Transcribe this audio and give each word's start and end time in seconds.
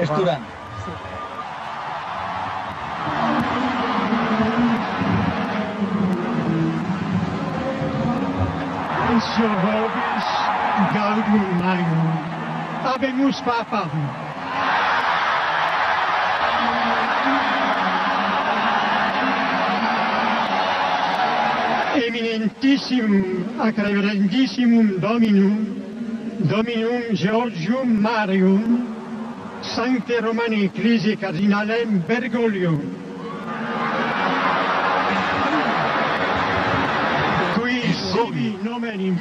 Es 0.00 0.08
Turán. 0.10 0.42
Vobis 9.36 10.28
gaudium 10.92 11.48
magnum. 11.58 12.08
Habemus 12.84 13.40
papam. 13.40 13.90
Eminentissimum 21.96 23.24
ac 23.60 23.78
reverendissimum 23.78 25.00
Dominum, 25.00 25.56
Dominum 26.50 27.14
Georgium 27.14 27.88
Marium, 28.02 28.95
Sancte 29.76 30.22
Romani 30.22 30.64
Ecclesiae 30.64 31.18
Cardinalem 31.18 32.02
Bergoglio, 32.08 32.80
qui 37.54 37.82
sibi 37.92 38.56
nomen 38.62 39.20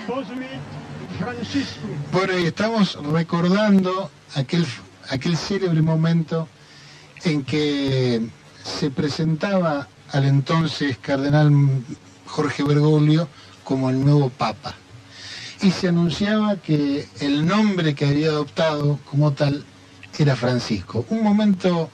Franciscum. 1.20 1.90
Bueno, 2.14 2.40
y 2.40 2.46
estamos 2.46 2.98
recordando 3.12 4.10
aquel, 4.36 4.66
aquel 5.10 5.36
célebre 5.36 5.82
momento 5.82 6.48
en 7.26 7.44
que 7.44 8.26
se 8.64 8.90
presentaba 8.92 9.90
al 10.14 10.24
entonces 10.24 10.98
cardenal 11.00 11.52
Jorge 12.28 12.64
Bergoglio 12.64 13.28
como 13.66 13.90
el 13.90 14.06
nuevo 14.06 14.30
papa. 14.30 14.74
Y 15.62 15.72
se 15.72 15.90
anunciaba 15.90 16.56
que 16.56 17.10
el 17.20 17.46
nombre 17.46 17.94
que 17.94 18.06
había 18.06 18.28
adoptado 18.28 19.00
como 19.04 19.34
tal 19.34 19.66
era 20.24 20.36
Francisco. 20.36 21.06
Un 21.10 21.24
momento 21.24 21.90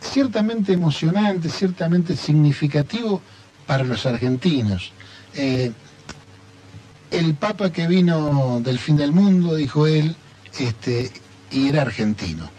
ciertamente 0.00 0.72
emocionante, 0.72 1.48
ciertamente 1.48 2.16
significativo 2.16 3.20
para 3.66 3.84
los 3.84 4.04
argentinos. 4.06 4.92
Eh, 5.34 5.72
el 7.10 7.34
papa 7.34 7.70
que 7.70 7.86
vino 7.86 8.60
del 8.60 8.78
fin 8.78 8.96
del 8.96 9.12
mundo, 9.12 9.54
dijo 9.54 9.86
él, 9.86 10.16
este, 10.58 11.10
y 11.50 11.68
era 11.68 11.82
argentino. 11.82 12.50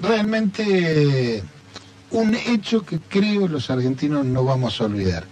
Realmente 0.00 1.42
un 2.10 2.34
hecho 2.34 2.84
que 2.84 2.98
creo 3.00 3.48
los 3.48 3.70
argentinos 3.70 4.24
no 4.24 4.44
vamos 4.44 4.80
a 4.80 4.84
olvidar. 4.84 5.24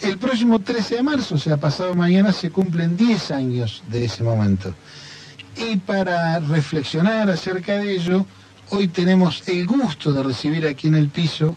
El 0.00 0.18
próximo 0.18 0.60
13 0.60 0.96
de 0.96 1.02
marzo, 1.02 1.34
o 1.36 1.38
sea, 1.38 1.56
pasado 1.58 1.94
mañana, 1.94 2.32
se 2.32 2.50
cumplen 2.50 2.96
10 2.96 3.30
años 3.30 3.82
de 3.88 4.04
ese 4.06 4.22
momento. 4.24 4.74
Y 5.56 5.76
para 5.76 6.38
reflexionar 6.40 7.30
acerca 7.30 7.78
de 7.78 7.94
ello, 7.94 8.26
hoy 8.70 8.88
tenemos 8.88 9.46
el 9.48 9.66
gusto 9.66 10.12
de 10.12 10.22
recibir 10.22 10.66
aquí 10.66 10.88
en 10.88 10.94
el 10.94 11.08
piso 11.08 11.56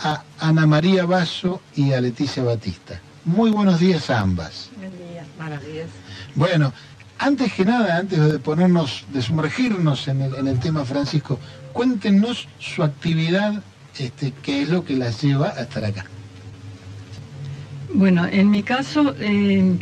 a 0.00 0.22
Ana 0.40 0.66
María 0.66 1.06
Basso 1.06 1.62
y 1.74 1.92
a 1.92 2.00
Leticia 2.00 2.42
Batista. 2.42 3.00
Muy 3.24 3.50
buenos 3.50 3.80
días 3.80 4.10
a 4.10 4.20
ambas. 4.20 4.70
Buen 4.76 4.90
día. 4.98 5.24
Buenos 5.38 5.64
días. 5.64 5.88
Bueno, 6.34 6.72
antes 7.18 7.52
que 7.52 7.64
nada, 7.64 7.96
antes 7.96 8.20
de 8.20 8.38
ponernos, 8.38 9.04
de 9.12 9.22
sumergirnos 9.22 10.06
en 10.08 10.22
el, 10.22 10.34
en 10.34 10.48
el 10.48 10.60
tema 10.60 10.84
Francisco, 10.84 11.38
cuéntenos 11.72 12.48
su 12.58 12.82
actividad, 12.82 13.62
este, 13.98 14.32
qué 14.42 14.62
es 14.62 14.68
lo 14.68 14.84
que 14.84 14.96
las 14.96 15.22
lleva 15.22 15.48
a 15.48 15.62
estar 15.62 15.84
acá. 15.84 16.04
Bueno, 17.94 18.26
en 18.26 18.50
mi 18.50 18.62
caso, 18.62 19.14
eh, 19.18 19.78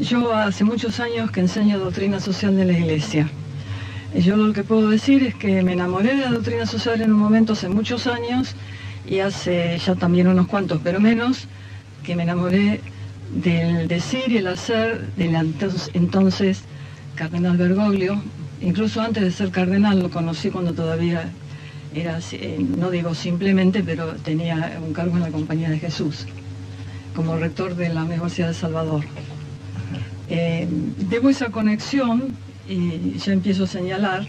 yo 0.00 0.32
hace 0.34 0.64
muchos 0.64 1.00
años 1.00 1.30
que 1.30 1.40
enseño 1.40 1.78
doctrina 1.78 2.20
social 2.20 2.56
de 2.56 2.64
la 2.64 2.72
Iglesia. 2.72 3.28
Yo 4.14 4.36
lo 4.36 4.52
que 4.52 4.62
puedo 4.62 4.88
decir 4.88 5.22
es 5.22 5.34
que 5.34 5.62
me 5.62 5.72
enamoré 5.72 6.14
de 6.14 6.22
la 6.22 6.30
doctrina 6.30 6.66
social 6.66 7.00
en 7.00 7.12
un 7.12 7.18
momento 7.18 7.52
hace 7.52 7.68
muchos 7.68 8.06
años 8.06 8.54
y 9.06 9.20
hace 9.20 9.78
ya 9.78 9.94
también 9.96 10.28
unos 10.28 10.46
cuantos, 10.46 10.80
pero 10.82 11.00
menos, 11.00 11.46
que 12.04 12.16
me 12.16 12.22
enamoré 12.22 12.80
del 13.34 13.88
decir 13.88 14.24
y 14.28 14.38
el 14.38 14.46
hacer 14.46 15.06
del 15.16 15.34
entonces, 15.34 15.90
entonces 15.94 16.62
cardenal 17.14 17.56
Bergoglio. 17.56 18.22
Incluso 18.60 19.00
antes 19.00 19.22
de 19.22 19.30
ser 19.30 19.50
cardenal 19.50 20.00
lo 20.00 20.10
conocí 20.10 20.50
cuando 20.50 20.72
todavía 20.72 21.30
era, 21.94 22.18
eh, 22.32 22.58
no 22.76 22.90
digo 22.90 23.14
simplemente, 23.14 23.82
pero 23.82 24.14
tenía 24.14 24.78
un 24.84 24.92
cargo 24.92 25.16
en 25.16 25.22
la 25.22 25.30
Compañía 25.30 25.70
de 25.70 25.78
Jesús 25.78 26.26
como 27.14 27.36
rector 27.36 27.74
de 27.74 27.88
la 27.88 28.04
Universidad 28.04 28.48
de 28.48 28.54
Salvador. 28.54 29.04
Eh, 30.30 30.66
debo 31.10 31.30
esa 31.30 31.50
conexión, 31.50 32.34
y 32.68 33.18
ya 33.18 33.32
empiezo 33.32 33.64
a 33.64 33.66
señalar, 33.66 34.26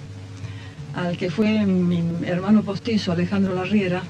al 0.96 1.18
que 1.18 1.30
fue 1.30 1.66
mi 1.66 2.02
hermano 2.26 2.64
postizo, 2.64 3.12
Alejandro 3.12 3.54
Larriera, 3.54 4.04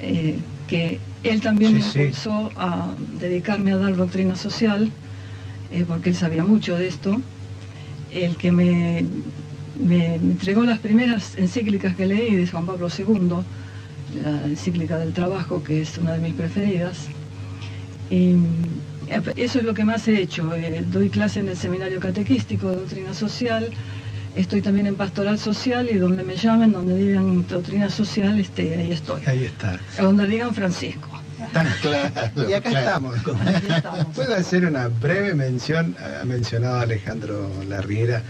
eh, 0.00 0.38
que 0.68 0.98
él 1.24 1.40
también 1.40 1.74
me 1.74 1.82
sí. 1.82 2.00
impulsó 2.00 2.50
a 2.56 2.94
dedicarme 3.18 3.72
a 3.72 3.78
dar 3.78 3.96
doctrina 3.96 4.36
social, 4.36 4.90
eh, 5.72 5.84
porque 5.86 6.10
él 6.10 6.16
sabía 6.16 6.44
mucho 6.44 6.76
de 6.76 6.88
esto, 6.88 7.20
el 8.12 8.36
que 8.36 8.52
me, 8.52 9.04
me 9.82 10.14
entregó 10.16 10.64
las 10.64 10.78
primeras 10.78 11.36
encíclicas 11.36 11.96
que 11.96 12.06
leí 12.06 12.34
de 12.34 12.46
Juan 12.46 12.66
Pablo 12.66 12.88
II, 12.96 13.42
la 14.22 14.44
encíclica 14.46 14.98
del 14.98 15.12
trabajo, 15.12 15.62
que 15.62 15.82
es 15.82 15.98
una 15.98 16.12
de 16.12 16.18
mis 16.20 16.34
preferidas. 16.34 17.06
Y 18.10 18.30
eh, 18.32 18.36
eso 19.36 19.58
es 19.58 19.64
lo 19.64 19.74
que 19.74 19.84
más 19.84 20.06
he 20.08 20.20
hecho. 20.20 20.54
Eh, 20.54 20.84
doy 20.90 21.08
clase 21.10 21.40
en 21.40 21.48
el 21.48 21.56
seminario 21.56 22.00
catequístico 22.00 22.70
de 22.70 22.76
doctrina 22.76 23.14
social, 23.14 23.68
estoy 24.36 24.62
también 24.62 24.86
en 24.86 24.94
pastoral 24.94 25.38
social 25.38 25.88
y 25.90 25.96
donde 25.98 26.22
me 26.22 26.36
llamen, 26.36 26.72
donde 26.72 26.96
digan 26.96 27.46
doctrina 27.46 27.90
social, 27.90 28.38
este, 28.38 28.74
ahí 28.76 28.92
estoy. 28.92 29.22
Ahí 29.26 29.44
está. 29.44 29.78
Donde 30.00 30.26
digan 30.26 30.54
Francisco. 30.54 31.08
Tan 31.52 31.66
claro. 31.80 32.10
Y 32.48 32.52
acá 32.52 32.70
claro. 32.70 33.12
estamos. 33.68 34.06
Puedo 34.14 34.34
hacer 34.34 34.66
una 34.66 34.88
breve 34.88 35.34
mención, 35.34 35.96
ha 36.20 36.24
mencionado 36.24 36.76
a 36.78 36.82
Alejandro 36.82 37.50
Larriera 37.68 38.22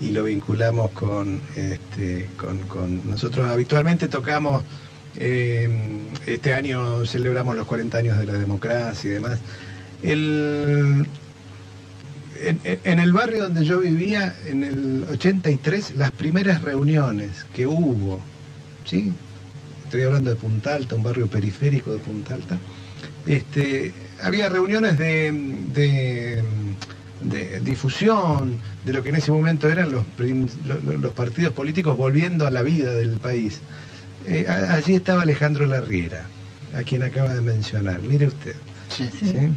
y 0.00 0.10
lo 0.10 0.24
vinculamos 0.24 0.90
con, 0.90 1.40
este, 1.54 2.28
con, 2.36 2.58
con- 2.68 3.08
nosotros 3.08 3.48
habitualmente 3.48 4.08
tocamos, 4.08 4.62
eh, 5.16 5.68
este 6.26 6.52
año 6.52 7.06
celebramos 7.06 7.56
los 7.56 7.66
40 7.66 7.96
años 7.98 8.18
de 8.18 8.26
la 8.26 8.34
democracia 8.34 9.10
y 9.10 9.14
demás. 9.14 9.38
El, 10.02 11.06
en, 12.40 12.60
en 12.84 12.98
el 13.00 13.12
barrio 13.12 13.44
donde 13.44 13.64
yo 13.64 13.80
vivía, 13.80 14.34
en 14.46 14.62
el 14.62 15.06
83, 15.10 15.94
las 15.96 16.10
primeras 16.10 16.62
reuniones 16.62 17.46
que 17.54 17.66
hubo, 17.66 18.20
¿sí? 18.84 19.12
Estoy 19.84 20.02
hablando 20.02 20.30
de 20.30 20.36
Punta 20.36 20.74
Alta, 20.74 20.94
un 20.96 21.02
barrio 21.02 21.26
periférico 21.28 21.92
de 21.92 21.98
Punta 21.98 22.34
Alta. 22.34 22.58
Este, 23.26 23.92
había 24.22 24.48
reuniones 24.48 24.98
de, 24.98 25.32
de- 25.72 26.42
de 27.22 27.60
difusión 27.60 28.58
de 28.84 28.92
lo 28.92 29.02
que 29.02 29.08
en 29.08 29.16
ese 29.16 29.32
momento 29.32 29.68
eran 29.68 29.90
los, 29.90 30.04
los 31.00 31.12
partidos 31.12 31.52
políticos 31.54 31.96
volviendo 31.96 32.46
a 32.46 32.50
la 32.50 32.62
vida 32.62 32.92
del 32.92 33.12
país. 33.18 33.60
Eh, 34.26 34.46
allí 34.48 34.94
estaba 34.96 35.22
Alejandro 35.22 35.66
Larriera, 35.66 36.26
a 36.76 36.82
quien 36.82 37.02
acaba 37.02 37.32
de 37.34 37.40
mencionar. 37.40 38.02
Mire 38.02 38.26
usted. 38.26 38.54
Sí. 38.94 39.08
Sí. 39.18 39.48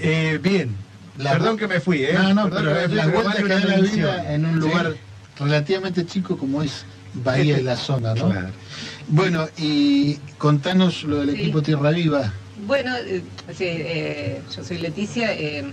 Eh, 0.00 0.38
bien, 0.42 0.76
La 1.18 1.32
perdón 1.32 1.56
que 1.56 1.66
me 1.66 1.80
fui, 1.80 2.04
¿eh? 2.04 2.16
No, 2.34 2.48
pero 2.50 2.68
que 2.74 2.74
me 2.74 2.88
fui, 2.88 2.96
la 2.96 3.04
pero 3.04 3.12
vuelta 3.14 3.28
vale 3.30 3.38
que 3.40 3.44
una 3.46 3.54
da 3.54 3.60
la 3.66 3.76
mención. 3.76 3.96
vida 3.96 4.34
en 4.34 4.46
un 4.46 4.54
¿sí? 4.54 4.60
lugar 4.68 4.94
relativamente 5.38 6.06
chico 6.06 6.36
como 6.36 6.62
es 6.62 6.84
Bahía 7.14 7.42
Este- 7.42 7.56
de 7.56 7.62
la 7.62 7.76
Zona, 7.76 8.14
¿no? 8.14 8.30
Claro. 8.30 8.48
Bueno, 9.08 9.48
y 9.56 10.16
contanos 10.38 11.04
lo 11.04 11.20
del 11.20 11.34
Sí. 11.34 11.42
equipo 11.42 11.62
Tierra 11.62 11.90
Viva. 11.90 12.32
Bueno, 12.66 12.94
eh, 13.06 13.22
sí, 13.56 13.64
eh, 13.66 14.40
yo 14.54 14.64
soy 14.64 14.78
Leticia. 14.78 15.32
eh, 15.32 15.64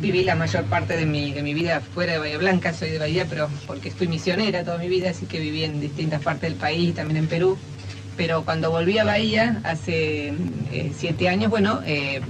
viví 0.00 0.22
la 0.22 0.34
mayor 0.34 0.64
parte 0.64 0.96
de 0.96 1.06
mi, 1.06 1.32
de 1.32 1.42
mi 1.42 1.54
vida 1.54 1.80
fuera 1.80 2.12
de 2.12 2.18
Bahía 2.18 2.36
Blanca, 2.36 2.74
soy 2.74 2.90
de 2.90 2.98
Bahía, 2.98 3.26
pero 3.28 3.48
porque 3.66 3.90
fui 3.90 4.06
misionera 4.06 4.62
toda 4.62 4.76
mi 4.76 4.88
vida, 4.88 5.10
así 5.10 5.24
que 5.24 5.40
viví 5.40 5.64
en 5.64 5.80
distintas 5.80 6.20
partes 6.20 6.50
del 6.50 6.58
país, 6.58 6.94
también 6.94 7.16
en 7.18 7.26
Perú. 7.26 7.56
Pero 8.16 8.44
cuando 8.44 8.70
volví 8.70 8.98
a 8.98 9.04
Bahía, 9.04 9.60
hace 9.64 10.34
eh, 10.72 10.92
siete 10.96 11.28
años, 11.28 11.48
bueno, 11.50 11.80
eh, 11.86 12.20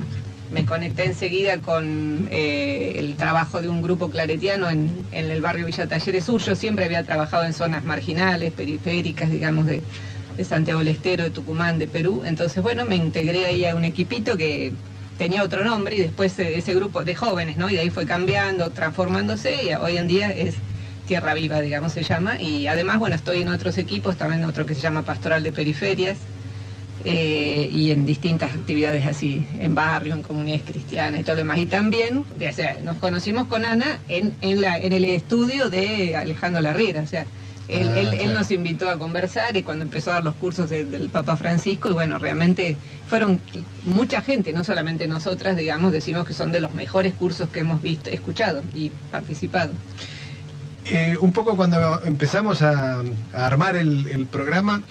me 0.55 0.65
conecté 0.65 1.05
enseguida 1.05 1.59
con 1.59 2.29
eh, 2.31 2.95
el 2.97 3.17
trabajo 3.17 3.61
de 3.61 3.69
un 3.69 3.83
grupo 3.83 4.09
claretiano 4.09 4.71
en, 4.71 4.89
el 5.11 5.41
barrio 5.43 5.67
Villa 5.67 5.89
Talleres 5.89 6.25
Sur. 6.25 6.41
Yo 6.41 6.55
siempre 6.55 6.85
había 6.85 7.03
trabajado 7.03 7.45
en 7.45 7.53
zonas 7.53 7.85
marginales, 7.85 8.53
periféricas, 8.53 9.29
digamos, 9.31 9.67
de, 9.67 9.83
de 10.37 10.45
Santiago 10.45 10.79
del 10.79 10.89
Estero, 10.89 11.25
de 11.25 11.31
Tucumán, 11.31 11.81
de 11.81 11.89
Perú. 11.89 12.23
Entonces, 12.25 12.63
bueno, 12.63 12.85
me 12.85 12.95
integré 12.95 13.47
ahí 13.47 13.65
a 13.65 13.75
un 13.75 13.85
equipito 13.85 14.37
que 14.37 14.73
tenía 15.19 15.43
otro 15.43 15.65
nombre 15.65 15.97
y 15.97 16.01
después 16.01 16.39
eh, 16.39 16.57
ese 16.57 16.73
grupo 16.73 17.03
de 17.03 17.17
jóvenes, 17.17 17.57
¿no? 17.57 17.69
Y 17.69 17.75
de 17.75 17.81
ahí 17.81 17.91
fue 17.91 18.07
cambiando, 18.07 18.71
transformándose 18.71 19.65
y 19.65 19.75
hoy 19.75 19.97
en 19.97 20.07
día 20.07 20.31
es 20.31 20.55
Tierra 21.09 21.35
Viva, 21.35 21.61
digamos, 21.63 21.93
se 21.93 22.05
llama. 22.05 22.41
Y 22.41 22.69
además, 22.69 23.01
bueno, 23.01 23.17
estoy 23.17 23.43
en 23.43 23.49
otros 23.49 23.77
equipos, 23.77 24.17
también 24.17 24.45
otro 24.45 24.67
que 24.67 24.77
se 24.77 24.83
llama 24.83 25.03
Pastoral 25.03 25.43
de 25.43 25.51
Periferias 25.51 26.17
eh, 27.05 27.69
y 27.73 27.91
en 27.91 28.07
distintas 28.07 28.53
actividades 28.53 29.07
así, 29.07 29.47
en 29.61 29.75
barrio, 29.75 30.15
en 30.15 30.23
comunidades 30.23 30.63
cristianas 30.65 31.21
y 31.21 31.23
todo 31.23 31.35
lo 31.35 31.39
demás. 31.43 31.59
Y 31.59 31.67
también, 31.67 32.19
o 32.19 32.53
sea, 32.53 32.79
nos 32.83 32.97
conocimos 32.97 33.47
con 33.47 33.65
Ana 33.65 33.99
en, 34.09 34.35
en, 34.41 34.61
la, 34.61 34.79
en 34.79 34.93
el 34.93 35.05
estudio 35.05 35.69
de 35.71 36.17
Alejandro 36.17 36.61
Larriera, 36.63 37.03
o 37.03 37.07
sea, 37.07 37.27
Él, 37.67 37.91
Ah, 37.95 38.01
él- 38.21 38.35
nos 38.35 38.51
invitó 38.51 38.91
a 38.91 38.99
conversar 38.99 39.57
y 39.57 39.63
cuando 39.63 39.85
empezó 39.85 40.11
a 40.11 40.15
dar 40.15 40.25
los 40.25 40.35
cursos 40.35 40.69
de- 40.69 40.85
del 40.85 41.09
Papa 41.09 41.37
Francisco, 41.37 41.89
y 41.89 41.93
bueno, 41.95 42.19
realmente 42.19 42.77
fueron 43.09 43.41
mucha 43.85 44.21
gente, 44.21 44.53
no 44.53 44.65
solamente 44.65 45.07
nosotras, 45.09 45.57
digamos, 45.57 45.91
decimos 45.93 46.27
que 46.27 46.35
son 46.35 46.53
de 46.53 46.61
los 46.61 46.75
mejores 46.75 47.15
cursos 47.15 47.49
que 47.49 47.61
hemos 47.61 47.81
visto, 47.81 48.11
escuchado 48.11 48.63
y 48.75 48.91
participado. 49.11 49.73
Eh, 50.87 51.17
un 51.21 51.33
poco 51.33 51.57
cuando 51.57 52.03
empezamos 52.05 52.61
a, 52.61 53.01
a 53.33 53.47
armar 53.47 53.77
el, 53.77 54.07
el 54.09 54.27
programa, 54.27 54.83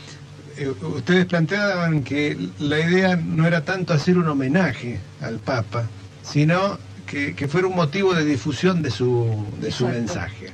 ustedes 0.96 1.26
planteaban 1.26 2.04
que 2.04 2.38
la 2.60 2.80
idea 2.80 3.16
no 3.16 3.46
era 3.48 3.64
tanto 3.66 3.94
hacer 3.94 4.18
un 4.18 4.28
homenaje 4.28 5.00
al 5.22 5.40
Papa, 5.40 5.88
sino 6.22 6.78
que, 7.08 7.34
que 7.36 7.48
fuera 7.48 7.68
un 7.68 7.76
motivo 7.76 8.14
de 8.14 8.26
difusión 8.26 8.82
de 8.82 8.92
su, 8.92 9.46
de 9.60 9.72
su 9.72 9.88
mensaje. 9.88 10.48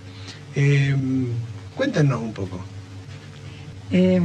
Eh, 0.56 0.96
cuéntenos 1.76 2.22
un 2.22 2.34
poco. 2.34 2.60
Eh, 3.92 4.22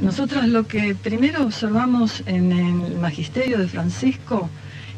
nosotras 0.00 0.48
lo 0.48 0.66
que 0.66 0.94
primero 0.94 1.42
observamos 1.44 2.22
en 2.26 2.52
el 2.52 2.96
magisterio 2.98 3.58
de 3.58 3.66
Francisco 3.68 4.48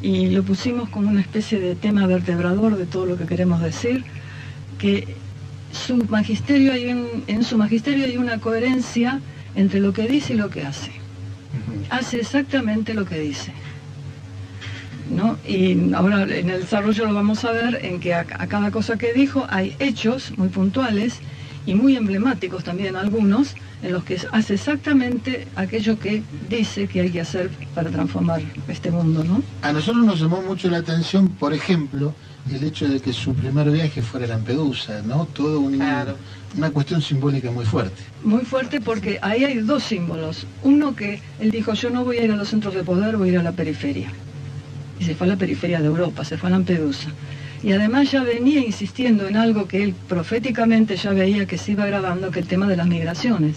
y 0.02 0.30
lo 0.30 0.42
pusimos 0.42 0.88
como 0.90 1.08
una 1.08 1.20
especie 1.20 1.58
de 1.58 1.74
tema 1.74 2.06
vertebrador 2.06 2.76
de 2.76 2.86
todo 2.86 3.06
lo 3.06 3.16
que 3.16 3.26
queremos 3.26 3.60
decir, 3.60 4.04
que 4.78 5.16
su 5.72 5.96
magisterio 6.08 6.72
hay 6.72 6.86
un- 6.92 7.24
en 7.26 7.44
su 7.44 7.58
magisterio 7.58 8.04
hay 8.06 8.16
una 8.16 8.38
coherencia 8.38 9.20
entre 9.58 9.80
lo 9.80 9.92
que 9.92 10.06
dice 10.06 10.34
y 10.34 10.36
lo 10.36 10.50
que 10.50 10.62
hace. 10.62 10.92
Hace 11.90 12.20
exactamente 12.20 12.94
lo 12.94 13.04
que 13.04 13.18
dice. 13.18 13.52
¿no? 15.10 15.36
Y 15.46 15.92
ahora 15.94 16.22
en 16.22 16.50
el 16.50 16.60
desarrollo 16.60 17.06
lo 17.06 17.14
vamos 17.14 17.44
a 17.44 17.50
ver 17.50 17.84
en 17.84 17.98
que 17.98 18.14
a, 18.14 18.20
a 18.20 18.46
cada 18.46 18.70
cosa 18.70 18.96
que 18.96 19.12
dijo 19.12 19.46
hay 19.50 19.74
hechos 19.80 20.32
muy 20.36 20.48
puntuales 20.48 21.18
y 21.66 21.74
muy 21.74 21.96
emblemáticos 21.96 22.62
también 22.64 22.94
algunos, 22.96 23.54
en 23.82 23.92
los 23.92 24.04
que 24.04 24.18
hace 24.32 24.54
exactamente 24.54 25.46
aquello 25.56 25.98
que 25.98 26.22
dice 26.48 26.86
que 26.86 27.00
hay 27.00 27.10
que 27.10 27.20
hacer 27.20 27.50
para 27.74 27.90
transformar 27.90 28.40
este 28.68 28.90
mundo, 28.90 29.24
¿no? 29.24 29.42
A 29.62 29.72
nosotros 29.72 30.04
nos 30.04 30.20
llamó 30.20 30.40
mucho 30.40 30.70
la 30.70 30.78
atención, 30.78 31.28
por 31.28 31.52
ejemplo, 31.52 32.14
el 32.50 32.64
hecho 32.64 32.88
de 32.88 33.00
que 33.00 33.12
su 33.12 33.34
primer 33.34 33.70
viaje 33.70 34.00
fuera 34.02 34.26
a 34.26 34.28
Lampedusa, 34.30 35.02
¿no? 35.02 35.26
Todo 35.26 35.60
un- 35.60 35.74
Claro. 35.76 36.16
una 36.56 36.70
cuestión 36.70 37.02
simbólica 37.02 37.50
muy 37.50 37.64
fuerte. 37.66 38.02
Muy 38.24 38.42
fuerte 38.44 38.80
porque 38.80 39.18
ahí 39.20 39.44
hay 39.44 39.58
dos 39.58 39.82
símbolos. 39.84 40.46
Uno 40.62 40.96
que 40.96 41.20
él 41.40 41.50
dijo, 41.50 41.74
yo 41.74 41.90
no 41.90 42.04
voy 42.04 42.18
a 42.18 42.24
ir 42.24 42.32
a 42.32 42.36
los 42.36 42.48
centros 42.48 42.74
de 42.74 42.84
poder, 42.84 43.16
voy 43.18 43.28
a 43.28 43.32
ir 43.32 43.38
a 43.38 43.42
la 43.42 43.52
periferia. 43.52 44.10
Y 44.98 45.04
se 45.04 45.14
fue 45.14 45.26
a 45.26 45.30
la 45.30 45.36
periferia 45.36 45.80
de 45.80 45.86
Europa, 45.86 46.24
se 46.24 46.38
fue 46.38 46.48
a 46.48 46.52
Lampedusa. 46.52 47.10
Y 47.62 47.72
además 47.72 48.10
ya 48.12 48.22
venía 48.22 48.60
insistiendo 48.64 49.28
en 49.28 49.36
algo 49.36 49.66
que 49.68 49.82
él 49.82 49.94
proféticamente 50.08 50.96
ya 50.96 51.10
veía 51.10 51.44
que 51.46 51.58
se 51.58 51.72
iba 51.72 51.84
grabando, 51.86 52.30
que 52.30 52.40
el 52.40 52.46
tema 52.46 52.66
de 52.66 52.76
las 52.76 52.86
migraciones. 52.86 53.56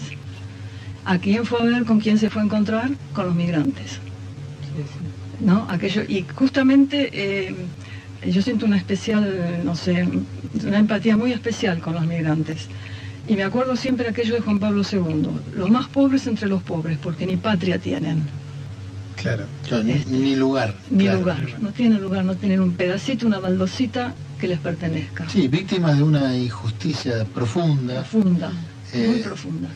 ¿A 1.04 1.18
quién 1.18 1.44
fue 1.46 1.60
a 1.60 1.64
ver 1.64 1.84
con 1.84 1.98
quién 2.00 2.18
se 2.18 2.28
fue 2.28 2.42
a 2.42 2.44
encontrar? 2.44 2.90
Con 3.14 3.26
los 3.26 3.34
migrantes. 3.34 3.98
¿no? 5.40 5.66
Aquello, 5.68 6.02
y 6.06 6.24
justamente 6.34 7.10
eh, 7.12 7.54
yo 8.30 8.42
siento 8.42 8.66
una 8.66 8.76
especial, 8.76 9.62
no 9.64 9.74
sé, 9.74 10.06
una 10.64 10.78
empatía 10.78 11.16
muy 11.16 11.32
especial 11.32 11.80
con 11.80 11.94
los 11.94 12.06
migrantes. 12.06 12.68
Y 13.28 13.36
me 13.36 13.44
acuerdo 13.44 13.76
siempre 13.76 14.08
aquello 14.08 14.34
de 14.34 14.40
Juan 14.40 14.58
Pablo 14.58 14.82
II, 14.90 15.28
los 15.56 15.70
más 15.70 15.86
pobres 15.88 16.26
entre 16.26 16.48
los 16.48 16.62
pobres, 16.62 16.98
porque 17.02 17.26
ni 17.26 17.36
patria 17.36 17.78
tienen, 17.78 18.22
Claro. 19.16 19.44
Claro, 19.68 19.84
ni, 19.84 19.94
ni 20.06 20.34
lugar. 20.34 20.74
ni 20.90 21.04
claro. 21.04 21.20
lugar, 21.20 21.46
no 21.60 21.70
tienen 21.70 22.02
lugar, 22.02 22.24
no 22.24 22.34
tienen 22.34 22.60
un 22.60 22.72
pedacito, 22.72 23.24
una 23.26 23.38
baldosita 23.38 24.12
que 24.40 24.48
les 24.48 24.58
pertenezca. 24.58 25.28
Sí, 25.28 25.46
víctimas 25.46 25.96
de 25.96 26.02
una 26.02 26.36
injusticia 26.36 27.24
profunda. 27.32 28.00
Profunda, 28.02 28.48
muy 28.50 29.00
Eh, 29.18 29.20
profunda. 29.22 29.68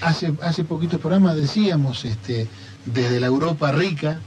Hace, 0.00 0.32
hace 0.42 0.64
poquitos 0.64 0.98
programas 1.00 1.36
decíamos, 1.36 2.04
este, 2.04 2.48
desde 2.86 3.20
la 3.20 3.28
Europa 3.28 3.70
rica, 3.70 4.18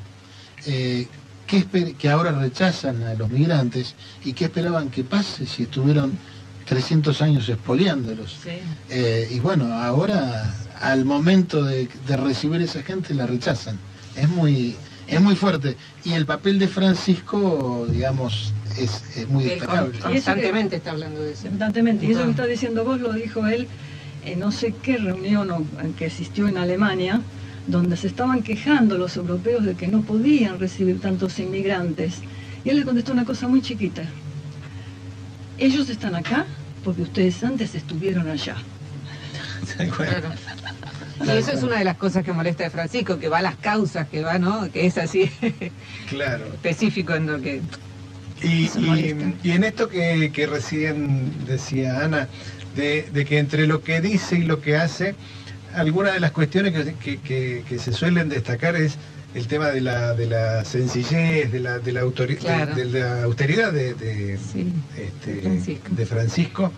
eh, 0.66 1.08
¿qué 1.52 1.58
esper- 1.66 1.96
que 1.98 2.10
ahora 2.10 2.32
rechazan 2.32 3.04
a 3.04 3.14
los 3.14 3.30
migrantes 3.30 3.94
y 4.24 4.32
qué 4.34 4.46
esperaban 4.46 4.90
que 4.90 5.04
pase 5.04 5.46
si 5.46 5.64
estuvieron 5.64 6.18
300 6.66 7.22
años 7.22 7.50
expoliándolos. 7.50 8.32
Sí. 8.44 8.52
Eh, 8.90 9.28
y 9.30 9.40
bueno, 9.42 9.66
ahora 9.74 10.56
al 10.80 11.04
momento 11.04 11.64
de, 11.66 11.90
de 12.08 12.18
recibir 12.18 12.62
esa 12.62 12.82
gente 12.84 13.14
la 13.14 13.26
rechazan. 13.28 13.78
Es 14.16 14.30
muy, 14.30 14.76
es 15.08 15.20
muy 15.22 15.36
fuerte. 15.36 15.76
Y 16.06 16.14
el 16.14 16.26
papel 16.26 16.58
de 16.58 16.68
Francisco, 16.70 17.86
digamos, 17.92 18.54
es, 18.78 19.04
es 19.18 19.28
muy 19.28 19.44
destacable. 19.44 20.00
con- 20.00 20.12
constantemente 20.14 20.78
está 20.78 20.92
hablando 20.92 21.22
de 21.22 21.34
eso. 21.34 21.48
Constantemente. 21.50 22.06
Y 22.06 22.12
eso 22.12 22.24
que 22.24 22.32
está 22.32 22.46
diciendo 22.46 22.86
vos 22.86 23.02
lo 23.02 23.12
dijo 23.12 23.46
él 23.48 23.68
en 24.26 24.40
no 24.40 24.52
sé 24.52 24.74
qué 24.82 24.98
reunión 24.98 25.68
que 25.98 26.06
asistió 26.06 26.48
en 26.48 26.58
Alemania, 26.58 27.22
donde 27.68 27.96
se 27.98 28.08
estaban 28.08 28.42
quejando 28.44 28.98
los 28.98 29.16
europeos 29.18 29.64
de 29.66 29.76
que 29.76 29.88
no 29.88 30.02
podían 30.02 30.60
recibir 30.60 31.00
tantos 31.00 31.40
inmigrantes. 31.40 32.16
Y 32.64 32.70
él 32.70 32.80
le 32.80 32.86
contestó 32.86 33.12
una 33.14 33.26
cosa 33.26 33.48
muy 33.48 33.62
chiquita. 33.62 34.04
Ellos 35.58 35.90
están 35.90 36.16
acá 36.16 36.46
porque 36.84 37.04
ustedes 37.04 37.44
antes 37.44 37.76
estuvieron 37.76 38.30
allá. 38.30 38.56
Claro. 39.96 40.30
Y 41.24 41.30
eso 41.38 41.52
es 41.52 41.62
una 41.64 41.78
de 41.78 41.84
las 41.86 41.98
cosas 41.98 42.24
que 42.26 42.34
molesta 42.34 42.64
de 42.64 42.72
Francisco, 42.72 43.20
que 43.20 43.30
va 43.30 43.38
a 43.40 43.42
las 43.44 43.56
causas, 43.58 44.08
que 44.08 44.22
va, 44.24 44.40
¿no? 44.40 44.72
Que 44.72 44.88
es 44.88 44.98
así 44.98 45.30
Claro. 46.10 46.46
específico 46.46 47.14
en 47.14 47.28
lo 47.28 47.42
que... 47.42 47.62
Y, 48.42 48.66
y- 48.80 49.36
y 49.44 49.52
en 49.52 49.64
esto 49.64 49.88
que, 49.88 50.32
que 50.34 50.48
recién 50.48 51.32
decía 51.46 52.04
Ana, 52.04 52.28
de, 52.76 53.08
de 53.14 53.24
que 53.26 53.38
entre 53.38 53.68
lo 53.68 53.84
que 53.84 54.02
dice 54.02 54.40
y 54.40 54.44
lo 54.44 54.62
que 54.62 54.76
hace, 54.78 55.14
algunas 55.76 56.14
de 56.14 56.20
las 56.20 56.32
cuestiones 56.32 56.74
que, 56.74 56.96
que- 56.96 57.20
que- 57.20 57.64
que 57.68 57.80
se 57.80 57.94
suelen 57.94 58.30
destacar 58.30 58.76
es 58.76 58.98
el 59.34 59.48
tema 59.48 59.68
de 59.70 59.82
la, 59.82 60.14
de 60.14 60.28
la 60.28 60.66
sencillez, 60.66 61.52
de 61.52 61.60
la, 61.62 61.80
de 61.80 61.92
la, 61.94 62.04
autori- 62.04 62.38
Claro. 62.38 62.76
de, 62.76 62.86
de 62.86 63.00
la 63.00 63.24
austeridad 63.24 63.72
de, 63.72 63.94
de, 63.94 64.38
Sí, 64.38 64.72
este, 64.98 65.42
Francisco. 65.42 65.88
de 65.92 66.06
Francisco. 66.06 66.72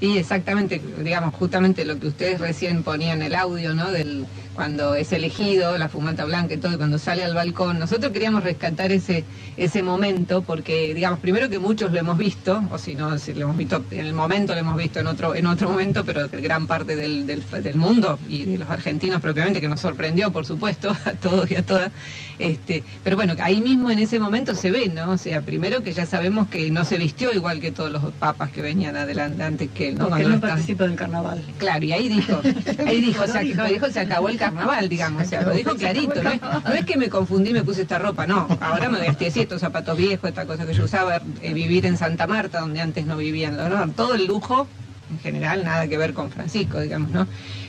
Y 0.00 0.16
exactamente, 0.18 0.80
digamos, 1.02 1.34
justamente 1.34 1.84
lo 1.84 1.98
que 1.98 2.06
ustedes 2.08 2.40
recién 2.40 2.82
ponían 2.82 3.20
el 3.22 3.34
audio, 3.34 3.74
¿no? 3.74 3.90
Del 3.90 4.24
cuando 4.60 4.94
es 4.94 5.10
elegido, 5.12 5.78
la 5.78 5.88
fumata 5.88 6.26
blanca 6.26 6.52
y 6.52 6.58
todo, 6.58 6.74
y 6.74 6.76
cuando 6.76 6.98
sale 6.98 7.24
al 7.24 7.32
balcón. 7.34 7.78
Nosotros 7.78 8.12
queríamos 8.12 8.44
rescatar 8.44 8.92
ese 8.92 9.24
ese 9.56 9.82
momento 9.82 10.42
porque, 10.42 10.92
digamos, 10.94 11.18
primero 11.18 11.48
que 11.48 11.58
muchos 11.58 11.92
lo 11.92 11.98
hemos 11.98 12.18
visto, 12.18 12.62
o 12.70 12.76
si 12.76 12.94
no, 12.94 13.16
si 13.18 13.32
lo 13.32 13.42
hemos 13.46 13.56
visto 13.56 13.82
en 13.90 14.04
el 14.06 14.12
momento, 14.12 14.52
lo 14.52 14.60
hemos 14.60 14.76
visto 14.76 15.00
en 15.00 15.06
otro 15.06 15.34
en 15.34 15.46
otro 15.46 15.70
momento, 15.70 16.04
pero 16.04 16.30
que 16.30 16.42
gran 16.42 16.66
parte 16.66 16.94
del, 16.94 17.26
del, 17.26 17.42
del 17.62 17.76
mundo 17.76 18.18
y 18.28 18.44
de 18.44 18.58
los 18.58 18.68
argentinos 18.68 19.22
propiamente, 19.22 19.62
que 19.62 19.68
nos 19.68 19.80
sorprendió, 19.80 20.30
por 20.30 20.44
supuesto, 20.44 20.90
a 21.06 21.12
todos 21.12 21.50
y 21.50 21.56
a 21.56 21.62
todas. 21.64 21.90
Este, 22.38 22.84
pero 23.04 23.16
bueno, 23.16 23.34
ahí 23.40 23.60
mismo 23.62 23.90
en 23.90 23.98
ese 23.98 24.18
momento 24.18 24.54
se 24.54 24.70
ve, 24.70 24.88
¿no? 24.94 25.12
O 25.12 25.18
sea, 25.18 25.40
primero 25.40 25.82
que 25.82 25.92
ya 25.94 26.04
sabemos 26.04 26.48
que 26.48 26.70
no 26.70 26.84
se 26.84 26.96
vistió 26.98 27.32
igual 27.32 27.60
que 27.60 27.70
todos 27.72 27.90
los 27.90 28.02
papas 28.12 28.50
que 28.50 28.60
venían 28.62 28.96
adelante 28.96 29.42
antes 29.42 29.70
que 29.70 29.88
él, 29.88 29.94
¿no? 29.98 30.08
Porque 30.08 30.22
Cuando 30.24 30.26
él 30.26 30.30
no 30.32 30.36
está- 30.36 30.48
participa 30.48 30.84
del 30.84 30.96
carnaval. 30.96 31.42
Claro, 31.58 31.84
y 31.84 31.92
ahí 31.92 32.08
dijo, 32.08 32.40
ahí 32.86 33.00
dijo, 33.00 33.22
Lo 33.26 33.32
se, 33.32 33.38
dijo. 33.40 33.56
no, 33.62 33.68
dijo, 33.68 33.90
se 33.90 34.00
acabó 34.00 34.28
el 34.30 34.36
carnaval, 34.38 34.49
digamos, 34.88 35.22
o 35.22 35.28
sea, 35.28 35.42
lo 35.42 35.52
dijo 35.52 35.74
clarito, 35.74 36.22
¿no 36.22 36.30
carnaval. 36.30 36.62
no 36.64 36.74
es 36.74 36.84
que 36.84 36.96
me 36.96 37.08
confundí 37.08 37.52
me 37.52 37.62
puse 37.62 37.82
esta 37.82 37.98
ropa, 37.98 38.26
no, 38.26 38.46
ahora 38.60 38.88
me 38.88 39.00
vestí 39.00 39.26
así, 39.26 39.40
estos 39.40 39.60
zapatos 39.60 39.96
viejos, 39.96 40.28
esta 40.28 40.46
cosa 40.46 40.66
que 40.66 40.74
yo 40.74 40.84
usaba, 40.84 41.20
eh, 41.42 41.52
vivir 41.52 41.86
en 41.86 41.96
Santa 41.96 42.26
Marta, 42.26 42.60
donde 42.60 42.80
antes 42.80 43.06
no 43.06 43.16
vivían, 43.16 43.56
¿no? 43.56 43.88
todo 43.92 44.14
el 44.14 44.26
lujo, 44.26 44.66
en 45.10 45.18
general, 45.20 45.64
nada 45.64 45.88
que 45.88 45.98
ver 45.98 46.14
con 46.14 46.30
Francisco, 46.30 46.80
digamos, 46.80 47.10
¿no? 47.10 47.26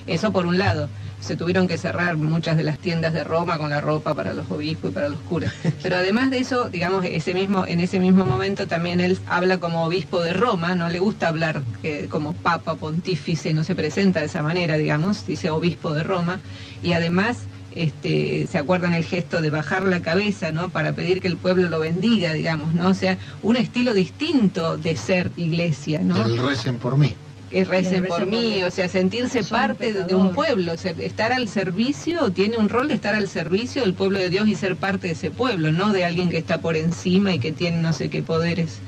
Eso 0.08 0.32
por 0.32 0.46
un 0.46 0.58
lado. 0.58 0.90
Se 1.22 1.36
tuvieron 1.36 1.68
que 1.68 1.78
cerrar 1.78 2.18
muchas 2.18 2.58
de 2.58 2.63
las 2.63 2.80
tiendas 2.80 3.13
de 3.13 3.24
Roma 3.24 3.58
con 3.58 3.70
la 3.70 3.80
ropa 3.80 4.13
para 4.13 4.34
los 4.34 4.50
obispos 4.51 4.92
y 4.92 4.94
para 4.94 5.10
los 5.10 5.20
curas. 5.20 5.54
Pero 5.84 5.96
además 5.96 6.32
de 6.32 6.40
eso, 6.40 6.70
digamos, 6.70 7.06
ese 7.06 7.34
mismo, 7.34 7.66
en 7.66 7.80
ese 7.80 8.00
mismo 8.00 8.25
momento 8.25 8.68
también 8.68 9.00
él 9.00 9.18
habla 9.28 9.60
como 9.60 9.86
obispo 9.86 10.22
de 10.22 10.34
Roma, 10.34 10.75
no 10.75 10.90
le 10.90 11.00
gusta 11.00 11.28
hablar 11.28 11.62
eh, 11.84 12.08
como 12.10 12.34
papa, 12.34 12.75
pontífice, 12.75 13.54
no 13.54 13.63
se 13.63 13.75
presenta 13.75 14.20
de 14.20 14.25
esa 14.25 14.44
manera, 14.44 14.78
digamos, 14.78 15.25
dice 15.25 15.50
obispo 15.50 15.94
de 15.94 16.04
Roma. 16.04 16.40
Y 16.84 16.94
además, 16.94 17.38
este, 17.75 18.48
se 18.48 18.58
acuerdan 18.58 18.94
el 18.94 19.04
gesto 19.04 19.42
de 19.42 19.50
bajar 19.50 19.84
la 19.84 20.01
cabeza, 20.01 20.51
¿no? 20.51 20.70
Para 20.70 20.94
pedir 20.94 21.22
que 21.22 21.28
el 21.28 21.38
pueblo 21.38 21.70
lo 21.70 21.80
bendiga, 21.80 22.34
digamos, 22.34 22.74
¿no? 22.74 22.90
O 22.90 22.94
sea, 22.94 23.18
un 23.44 23.56
estilo 23.56 23.94
distinto 23.94 24.78
de 24.78 24.96
ser 24.96 25.32
iglesia, 25.38 26.01
¿no? 26.04 26.25
El 26.25 26.38
recen 26.38 26.78
por 26.78 26.98
mí. 26.98 27.16
Que 27.51 27.65
recen 27.65 28.05
por 28.05 28.25
mí, 28.25 28.63
o 28.63 28.72
sea, 28.72 28.88
sentirse 28.88 29.43
parte 29.43 29.91
de, 29.91 30.15
un 30.15 30.34
pueblo, 30.34 30.72
estar 30.72 31.34
al 31.34 31.50
servicio, 31.50 32.31
tiene 32.31 32.58
un 32.58 32.70
rol 32.70 32.88
de 32.88 32.93
estar 32.93 33.13
al 33.13 33.27
servicio 33.27 33.81
del 33.81 33.93
pueblo 33.93 34.20
de 34.20 34.29
Dios 34.29 34.48
y 34.48 34.55
ser 34.55 34.77
parte 34.77 35.08
de 35.08 35.13
ese 35.13 35.31
pueblo, 35.31 35.72
no 35.72 35.91
de 35.91 36.05
alguien 36.05 36.29
que 36.29 36.38
está 36.38 36.62
por 36.62 36.77
encima 36.77 37.34
y 37.34 37.39
que 37.39 37.51
tiene 37.51 37.81
no 37.81 37.91
sé 37.91 38.10
qué 38.10 38.24
poderes 38.24 38.79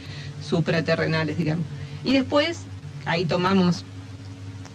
supraterrenales, 0.41 1.37
digamos. 1.37 1.65
Y 2.05 2.13
después, 2.13 2.61
ahí 3.05 3.25
tomamos, 3.25 3.83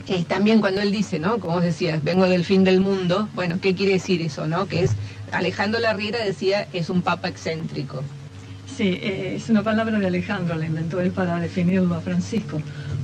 eh, 0.07 0.25
también 0.28 0.61
cuando 0.61 0.83
él 0.83 0.92
dice, 0.92 1.18
¿no? 1.18 1.38
Como 1.38 1.54
vos 1.54 1.62
decías, 1.62 2.04
vengo 2.04 2.28
del 2.28 2.45
fin 2.45 2.64
del 2.64 2.80
mundo, 2.80 3.28
bueno, 3.35 3.59
¿qué 3.61 3.75
quiere 3.75 3.95
decir 3.95 4.21
eso, 4.21 4.47
no? 4.47 4.66
Que 4.66 4.85
es, 4.85 4.92
Alejandro 5.33 5.80
Larriera 5.80 6.23
decía, 6.23 6.68
es 6.75 6.90
un 6.90 7.00
papa 7.00 7.28
excéntrico. 7.28 8.02
Sí, 8.76 8.99
eh, 9.02 9.35
es 9.37 9.49
una 9.49 9.62
palabra 9.62 9.99
de 9.99 10.07
Alejandro, 10.07 10.57
la 10.57 10.66
inventó 10.66 11.00
él 11.00 11.11
para 11.11 11.40
definirlo 11.40 11.95
a 11.95 12.00
Francisco, 12.00 12.61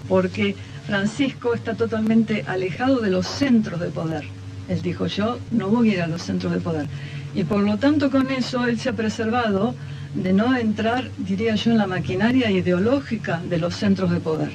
porque 0.09 0.55
Francisco 0.87 1.55
está 1.55 1.75
totalmente 1.75 2.45
alejado 2.47 3.01
de 3.01 3.11
los 3.11 3.27
centros 3.27 3.81
de 3.81 3.89
poder. 3.89 4.25
Él 4.69 4.83
dijo, 4.83 5.07
yo 5.07 5.39
no 5.51 5.69
voy 5.69 5.91
a 5.91 5.95
ir 5.95 6.03
a 6.03 6.07
los 6.07 6.23
centros 6.23 6.53
de 6.53 6.61
poder. 6.61 6.87
Y 7.35 7.45
por 7.45 7.61
lo 7.61 7.79
tanto 7.79 8.11
con 8.11 8.31
eso 8.31 8.67
él 8.67 8.79
se 8.79 8.91
ha 8.91 8.93
preservado 8.93 9.75
de 10.15 10.33
no 10.33 10.57
entrar, 10.57 11.11
diría 11.19 11.55
yo, 11.55 11.73
en 11.73 11.79
la 11.79 11.87
maquinaria 11.87 12.51
ideológica 12.51 13.41
de 13.49 13.59
los 13.59 13.75
centros 13.75 14.11
de 14.11 14.21
poder. 14.21 14.51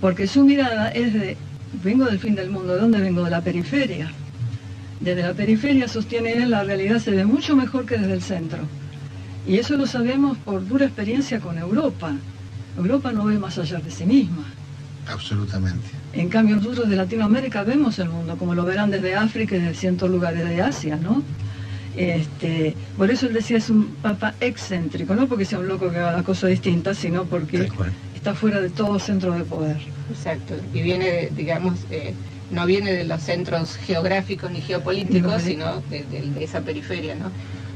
Porque 0.00 0.26
su 0.26 0.44
mirada 0.44 0.90
es 0.90 1.14
de, 1.14 1.36
vengo 1.82 2.04
del 2.04 2.18
fin 2.18 2.34
del 2.34 2.50
mundo, 2.50 2.74
¿de 2.74 2.80
dónde 2.80 3.00
vengo? 3.00 3.24
De 3.24 3.30
la 3.30 3.40
periferia. 3.40 4.12
Desde 5.00 5.22
la 5.22 5.32
periferia, 5.32 5.88
sostiene 5.88 6.34
él, 6.34 6.50
la 6.50 6.62
realidad 6.62 6.98
se 6.98 7.10
ve 7.10 7.24
mucho 7.24 7.56
mejor 7.56 7.86
que 7.86 7.98
desde 7.98 8.12
el 8.12 8.22
centro. 8.22 8.60
Y 9.46 9.56
eso 9.56 9.76
lo 9.76 9.86
sabemos 9.86 10.38
por 10.38 10.66
dura 10.66 10.86
experiencia 10.86 11.40
con 11.40 11.58
Europa. 11.58 12.12
Europa 12.76 13.12
no 13.12 13.24
ve 13.24 13.38
más 13.38 13.58
allá 13.58 13.78
de 13.80 13.90
sí 13.90 14.04
misma. 14.04 14.44
Absolutamente. 15.08 15.88
En 16.12 16.28
cambio, 16.28 16.56
nosotros 16.56 16.88
de 16.88 16.96
Latinoamérica 16.96 17.64
vemos 17.64 17.98
el 17.98 18.08
mundo, 18.08 18.36
como 18.36 18.54
lo 18.54 18.64
verán 18.64 18.90
desde 18.90 19.14
África 19.14 19.56
y 19.56 19.60
de 19.60 19.74
cientos 19.74 20.10
lugares 20.10 20.48
de 20.48 20.62
Asia, 20.62 20.96
¿no? 20.96 21.22
Este, 21.96 22.74
por 22.96 23.10
eso 23.10 23.26
él 23.26 23.34
decía 23.34 23.58
es 23.58 23.68
un 23.68 23.86
papa 23.96 24.34
excéntrico, 24.40 25.14
no 25.14 25.26
porque 25.26 25.44
sea 25.44 25.58
un 25.58 25.68
loco 25.68 25.90
que 25.90 25.98
haga 25.98 26.12
las 26.12 26.22
cosas 26.22 26.50
distintas, 26.50 26.96
sino 26.96 27.24
porque 27.24 27.68
está 28.14 28.34
fuera 28.34 28.60
de 28.60 28.70
todo 28.70 28.98
centro 28.98 29.32
de 29.32 29.44
poder. 29.44 29.76
Exacto, 30.10 30.54
y 30.72 30.80
viene, 30.80 31.28
digamos, 31.36 31.80
eh, 31.90 32.14
no 32.50 32.66
viene 32.66 32.92
de 32.92 33.04
los 33.04 33.22
centros 33.22 33.76
geográficos 33.76 34.50
ni 34.50 34.60
geopolíticos, 34.60 35.42
sino 35.42 35.82
de, 35.90 36.32
esa 36.40 36.60
periferia, 36.60 37.14
¿no? 37.14 37.30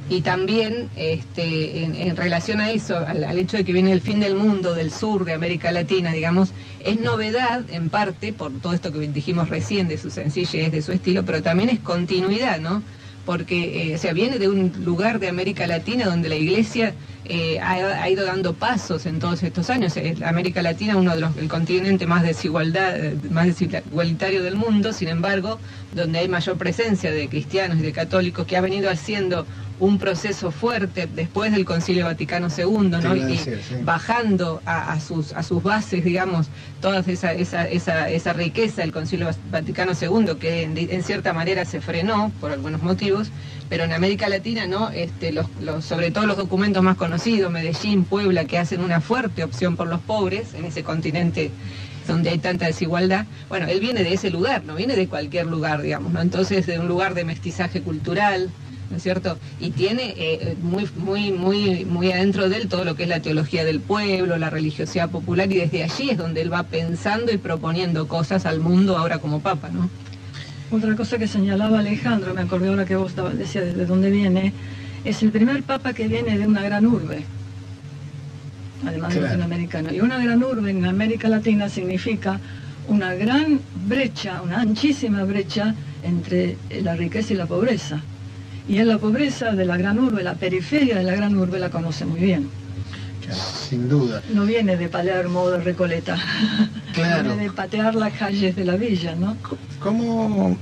Y 0.09 0.21
también 0.21 0.89
este, 0.95 1.83
en, 1.83 2.17
relación 2.17 2.61
a 2.61 2.71
eso, 2.71 2.97
al, 2.97 3.39
hecho 3.39 3.57
de 3.57 3.65
que 3.65 3.73
viene 3.73 3.91
el 3.91 4.01
fin 4.01 4.21
del 4.21 4.37
mundo, 4.37 4.75
del 4.75 4.93
sur 4.93 5.25
de 5.25 5.33
América 5.33 5.73
Latina, 5.73 6.13
digamos, 6.13 6.51
es 6.81 7.01
novedad 7.01 7.63
en 7.71 7.89
parte 7.89 8.33
por 8.33 8.53
todo 8.61 8.73
esto 8.73 8.93
que 8.93 9.01
dijimos 9.01 9.49
recién 9.49 9.89
de 9.89 9.99
su 9.99 10.11
sencillez, 10.11 10.71
de 10.71 10.81
su 10.81 10.93
estilo, 10.93 11.25
pero 11.25 11.43
también 11.43 11.71
es 11.71 11.81
continuidad, 11.81 12.61
¿no? 12.61 12.83
porque 13.27 13.91
eh, 13.91 13.97
o 13.97 13.99
sea, 13.99 14.13
viene 14.13 14.39
de 14.39 14.49
un 14.49 14.73
lugar 14.85 15.19
de 15.19 15.29
América 15.29 15.67
Latina 15.67 16.07
donde 16.07 16.29
la 16.29 16.37
iglesia 16.37 16.95
eh, 17.25 17.59
ha, 17.61 18.09
ido 18.09 18.25
dando 18.25 18.55
pasos 18.55 19.05
en 19.05 19.19
todos 19.19 19.43
estos 19.43 19.69
años. 19.69 19.95
América 20.25 20.63
Latina 20.63 20.97
uno 20.97 21.13
de 21.13 21.21
los 21.21 21.37
el 21.37 21.49
continente 21.49 22.07
más 22.07 22.23
desigualdad, 22.23 22.95
más 23.31 23.47
desigualitario 23.47 24.45
del 24.45 24.55
mundo, 24.55 24.93
sin 24.93 25.09
embargo, 25.09 25.59
donde 25.93 26.21
hay 26.21 26.29
mayor 26.29 26.57
presencia 26.57 27.11
de 27.11 27.29
cristianos 27.29 27.79
y 27.79 27.83
de 27.83 27.93
católicos 27.93 28.47
que 28.47 28.57
ha 28.57 28.61
venido 28.61 28.89
haciendo 28.89 29.45
un 29.79 29.99
proceso 29.99 30.51
fuerte 30.51 31.07
después 31.07 31.53
del 31.53 31.65
Concilio 31.65 32.07
Vaticano 32.07 32.49
II, 32.49 32.89
¿no? 32.89 33.17
y 33.17 33.39
bajando 33.83 34.63
a, 34.65 34.99
sus, 35.01 35.33
a 35.33 35.43
sus 35.43 35.63
bases, 35.63 36.05
digamos, 36.05 36.49
toda 36.81 37.01
esa, 37.07 37.33
esa, 37.33 37.69
esa, 37.69 38.09
esa 38.09 38.33
riqueza 38.33 38.83
del 38.83 38.93
Concilio 38.93 39.29
Vaticano 39.51 39.93
II, 40.01 40.37
que 40.41 40.63
en, 40.63 41.03
cierta 41.03 41.33
manera 41.33 41.65
se 41.65 41.81
frenó 41.81 42.33
por 42.41 42.53
algunos 42.53 42.83
motivos, 42.83 43.29
pero 43.69 43.85
en 43.85 43.93
América 43.93 44.29
Latina, 44.29 44.67
¿no? 44.67 44.91
Este, 44.91 45.33
los, 45.33 45.47
sobre 45.85 46.11
todo 46.11 46.27
los 46.27 46.37
documentos 46.37 46.83
más 46.83 46.97
conocidos, 46.97 47.53
Medellín, 47.53 48.05
Puebla, 48.05 48.45
que 48.45 48.59
hacen 48.59 48.81
una 48.81 49.01
fuerte 49.01 49.45
opción 49.45 49.77
por 49.77 49.89
los 49.89 50.01
pobres 50.01 50.55
en 50.55 50.65
ese 50.65 50.83
continente 50.83 51.51
donde 52.07 52.31
hay 52.31 52.39
tanta 52.39 52.67
desigualdad, 52.67 53.27
bueno, 53.49 53.67
él 53.67 53.81
viene 53.81 54.05
de 54.05 54.15
ese 54.15 54.31
lugar, 54.31 54.65
no 54.65 54.77
viene 54.77 54.95
de 54.95 55.09
cualquier 55.09 55.47
lugar, 55.47 55.83
digamos, 55.83 56.13
¿no? 56.13 56.21
Entonces, 56.21 56.65
de 56.67 56.79
un 56.79 56.87
lugar 56.87 57.15
de 57.15 57.25
mestizaje 57.25 57.83
cultural, 57.83 58.49
¿no 58.91 58.97
es 58.97 59.03
cierto? 59.03 59.39
Y 59.61 59.71
tiene 59.71 60.15
eh, 60.17 60.57
muy, 60.63 60.89
muy, 60.97 61.33
muy, 61.33 61.85
muy 61.85 62.13
adentro 62.13 62.49
de 62.49 62.57
él 62.57 62.69
todo 62.69 62.85
lo 62.85 62.95
que 62.95 63.05
es 63.05 63.09
la 63.09 63.21
teología 63.21 63.65
del 63.65 63.81
pueblo, 63.81 64.37
la 64.37 64.51
religiosidad 64.51 65.11
popular, 65.11 65.51
y 65.51 65.57
desde 65.57 65.83
allí 65.83 66.11
es 66.11 66.19
donde 66.19 66.43
él 66.43 66.53
va 66.53 66.63
pensando 66.65 67.33
y 67.33 67.39
proponiendo 67.39 68.07
cosas 68.09 68.47
al 68.47 68.61
mundo 68.61 68.97
ahora 68.97 69.19
como 69.19 69.41
papa, 69.41 69.69
¿no? 69.71 69.89
Otra 70.71 70.97
cosa 70.97 71.19
que 71.19 71.29
señalaba 71.29 71.79
Alejandro, 71.79 72.35
me 72.35 72.43
acordé 72.43 72.69
ahora 72.69 72.85
que 72.85 72.97
vos 72.97 73.15
decías 73.37 73.77
de 73.77 73.87
dónde 73.87 74.11
viene, 74.11 74.53
es 75.05 75.23
el 75.23 75.31
primer 75.31 75.63
papa 75.63 75.93
que 75.93 76.09
viene 76.09 76.37
de 76.37 76.47
una 76.47 76.63
gran 76.63 76.87
urbe, 76.87 77.25
además 78.85 79.15
de 79.15 79.21
latinoamericano. 79.21 79.93
Y 79.93 80.01
una 80.01 80.19
gran 80.19 80.43
urbe 80.43 80.71
en 80.71 80.85
América 80.85 81.29
Latina 81.29 81.69
significa 81.69 82.41
una 82.89 83.15
gran 83.15 83.61
brecha, 83.87 84.43
una 84.43 84.61
anchísima 84.61 85.25
brecha 85.25 85.75
entre 86.03 86.57
la 86.83 86.97
riqueza 86.97 87.35
y 87.35 87.37
la 87.37 87.47
pobreza. 87.47 88.03
Y 88.69 88.79
en 88.79 88.89
la 88.89 88.99
pobreza 88.99 89.53
de 89.53 89.65
la 89.65 89.77
gran 89.77 89.99
urbe, 89.99 90.23
la 90.23 90.35
periferia 90.35 90.97
de 90.97 91.05
la 91.05 91.15
gran 91.15 91.37
urbe 91.37 91.59
la 91.59 91.71
conoce 91.71 92.05
muy 92.05 92.21
bien. 92.21 92.49
Sin 93.69 93.89
duda. 93.89 94.23
No 94.33 94.45
viene 94.45 94.77
de 94.77 94.89
Palermo 94.89 95.51
de 95.51 95.59
Recoleta. 95.59 96.17
Claro. 96.93 97.25
viene 97.25 97.43
de 97.43 97.51
patear 97.51 97.95
las 97.95 98.15
calles 98.15 98.57
de 98.57 98.65
la 98.65 98.77
villa, 98.77 99.15
¿no? 99.15 99.37
¿Cómo, 99.81 100.57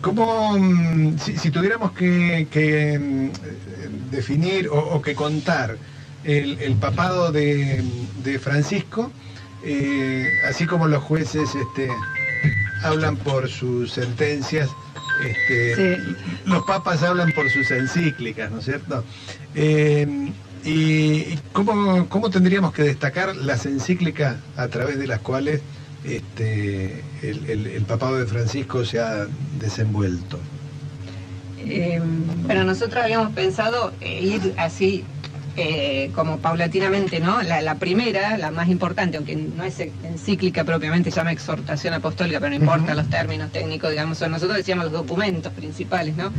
cómo 0.00 0.56
mm, 0.56 1.18
si, 1.18 1.50
tuviéramos 1.50 1.90
que, 1.90 3.00
mm, 3.00 4.10
definir 4.12 4.68
o, 4.68 5.02
que 5.02 5.16
contar 5.16 5.76
el, 6.22 6.76
papado 6.76 7.32
de, 7.32 7.82
Francisco, 8.40 9.10
eh, 9.64 10.24
así 10.48 10.66
como 10.66 10.86
los 10.86 11.02
jueces 11.02 11.50
este, 11.56 11.88
hablan 12.84 13.16
por 13.16 13.48
sus 13.48 13.90
sentencias, 13.90 14.70
este, 15.24 15.98
los 16.44 16.62
papas 16.64 17.02
hablan 17.02 17.32
por 17.32 17.48
sus 17.50 17.70
encíclicas, 17.70 18.50
¿no 18.50 18.58
es 18.58 18.64
cierto? 18.64 19.04
Eh, 19.54 20.30
¿Y 20.64 21.36
cómo, 21.52 22.30
tendríamos 22.30 22.72
que 22.72 22.82
destacar 22.82 23.34
las 23.36 23.64
encíclicas 23.66 24.36
a 24.56 24.68
través 24.68 24.98
de 24.98 25.06
las 25.06 25.20
cuales 25.20 25.62
este, 26.04 27.02
el, 27.22 27.84
papado 27.86 28.18
de 28.18 28.26
Francisco 28.26 28.84
se 28.84 29.00
ha 29.00 29.26
desenvuelto? 29.58 30.38
Eh, 31.58 32.00
pero 32.46 32.64
nosotros 32.64 33.02
habíamos 33.02 33.32
pensado 33.32 33.92
ir 34.00 34.54
así 34.58 35.04
eh, 35.56 36.10
como 36.14 36.38
paulatinamente, 36.38 37.20
¿no? 37.20 37.42
La, 37.42 37.74
primera, 37.74 38.38
la 38.38 38.50
más 38.50 38.68
importante, 38.68 39.16
aunque 39.16 39.34
no 39.36 39.64
es 39.64 39.80
encíclica 39.80 40.64
propiamente, 40.64 41.10
se 41.10 41.16
llama 41.16 41.32
exhortación 41.32 41.92
apostólica, 41.94 42.38
pero 42.38 42.50
no 42.50 42.56
importa 42.56 42.94
los 42.94 43.08
términos 43.10 43.50
técnicos, 43.50 43.90
digamos, 43.90 44.20
nosotros 44.20 44.56
decíamos 44.56 44.84
los 44.84 44.92
documentos 44.92 45.52
principales, 45.52 46.16
¿no? 46.16 46.32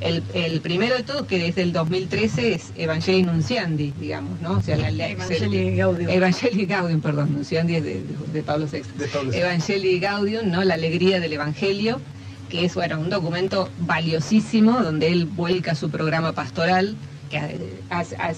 El, 0.00 0.60
primero 0.60 0.94
de 0.94 1.04
todo, 1.04 1.26
que 1.26 1.38
desde 1.38 1.62
el 1.62 1.72
2013 1.72 2.54
es 2.54 2.72
Evangelii 2.76 3.22
Nunciandi, 3.22 3.94
digamos, 3.98 4.40
¿no? 4.42 4.58
O 4.58 4.62
sea, 4.62 4.76
la, 4.76 5.08
Evangelii 5.08 5.74
Gaudium. 5.74 6.10
Evangelii 6.10 6.66
Gaudium, 6.66 7.00
perdón, 7.00 7.32
Nunciandi 7.32 7.76
es 7.76 7.84
de, 7.84 8.42
Pablo 8.44 8.66
VI. 8.70 8.82
Evangelii 9.32 9.98
Gaudium, 9.98 10.50
¿no? 10.50 10.64
La 10.64 10.74
alegría 10.74 11.18
del 11.18 11.32
Evangelio, 11.32 12.00
que 12.50 12.66
es, 12.66 12.74
bueno, 12.74 13.00
un 13.00 13.08
documento 13.08 13.70
valiosísimo 13.78 14.82
donde 14.82 15.08
él 15.08 15.24
vuelca 15.24 15.74
su 15.74 15.88
programa 15.88 16.32
pastoral, 16.32 16.94
que 17.30 17.58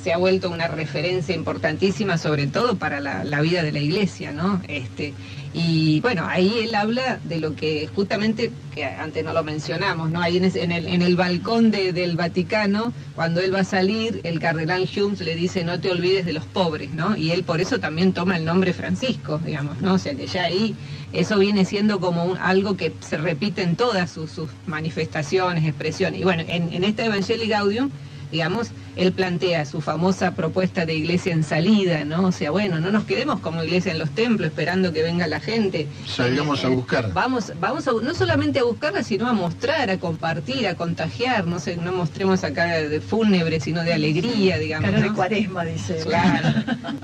se 0.03 0.13
ha 0.13 0.17
vuelto 0.17 0.51
una 0.51 0.69
referencia 0.69 1.35
importantísima, 1.35 2.19
sobre 2.19 2.47
todo 2.47 2.77
para 2.77 3.01
la, 3.01 3.41
vida 3.41 3.63
de 3.63 3.73
la 3.73 3.81
iglesia, 3.81 4.33
¿no? 4.33 4.61
Este, 4.69 5.15
y 5.55 6.01
bueno, 6.01 6.27
ahí 6.27 6.61
él 6.63 6.75
habla 6.75 7.19
de 7.25 7.41
lo 7.41 7.55
que 7.55 7.89
justamente, 7.95 8.51
que 8.75 8.85
antes 8.85 9.25
no 9.25 9.33
lo 9.33 9.43
mencionamos, 9.43 10.11
¿no? 10.11 10.21
Ahí 10.21 10.37
en, 10.37 10.73
el, 11.03 11.17
balcón 11.17 11.71
del 11.71 12.17
Vaticano, 12.17 12.93
cuando 13.15 13.41
él 13.41 13.55
va 13.55 13.61
a 13.61 13.65
salir, 13.65 14.21
el 14.25 14.41
cardenal 14.41 14.89
Humes 14.97 15.21
le 15.21 15.35
dice, 15.35 15.65
no 15.65 15.81
te 15.81 15.91
olvides 15.91 16.27
de 16.27 16.33
los 16.33 16.45
pobres, 16.45 16.91
¿no? 16.93 17.17
Y 17.17 17.31
él 17.31 17.45
por 17.45 17.61
eso 17.61 17.81
también 17.81 18.13
toma 18.13 18.37
el 18.37 18.45
nombre 18.45 18.73
Francisco, 18.73 19.41
digamos, 19.45 19.81
¿no? 19.81 19.95
O 19.95 19.99
sea 19.99 20.15
que 20.15 20.27
ya 20.27 20.45
ahí 20.45 20.75
eso 21.13 21.39
viene 21.39 21.65
siendo 21.65 22.01
como 22.01 22.37
algo 22.41 22.77
que 22.77 22.93
se 23.01 23.17
repite 23.17 23.63
en 23.63 23.77
todas 23.77 24.11
sus, 24.11 24.31
manifestaciones, 24.67 25.65
expresiones. 25.65 26.21
Y 26.21 26.25
bueno, 26.25 26.43
en, 26.47 26.73
en 26.73 26.85
esta 26.85 27.07
Evangelii 27.07 27.49
Gaudium, 27.49 27.91
digamos, 28.31 28.75
él 28.99 29.13
plantea 29.13 29.65
su 29.65 29.81
famosa 29.81 30.35
propuesta 30.35 30.85
de 30.85 30.95
iglesia 30.95 31.33
en 31.33 31.45
salida, 31.45 32.05
¿no? 32.05 32.27
O 32.27 32.33
sea, 32.33 32.51
bueno, 32.51 32.81
no 32.81 32.91
nos 32.91 33.05
quedemos 33.05 33.39
como 33.39 33.63
iglesia 33.63 33.93
en 33.93 33.99
los 34.01 34.11
templos 34.11 34.49
esperando 34.49 34.93
que 34.93 35.05
venga 35.05 35.29
la 35.29 35.39
gente. 35.39 35.87
Salgamos 36.05 36.65
a 36.65 36.69
buscar. 36.69 37.13
Vamos, 37.13 37.53
vamos 37.61 37.87
a, 37.87 37.93
no 37.93 38.13
solamente 38.13 38.59
a 38.59 38.65
buscarla, 38.65 39.05
sino 39.05 39.29
a 39.29 39.33
mostrar, 39.33 39.89
a 39.89 39.99
compartir, 39.99 40.67
a 40.67 40.75
contagiar, 40.75 41.47
no 41.47 41.61
sé, 41.61 41.77
no 41.77 41.93
mostremos 41.93 42.43
acá 42.43 42.65
de 42.67 43.01
fúnebre, 43.01 43.61
sino 43.61 43.85
de 43.85 43.93
alegría, 43.93 44.59
digamos. 44.59 44.91
Cara 44.91 45.01
de 45.01 45.13
cuaresma, 45.13 45.65
dice. 45.65 45.99
Claro. 46.03 46.49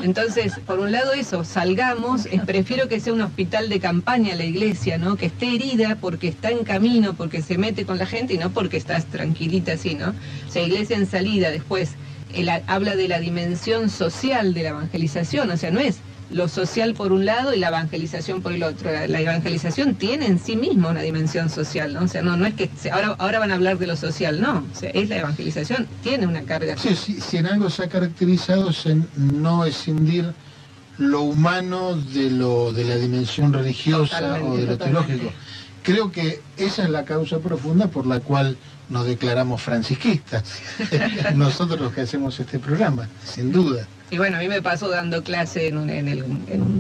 Entonces, 0.03 0.55
por 0.67 0.81
un 0.81 0.91
lado 0.91 1.13
eso, 1.13 1.45
salgamos, 1.45 2.27
prefiero 2.45 2.89
que 2.89 2.99
sea 2.99 3.13
un 3.13 3.21
hospital 3.21 3.69
de 3.69 3.79
campaña 3.79 4.35
la 4.35 4.45
iglesia, 4.45 4.99
¿no? 4.99 5.15
Que 5.15 5.27
esté 5.27 5.55
herida 5.55 5.97
porque 6.01 6.27
está 6.27 6.51
en 6.51 6.65
camino, 6.65 7.15
porque 7.15 7.41
se 7.41 7.57
mete 7.57 7.87
con 7.87 7.99
la 7.99 8.07
gente 8.07 8.35
y 8.35 8.39
no 8.39 8.51
porque 8.51 8.79
estás 8.79 9.07
tranquilita 9.07 9.75
así, 9.75 9.95
¿no? 9.95 10.09
O 10.09 10.51
sea, 10.51 10.65
iglesia 10.65 10.97
en 10.97 11.07
salida, 11.07 11.51
después 11.51 11.84
él 12.35 12.49
habla 12.67 12.97
de 12.97 13.09
la 13.09 13.21
dimensión 13.21 13.91
social 13.91 14.55
de 14.55 14.65
la 14.65 14.69
evangelización, 14.71 15.51
o 15.51 15.57
sea, 15.57 15.71
no 15.71 15.81
es 15.81 15.99
lo 16.31 16.49
social 16.49 16.95
por 16.95 17.13
un 17.13 17.25
lado 17.25 17.55
y 17.55 17.59
la 17.59 17.69
evangelización 17.69 18.43
por 18.43 18.53
el 18.53 18.63
otro. 18.63 18.91
La, 18.91 19.21
evangelización 19.21 19.95
tiene 19.95 20.27
en 20.27 20.39
sí 20.39 20.57
misma 20.57 20.89
una 20.89 21.03
dimensión 21.03 21.49
social, 21.51 21.95
¿no? 21.95 22.03
O 22.03 22.09
sea, 22.09 22.23
no, 22.23 22.37
no 22.37 22.47
es 22.47 22.55
que 22.55 22.71
ahora, 22.91 23.15
ahora 23.19 23.39
van 23.39 23.53
a 23.53 23.55
hablar 23.55 23.79
de 23.79 23.87
lo 23.87 23.97
social, 23.97 24.41
no. 24.41 24.65
O 24.73 24.75
sea, 24.75 24.91
es 24.91 25.09
la 25.09 25.19
evangelización, 25.19 25.87
tiene 26.03 26.27
una 26.27 26.43
carga. 26.43 26.77
Sí, 26.77 26.97
sí, 26.97 27.21
si 27.21 27.37
en 27.37 27.47
algo 27.47 27.71
se 27.71 27.85
ha 27.85 27.89
caracterizado 27.89 28.71
es 28.71 28.87
en 28.87 29.07
no 29.17 29.65
escindir 29.65 30.33
lo 30.99 31.23
humano 31.23 31.97
de, 31.97 32.31
lo, 32.31 32.73
de 32.73 32.85
la 32.85 32.97
dimensión 32.97 33.53
religiosa 33.53 34.19
Totalmente, 34.21 34.49
o 34.49 34.57
de 34.57 34.67
lo 34.67 34.79
totalmente. 34.79 35.07
teológico. 35.15 35.33
Creo 35.85 36.11
que 36.11 36.41
esa 36.57 36.85
es 36.85 36.89
la 36.89 37.05
causa 37.05 37.41
profunda 37.41 37.89
por 37.89 38.07
la 38.07 38.21
cual 38.21 38.57
nos 38.89 39.07
declaramos 39.07 39.61
francisquistas, 39.61 40.43
nosotros 41.35 41.79
los 41.79 41.93
que 41.93 42.01
hacemos 42.01 42.41
este 42.41 42.59
programa, 42.59 43.07
sin 43.23 43.53
duda. 43.53 43.87
Y 44.11 44.17
bueno, 44.17 44.39
a 44.39 44.41
mí 44.41 44.49
me 44.49 44.63
pasó 44.63 44.89
dando 44.89 45.23
clase 45.23 45.69
en 45.69 45.77
un, 45.77 45.91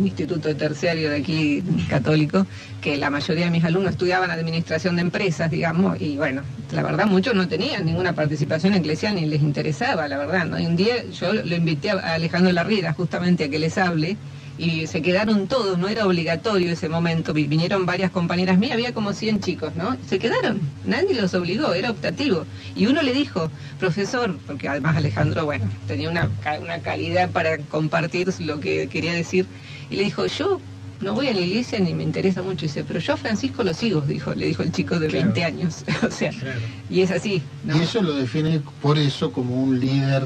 instituto 0.06 0.56
terciario 0.56 1.11
de 1.11 1.16
aquí 1.16 1.62
católico, 1.88 2.46
que 2.80 2.96
la 2.96 3.11
mayoría 3.11 3.46
de 3.46 3.50
mis 3.50 3.64
alumnos 3.64 3.92
estudiaban 3.92 4.30
administración 4.30 4.96
de 4.96 5.02
empresas, 5.02 5.50
digamos, 5.50 6.00
y 6.00 6.16
bueno, 6.16 6.42
la 6.73 6.82
verdad 6.82 7.06
muchos 7.06 7.34
no 7.34 7.46
tenían 7.46 7.84
ninguna 7.84 8.14
participación 8.14 8.73
eclesial 8.73 9.16
ni 9.16 9.26
les 9.26 9.42
interesaba, 9.42 10.08
la 10.08 10.16
verdad. 10.16 10.58
Y 10.58 10.66
un 10.66 10.76
día 10.76 11.04
yo 11.11 11.32
lo 11.32 11.56
invité 11.56 11.90
a 11.90 12.14
Alejandro 12.14 12.52
Larriera 12.52 12.94
justamente 12.94 13.44
a 13.44 13.50
que 13.50 13.58
les 13.58 13.76
hable 13.76 14.16
y 14.56 14.87
se 14.87 15.02
quedaron 15.02 15.49
todos, 15.49 15.78
no 15.78 15.88
era 15.88 16.06
obligatorio 16.06 16.70
ese 16.73 16.88
momento, 16.88 17.32
vi- 17.32 17.46
vinieron 17.49 17.87
varias 17.87 18.11
compañeras 18.12 18.56
mías, 18.58 18.75
había 18.75 18.94
como 18.94 19.12
100 19.12 19.40
chicos, 19.40 19.75
¿no? 19.75 19.96
Se 20.08 20.18
quedaron, 20.18 20.61
nadie 20.84 21.14
los 21.20 21.34
obligó, 21.34 21.75
era 21.75 21.90
optativo. 21.90 22.44
Y 22.76 22.87
uno 22.87 23.02
le 23.02 23.12
dijo, 23.12 23.50
profesor, 23.80 24.38
porque 24.46 24.68
además 24.68 24.96
Alejandro, 24.96 25.44
bueno, 25.44 25.64
tenía 25.88 26.08
una, 26.08 26.28
una 26.62 26.78
calidad 26.78 27.30
para 27.30 27.58
compartir 27.58 28.28
lo 28.40 28.61
que 28.61 28.88
quería 28.88 29.12
decir, 29.12 29.46
y 29.90 29.96
le 29.96 30.04
dijo, 30.04 30.26
yo 30.26 30.61
no 31.00 31.14
voy 31.14 31.26
a 31.28 31.34
la 31.34 31.40
iglesia 31.40 31.80
ni 31.80 31.92
me 31.92 32.04
interesa 32.04 32.40
mucho, 32.42 32.64
dice, 32.66 32.84
pero 32.87 33.00
yo 33.00 33.14
a 33.14 33.16
Francisco 33.16 33.64
lo 33.64 33.75
sigo, 33.75 34.00
dijo, 34.02 34.34
le 34.34 34.46
dijo 34.46 34.62
el 34.62 34.70
chico 34.70 35.00
de 35.00 35.08
Claro. 35.08 35.25
20 35.32 35.44
años, 35.44 35.84
o 36.06 36.11
sea, 36.12 36.30
Claro. 36.30 36.61
y 36.88 37.00
es 37.00 37.11
así, 37.11 37.42
¿no? 37.64 37.76
Y 37.76 37.80
eso 37.82 38.00
lo 38.02 38.14
define 38.14 38.61
por 38.80 38.99
eso 38.99 39.32
como 39.32 39.61
un 39.62 39.80
líder 39.80 40.23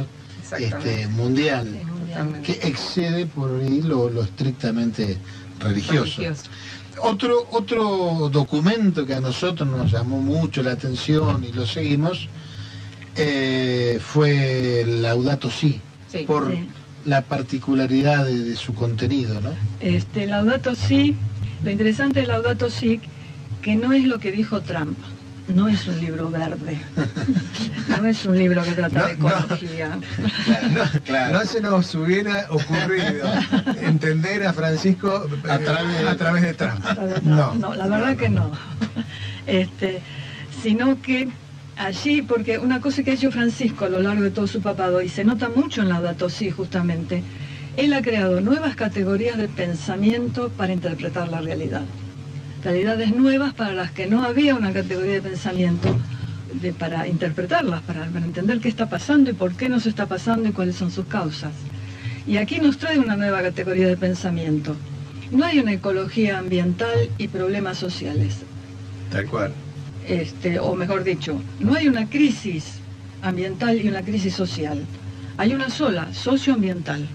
este, 0.58 1.06
mundial. 1.08 1.66
Que 2.42 2.52
excede 2.62 3.26
por 3.26 3.60
ahí 3.60 3.82
lo, 3.82 4.08
lo 4.10 4.22
estrictamente 4.22 5.16
religioso. 5.60 6.20
Religioso. 6.20 6.50
Otro, 7.02 7.46
otro 7.52 8.28
documento 8.32 9.06
que 9.06 9.14
a 9.14 9.20
nosotros 9.20 9.68
nos 9.68 9.90
llamó 9.92 10.20
mucho 10.20 10.62
la 10.62 10.72
atención 10.72 11.44
y 11.44 11.52
lo 11.52 11.64
seguimos 11.66 12.28
eh, 13.16 13.98
fue 14.00 14.84
Laudato 14.86 15.50
Si, 15.50 15.80
Sí. 16.10 16.24
por 16.26 16.50
Sí. 16.50 16.68
la 17.04 17.22
particularidad 17.22 18.24
de, 18.24 18.38
de 18.44 18.56
su 18.56 18.74
contenido, 18.74 19.40
¿no? 19.40 19.50
Este, 19.80 20.26
Laudato 20.26 20.74
Si, 20.74 21.14
lo 21.62 21.70
interesante 21.70 22.20
de 22.20 22.26
Laudato 22.26 22.70
Si, 22.70 23.00
que 23.62 23.76
no 23.76 23.92
es 23.92 24.04
lo 24.04 24.18
que 24.18 24.30
dijo 24.32 24.60
Trump, 24.62 24.96
no 25.54 25.68
es 25.68 25.86
un 25.86 25.98
libro 26.00 26.30
verde, 26.30 26.78
no 27.88 28.06
es 28.06 28.24
un 28.26 28.38
libro 28.38 28.62
que 28.62 28.72
trata 28.72 29.06
de 29.08 29.16
No, 29.16 29.28
no. 29.28 29.36
ecología. 29.38 29.98
No 31.32 31.40
se 31.44 31.60
nos 31.60 31.94
hubiera 31.94 32.46
ocurrido 32.50 33.28
entender 33.80 34.46
a 34.46 34.52
Francisco 34.52 35.26
eh, 35.46 35.50
A 35.50 35.58
través 35.58 35.98
de- 36.02 36.08
a 36.08 36.16
través 36.16 36.42
de 36.42 36.54
Trump. 36.54 36.84
No, 37.24 37.54
no, 37.54 37.74
la 37.74 37.86
verdad 37.86 38.16
que 38.16 38.28
no. 38.28 38.50
Este, 39.46 40.00
sino 40.62 41.00
que 41.00 41.28
allí, 41.76 42.22
porque 42.22 42.58
una 42.58 42.80
cosa 42.80 43.02
que 43.02 43.12
ha 43.12 43.14
hecho 43.14 43.30
Francisco 43.32 43.86
a 43.86 43.88
lo 43.88 44.00
largo 44.00 44.22
de 44.22 44.30
todo 44.30 44.46
su 44.46 44.60
papado, 44.60 45.00
y 45.00 45.08
se 45.08 45.24
nota 45.24 45.48
mucho 45.54 45.80
en 45.82 45.88
Laudato 45.88 46.28
Si 46.28 46.50
justamente, 46.50 47.22
él 47.76 47.92
ha 47.94 48.02
creado 48.02 48.40
nuevas 48.40 48.76
categorías 48.76 49.38
de 49.38 49.48
pensamiento 49.48 50.50
para 50.50 50.72
interpretar 50.72 51.28
la 51.28 51.40
realidad. 51.40 51.82
Realidades 52.72 53.16
nuevas 53.16 53.54
para 53.54 53.72
las 53.72 53.92
que 53.92 54.06
no 54.08 54.24
había 54.24 54.54
una 54.54 54.74
categoría 54.74 55.14
de 55.14 55.22
pensamiento 55.22 55.88
de- 56.60 56.74
para 56.74 57.08
interpretarlas, 57.08 57.80
para, 57.80 58.04
para 58.04 58.26
entender 58.26 58.60
qué 58.60 58.68
está 58.68 58.90
pasando 58.90 59.30
y 59.30 59.32
por 59.32 59.54
qué 59.54 59.70
nos 59.70 59.86
está 59.86 60.04
pasando 60.04 60.50
y 60.50 60.52
cuáles 60.52 60.76
son 60.76 60.90
sus 60.90 61.06
causas. 61.06 61.52
Y 62.26 62.36
aquí 62.36 62.58
nos 62.60 62.76
trae 62.76 62.98
una 62.98 63.16
nueva 63.16 63.40
categoría 63.40 63.88
de 63.88 63.96
pensamiento. 63.96 64.76
No 65.30 65.46
hay 65.46 65.60
una 65.60 65.72
ecología 65.72 66.38
ambiental 66.38 67.08
y 67.16 67.28
problemas 67.28 67.78
sociales. 67.78 68.40
Tal 69.10 69.24
cual. 69.28 69.54
Este, 70.06 70.58
o 70.58 70.74
mejor 70.74 71.04
dicho, 71.04 71.40
no 71.60 71.72
hay 71.74 71.88
una 71.88 72.06
crisis 72.10 72.80
ambiental 73.22 73.80
y 73.82 73.88
una 73.88 74.02
crisis 74.02 74.34
social. 74.34 74.84
Hay 75.38 75.54
una 75.54 75.70
sola, 75.70 76.12
socioambiental. 76.12 77.08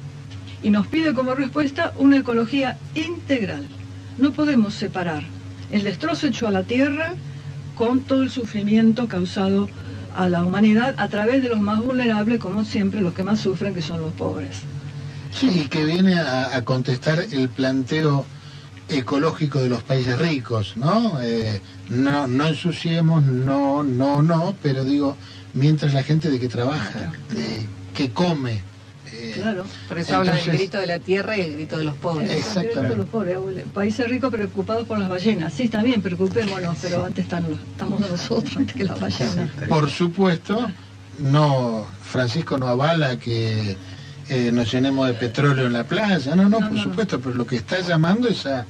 Y 0.63 0.71
nos 0.71 0.87
pide 0.87 1.13
como 1.13 1.35
respuesta 1.35 1.93
una 1.97 2.17
ecología 2.17 2.79
integral. 2.95 3.67
No 4.17 4.31
podemos 4.31 4.73
separar 4.73 5.21
el 5.73 5.83
destrozo 5.83 6.27
hecho 6.27 6.47
a 6.47 6.51
la 6.51 6.63
tierra 6.63 7.15
con 7.75 8.01
todo 8.01 8.21
el 8.21 8.29
sufrimiento 8.29 9.07
causado 9.07 9.67
a 10.15 10.29
la 10.29 10.45
humanidad 10.45 10.93
a 10.97 11.07
través 11.07 11.41
de 11.41 11.49
los 11.49 11.59
más 11.59 11.79
vulnerables, 11.79 12.39
como 12.39 12.63
siempre, 12.63 13.01
los 13.01 13.15
que 13.15 13.23
más 13.23 13.39
sufren, 13.39 13.73
que 13.73 13.81
son 13.81 13.99
los 13.99 14.13
pobres. 14.13 14.59
Sí, 15.31 15.63
y 15.65 15.67
que 15.67 15.83
viene 15.83 16.19
a, 16.19 16.63
contestar 16.63 17.25
el 17.31 17.49
planteo 17.49 18.23
ecológico 18.87 19.59
de 19.59 19.69
los 19.69 19.81
países 19.81 20.19
ricos, 20.19 20.77
¿no? 20.77 21.19
Eh, 21.23 21.59
no, 21.89 22.27
no 22.27 22.47
ensuciemos, 22.47 23.23
no, 23.23 23.81
no, 23.81 24.21
no, 24.21 24.55
pero 24.61 24.83
digo, 24.83 25.17
mientras 25.55 25.95
la 25.95 26.03
gente 26.03 26.29
de 26.29 26.39
que 26.39 26.49
trabaja, 26.49 27.11
que 27.95 28.11
come. 28.11 28.61
Claro. 29.33 29.65
Por 29.87 29.99
eso 29.99 30.15
habla 30.17 30.33
del 30.33 30.45
grito 30.57 30.79
de 30.79 30.87
la 30.87 30.99
tierra 30.99 31.37
y 31.37 31.41
el 31.41 31.53
grito 31.53 31.77
de 31.77 31.83
los 31.85 31.95
pobres. 31.95 32.31
Exactamente. 32.31 32.95
Los 32.97 33.07
pobres, 33.07 33.37
países 33.73 34.07
ricos 34.07 34.31
preocupados 34.31 34.87
por 34.87 34.99
las 34.99 35.09
ballenas. 35.09 35.53
Sí, 35.53 35.63
está 35.63 35.81
bien, 35.83 36.01
preocupémonos, 36.01 36.77
pero 36.81 37.05
antes 37.05 37.23
están 37.25 37.45
estamos 37.71 37.99
nosotros 37.99 38.55
antes 38.57 38.75
que 38.75 38.83
las 38.83 38.99
ballenas. 38.99 39.49
Por 39.69 39.89
supuesto, 39.89 40.69
no, 41.19 41.85
Francisco 42.01 42.57
no 42.57 42.67
avala 42.67 43.17
que 43.19 43.75
eh, 44.29 44.51
nos 44.51 44.71
llenemos 44.71 45.07
de 45.07 45.13
petróleo 45.13 45.67
en 45.67 45.73
la 45.73 45.83
playa, 45.83 46.35
no, 46.35 46.43
no, 46.43 46.49
No, 46.49 46.57
por 46.59 46.71
no, 46.71 46.77
no. 46.77 46.83
supuesto, 46.83 47.19
pero 47.19 47.35
lo 47.35 47.45
que 47.45 47.57
está 47.57 47.79
llamando 47.81 48.27
es 48.29 48.45
a, 48.45 48.65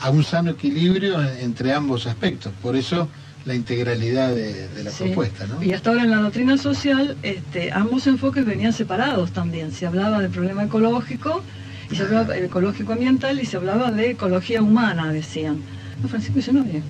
a 0.00 0.10
un 0.10 0.24
sano 0.24 0.50
equilibrio 0.50 1.20
en- 1.22 1.38
entre 1.40 1.72
ambos 1.72 2.06
aspectos, 2.06 2.52
por 2.62 2.76
eso 2.76 3.08
la 3.46 3.54
integralidad 3.54 4.34
de, 4.34 4.68
de 4.68 4.84
la 4.84 4.90
Sí. 4.90 5.04
propuesta, 5.04 5.46
¿no? 5.46 5.62
Y 5.62 5.72
hasta 5.72 5.90
ahora 5.90 6.02
en 6.02 6.10
la 6.10 6.16
doctrina 6.18 6.58
social, 6.58 7.16
este, 7.22 7.72
ambos 7.72 8.06
enfoques 8.08 8.44
venían 8.44 8.72
separados 8.72 9.30
también. 9.30 9.70
Se 9.72 9.86
hablaba 9.86 10.20
del 10.20 10.30
problema 10.30 10.64
ecológico, 10.64 11.42
y 11.90 11.94
se 11.94 12.02
hablaba 12.02 12.34
de 12.34 12.44
ecológico 12.44 12.92
ambiental, 12.92 13.40
y 13.40 13.46
se 13.46 13.56
hablaba 13.56 13.92
de 13.92 14.10
ecología 14.10 14.60
humana, 14.60 15.12
decían. 15.12 15.58
No, 16.02 16.08
Francisco 16.08 16.36
dice, 16.36 16.52
no, 16.52 16.64
bien. 16.64 16.82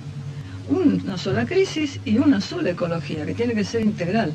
Una 0.69 1.17
sola 1.17 1.45
crisis 1.45 1.99
y 2.03 2.17
una 2.17 2.41
sola 2.41 2.71
ecología, 2.71 3.25
que 3.25 3.35
tiene 3.35 3.53
que 3.53 3.63
ser 3.63 3.81
integral. 3.81 4.33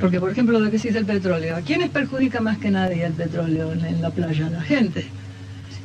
Porque, 0.00 0.20
por 0.20 0.30
ejemplo, 0.30 0.58
lo 0.60 0.70
que 0.70 0.78
sí 0.78 0.88
es 0.88 0.96
el 0.96 1.06
petróleo. 1.06 1.56
¿A 1.56 1.60
quiénes 1.60 1.88
perjudica 1.90 2.40
más 2.40 2.58
que 2.58 2.70
nadie 2.70 3.04
el 3.04 3.12
petróleo 3.12 3.72
en, 3.72 4.02
la 4.02 4.10
playa? 4.10 4.50
La 4.50 4.60
gente. 4.60 5.06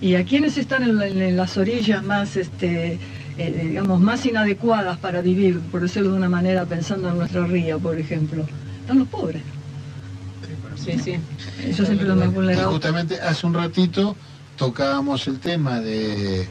¿Y 0.01 0.15
a 0.15 0.23
quiénes 0.25 0.57
están 0.57 0.83
en 0.83 1.37
las 1.37 1.57
orillas 1.57 2.03
más, 2.03 2.35
este, 2.35 2.97
eh, 3.39 3.67
digamos, 3.69 3.99
más 4.01 4.25
inadecuadas 4.25 4.97
para 4.97 5.21
vivir, 5.21 5.59
por 5.71 5.81
decirlo 5.81 6.11
de 6.11 6.17
una 6.17 6.29
manera, 6.29 6.65
pensando 6.65 7.09
en 7.09 7.17
nuestra 7.17 7.45
ría, 7.47 7.77
por 7.77 7.97
ejemplo? 7.97 8.45
Están 8.81 8.99
los 8.99 9.07
pobres. 9.07 9.41
Sí, 10.75 10.93
sí. 11.03 11.15
Ellos 11.63 11.87
siempre 11.87 12.07
los 12.07 12.17
más 12.17 12.27
Y 12.27 12.31
vulnerables. 12.31 12.71
justamente 12.73 13.19
hace 13.21 13.45
un 13.47 13.53
ratito 13.53 14.15
tocábamos 14.57 15.27
el 15.27 15.39
tema 15.39 15.79
de, 15.79 16.47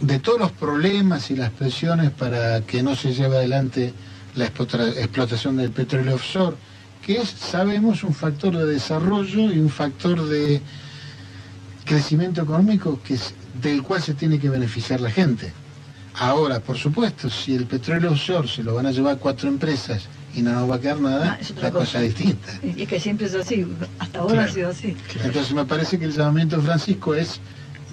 de 0.00 0.18
todos 0.20 0.38
los 0.38 0.52
problemas 0.52 1.30
y 1.30 1.36
las 1.36 1.50
presiones 1.50 2.10
para 2.10 2.60
que 2.62 2.82
no 2.82 2.94
se 2.94 3.12
lleve 3.12 3.36
adelante 3.36 3.92
la 4.36 4.46
explota- 4.46 4.88
explotación 4.88 5.56
del 5.56 5.70
petróleo 5.70 6.14
offshore, 6.14 6.56
que 7.04 7.18
es, 7.18 7.28
sabemos, 7.28 8.04
un 8.04 8.14
factor 8.14 8.56
de 8.56 8.66
desarrollo 8.66 9.52
y 9.52 9.58
un 9.58 9.68
factor 9.70 10.24
de 10.28 10.60
crecimiento 11.84 12.42
económico 12.42 13.00
que 13.02 13.14
es- 13.14 13.34
del 13.60 13.82
cual 13.82 14.00
se 14.02 14.14
tiene 14.14 14.38
que 14.38 14.48
beneficiar 14.48 15.00
la 15.00 15.10
gente. 15.10 15.52
Ahora, 16.14 16.60
por 16.60 16.76
supuesto, 16.76 17.30
si 17.30 17.54
el 17.54 17.66
petróleo 17.66 18.10
offshore 18.12 18.48
se 18.48 18.62
lo 18.62 18.74
van 18.74 18.86
a 18.86 18.90
llevar 18.90 19.18
cuatro 19.18 19.48
empresas 19.48 20.08
y 20.34 20.42
no 20.42 20.52
nos 20.52 20.70
va 20.70 20.74
a 20.76 20.80
quedar 20.80 21.00
nada, 21.00 21.32
Ah, 21.32 21.38
es 21.40 21.50
la 21.50 21.70
cosa 21.70 21.98
cosa. 21.98 22.02
es 22.02 22.14
distinta. 22.14 22.48
Y 22.62 22.82
es 22.82 22.88
que 22.88 23.00
siempre 23.00 23.26
es 23.26 23.34
así, 23.34 23.66
hasta 23.98 24.18
ahora 24.18 24.32
Claro. 24.34 24.50
ha 24.50 24.54
sido 24.54 24.68
así. 24.70 24.96
Entonces 25.24 25.54
me 25.54 25.64
parece 25.64 25.98
que 25.98 26.04
el 26.06 26.12
llamamiento 26.12 26.56
de 26.56 26.62
Francisco 26.62 27.14
es, 27.14 27.40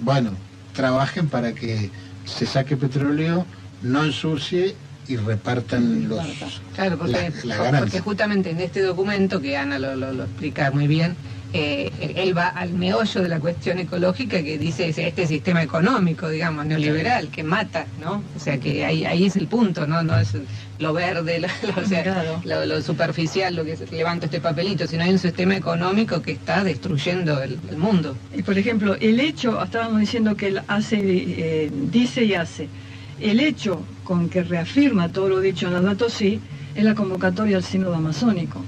bueno, 0.00 0.36
trabajen 0.72 1.28
para 1.28 1.54
que 1.54 1.90
se 2.24 2.44
saque 2.46 2.76
petróleo, 2.76 3.46
no 3.82 4.04
ensucie 4.04 4.76
y 5.06 5.16
repartan 5.16 6.08
los, 6.08 6.20
Claro, 6.74 6.98
porque, 6.98 7.32
la, 7.44 7.70
la 7.70 7.78
porque 7.78 8.00
justamente 8.00 8.50
en 8.50 8.60
este 8.60 8.82
documento, 8.82 9.40
que 9.40 9.56
Ana 9.56 9.78
lo, 9.78 9.96
lo- 9.96 10.12
lo 10.12 10.24
explica 10.24 10.70
muy 10.70 10.86
bien, 10.86 11.16
eh, 11.52 11.90
él 12.16 12.36
va 12.36 12.48
al 12.48 12.70
meollo 12.74 13.22
de 13.22 13.28
la 13.28 13.40
cuestión 13.40 13.78
ecológica 13.78 14.42
que 14.42 14.58
dice 14.58 14.88
es 14.88 14.98
este 14.98 15.26
sistema 15.26 15.62
económico, 15.62 16.28
digamos, 16.28 16.66
neoliberal, 16.66 17.28
que 17.28 17.42
mata, 17.42 17.86
¿no? 18.02 18.22
O 18.36 18.40
sea, 18.40 18.58
que 18.58 18.84
ahí, 18.84 19.04
ahí 19.06 19.24
es 19.24 19.36
el 19.36 19.46
punto, 19.46 19.86
¿no? 19.86 20.02
No 20.02 20.18
es 20.18 20.32
lo 20.78 20.92
verde, 20.92 21.40
lo, 21.40 21.48
lo- 21.48 21.82
o 21.82 21.86
sea, 21.86 22.02
Claro. 22.02 22.40
lo, 22.44 22.66
lo 22.66 22.82
superficial, 22.82 23.56
lo 23.56 23.64
que 23.64 23.72
es, 23.72 23.90
levanto 23.90 24.26
este 24.26 24.40
papelito, 24.40 24.86
sino 24.86 25.04
hay 25.04 25.10
un 25.12 25.18
sistema 25.18 25.56
económico 25.56 26.20
que 26.20 26.32
está 26.32 26.62
destruyendo 26.62 27.42
el, 27.42 27.58
el 27.70 27.76
mundo. 27.78 28.14
Y 28.36 28.42
por 28.42 28.58
ejemplo, 28.58 28.94
el 29.00 29.18
hecho, 29.18 29.62
estábamos 29.62 30.00
diciendo 30.00 30.36
que 30.36 30.48
él 30.48 30.60
hace, 30.68 30.98
eh, 31.00 31.70
dice 31.90 32.24
y 32.24 32.34
hace, 32.34 32.68
el 33.20 33.40
hecho 33.40 33.82
con 34.04 34.28
que 34.28 34.42
reafirma 34.42 35.08
todo 35.08 35.28
lo 35.30 35.40
dicho 35.40 35.66
en 35.66 35.72
los 35.72 35.82
datos 35.82 36.12
sí, 36.12 36.40
es 36.74 36.84
la 36.84 36.94
convocatoria 36.94 37.56
al 37.56 37.64
sínodo 37.64 37.94
amazónico. 37.94 38.62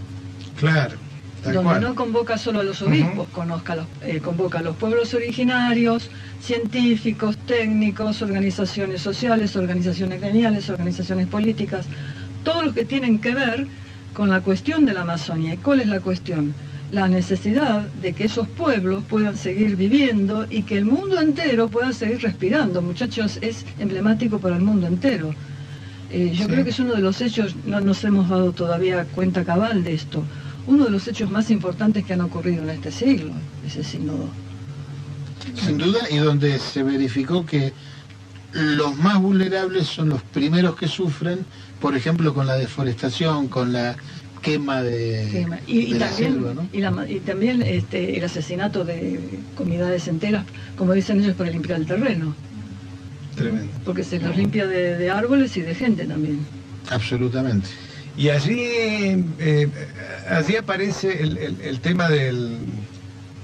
Claro. 0.59 0.97
Tal 1.43 1.55
donde 1.55 1.71
cual. 1.71 1.81
no 1.83 1.95
convoca 1.95 2.37
solo 2.37 2.61
a 2.61 2.63
los 2.63 2.83
obispos, 2.83 3.29
conozca 3.29 3.75
los- 3.77 3.87
eh, 4.03 4.21
convoca 4.21 4.59
a 4.59 4.63
los 4.63 4.77
pueblos 4.77 5.15
originarios, 5.15 6.11
científicos, 6.43 7.37
técnicos, 7.47 8.21
organizaciones 8.23 9.01
sociales, 9.01 9.57
organizaciones 9.57 10.21
gremiales, 10.21 10.69
organizaciones 10.69 11.27
políticas, 11.29 11.87
todos 12.45 12.65
los 12.65 12.75
que 12.75 12.85
tienen 12.85 13.19
que 13.21 13.35
ver 13.35 13.67
con 14.13 14.29
la 14.29 14.41
cuestión 14.41 14.85
de 14.85 14.93
la 14.93 15.03
Amazonia. 15.03 15.55
¿Y 15.55 15.59
cuál 15.59 15.81
es 15.81 15.87
la 15.89 16.01
cuestión? 16.01 16.53
La 16.93 17.07
necesidad 17.09 17.83
de 18.03 18.13
que 18.13 18.25
esos 18.25 18.49
pueblos 18.49 19.05
puedan 19.09 19.37
seguir 19.37 19.77
viviendo 19.77 20.47
y 20.51 20.63
que 20.65 20.77
el 20.77 20.85
mundo 20.85 21.21
entero 21.21 21.69
pueda 21.69 21.93
seguir 21.93 22.21
respirando. 22.21 22.83
Muchachos, 22.83 23.39
es 23.41 23.65
emblemático 23.79 24.41
para 24.41 24.57
el 24.57 24.63
mundo 24.63 24.89
entero. 24.89 25.33
Eh, 26.11 26.33
yo 26.35 26.45
Sí. 26.47 26.51
creo 26.51 26.65
que 26.65 26.71
es 26.71 26.81
uno 26.81 26.95
de 26.95 27.01
los 27.01 27.21
hechos, 27.21 27.55
no 27.65 27.81
nos 27.81 28.03
hemos 28.03 28.29
dado 28.29 28.51
todavía 28.53 29.05
cuenta 29.05 29.45
cabal 29.45 29.85
de 29.85 29.95
esto, 29.95 30.25
uno 30.71 30.85
de 30.85 30.91
los 30.91 31.07
hechos 31.09 31.31
más 31.31 31.51
importantes 31.51 32.05
que 32.05 32.13
han 32.13 32.21
ocurrido 32.21 32.63
en 32.63 32.71
este 32.71 32.93
siglo, 32.93 33.33
ese 33.67 33.83
sínodo. 33.83 34.29
Sin 35.65 35.79
duda, 35.79 35.99
y 36.11 36.19
donde 36.19 36.59
se 36.59 36.83
verificó 36.85 37.45
que 37.45 37.73
los 38.53 38.97
más 38.97 39.21
vulnerables 39.21 39.87
son 39.89 40.09
los 40.11 40.23
primeros 40.23 40.77
que 40.77 40.87
sufren, 40.87 41.41
por 41.81 41.97
ejemplo, 41.97 42.33
con 42.35 42.47
la 42.47 42.55
deforestación, 42.55 43.49
con 43.49 43.73
la 43.73 43.97
quema 44.43 44.83
de, 44.83 45.29
Quema. 45.33 45.59
Y, 45.67 45.79
y 45.81 45.93
de 45.95 45.99
la 45.99 46.07
también, 46.09 46.33
selva, 46.35 46.55
¿no? 46.55 46.69
y, 46.73 46.81
la- 46.81 47.11
y 47.11 47.19
también 47.21 47.63
este, 47.63 48.17
el 48.17 48.25
asesinato 48.25 48.85
de 48.85 49.19
comunidades 49.57 50.07
enteras, 50.09 50.45
como 50.77 50.93
dicen 50.93 51.21
ellos, 51.21 51.35
para 51.37 51.51
limpiar 51.51 51.81
el 51.81 51.87
terreno, 51.87 52.35
Tremendo. 53.35 53.73
porque 53.85 54.05
se 54.05 54.19
los 54.21 54.37
limpia 54.37 54.67
de, 54.67 54.97
de 54.97 55.11
árboles 55.11 55.57
y 55.57 55.63
de 55.63 55.75
gente 55.75 56.05
también. 56.07 56.39
Absolutamente. 56.91 57.69
Y 58.17 58.29
allí, 58.29 58.59
eh, 59.39 59.69
allí 60.29 60.57
aparece 60.57 61.23
el, 61.23 61.39
el- 61.39 61.61
el 61.63 61.81
tema 61.81 62.09
del, 62.09 62.59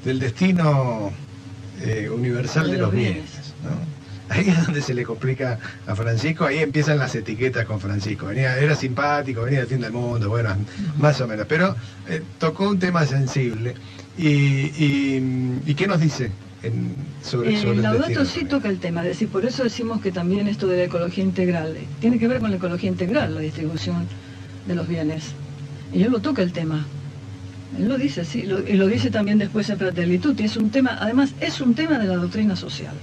del 0.05 0.19
destino 0.19 1.11
eh, 1.83 2.09
universal 2.11 2.71
de, 2.71 2.79
los 2.79 2.93
bienes. 2.93 3.55
¿no? 3.65 3.71
Ahí 4.29 4.49
es 4.49 4.65
donde 4.67 4.83
se 4.83 4.93
le 4.93 5.05
complica 5.05 5.59
a 5.87 5.95
Francisco, 5.95 6.45
ahí 6.47 6.59
empiezan 6.59 6.99
las 6.99 7.15
etiquetas 7.15 7.65
con 7.65 7.81
Francisco. 7.81 8.27
Venía, 8.27 8.59
era 8.59 8.75
simpático, 8.75 9.43
venía 9.43 9.61
del 9.61 9.69
fin 9.69 9.81
del 9.81 9.93
mundo, 9.93 10.29
bueno, 10.29 10.57
más 10.99 11.21
o 11.21 11.29
menos. 11.29 11.47
Pero 11.49 11.77
eh, 12.09 12.23
tocó 12.39 12.69
un 12.69 12.79
tema 12.79 13.07
sensible. 13.07 13.75
¿Y, 14.19 14.27
y, 14.29 15.61
y 15.67 15.75
qué 15.75 15.87
nos 15.87 16.01
dice 16.01 16.31
en- 16.63 16.95
sobre, 17.23 17.57
sobre 17.61 17.77
el 17.77 17.83
Laudato 17.83 18.25
sí 18.25 18.45
toca 18.47 18.69
el 18.69 18.79
tema, 18.81 19.03
es 19.03 19.09
decir, 19.09 19.29
por 19.29 19.45
eso 19.45 19.63
decimos 19.63 20.01
que 20.01 20.11
también 20.11 20.49
esto 20.49 20.67
de 20.67 20.79
la 20.79 20.85
ecología 20.85 21.23
integral, 21.23 21.77
tiene 22.01 22.19
que 22.19 22.27
ver 22.27 22.41
con 22.41 22.51
la 22.51 22.57
ecología 22.57 22.89
integral, 22.89 23.35
la 23.35 23.41
distribución 23.43 24.09
de 24.67 24.75
los 24.75 24.89
bienes. 24.89 25.25
Y 25.93 26.03
él 26.03 26.11
lo 26.13 26.21
toca 26.21 26.43
el 26.43 26.53
tema. 26.53 26.85
Él 27.79 27.89
lo 27.89 27.99
dice, 27.99 28.25
sí, 28.25 28.43
lo- 28.43 28.67
y 28.67 28.75
lo 28.75 28.87
dice 28.87 29.11
también 29.11 29.39
después 29.39 29.69
en 29.71 29.79
Fratelli 29.79 30.19
Tutti, 30.19 30.45
es 30.45 30.57
un 30.57 30.71
tema, 30.71 30.97
además 31.01 31.31
es 31.41 31.61
un 31.61 31.75
tema 31.75 31.99
de 31.99 32.07
la 32.07 32.17
doctrina 32.17 32.57
social. 32.57 32.95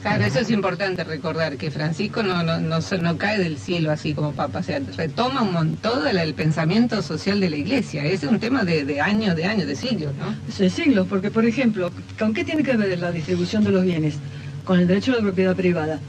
Claro, 0.00 0.24
eso 0.24 0.40
es 0.40 0.50
importante 0.50 1.04
recordar, 1.04 1.56
que 1.56 1.70
Francisco 1.70 2.24
no, 2.24 2.42
no, 2.42 2.58
no, 2.58 3.18
cae 3.18 3.38
del 3.38 3.56
cielo 3.56 3.92
así 3.92 4.14
como 4.14 4.32
papa, 4.32 4.58
o 4.58 4.62
sea, 4.64 4.80
retoma 4.96 5.42
un 5.42 5.52
montón 5.52 6.02
del 6.04 6.18
el 6.18 6.34
pensamiento 6.34 7.00
social 7.02 7.38
de 7.38 7.48
la 7.50 7.56
iglesia. 7.56 8.04
Ese 8.04 8.26
es 8.26 8.32
un 8.32 8.40
tema 8.40 8.64
de, 8.64 8.84
de 8.84 9.00
años, 9.00 9.36
de 9.36 9.44
años, 9.44 9.68
de 9.68 9.76
siglos, 9.76 10.12
¿no? 10.16 10.34
De 10.58 10.70
siglos, 10.70 11.06
porque 11.08 11.30
por 11.30 11.46
ejemplo, 11.46 11.92
¿con 12.18 12.34
qué 12.34 12.44
tiene 12.44 12.64
que 12.64 12.76
ver 12.76 12.98
la 12.98 13.12
distribución 13.12 13.62
de 13.62 13.70
los 13.70 13.84
bienes? 13.84 14.16
Con 14.64 14.80
el 14.80 14.88
derecho 14.88 15.12
a 15.12 15.16
la 15.16 15.22
propiedad 15.22 15.54
privada. 15.54 16.00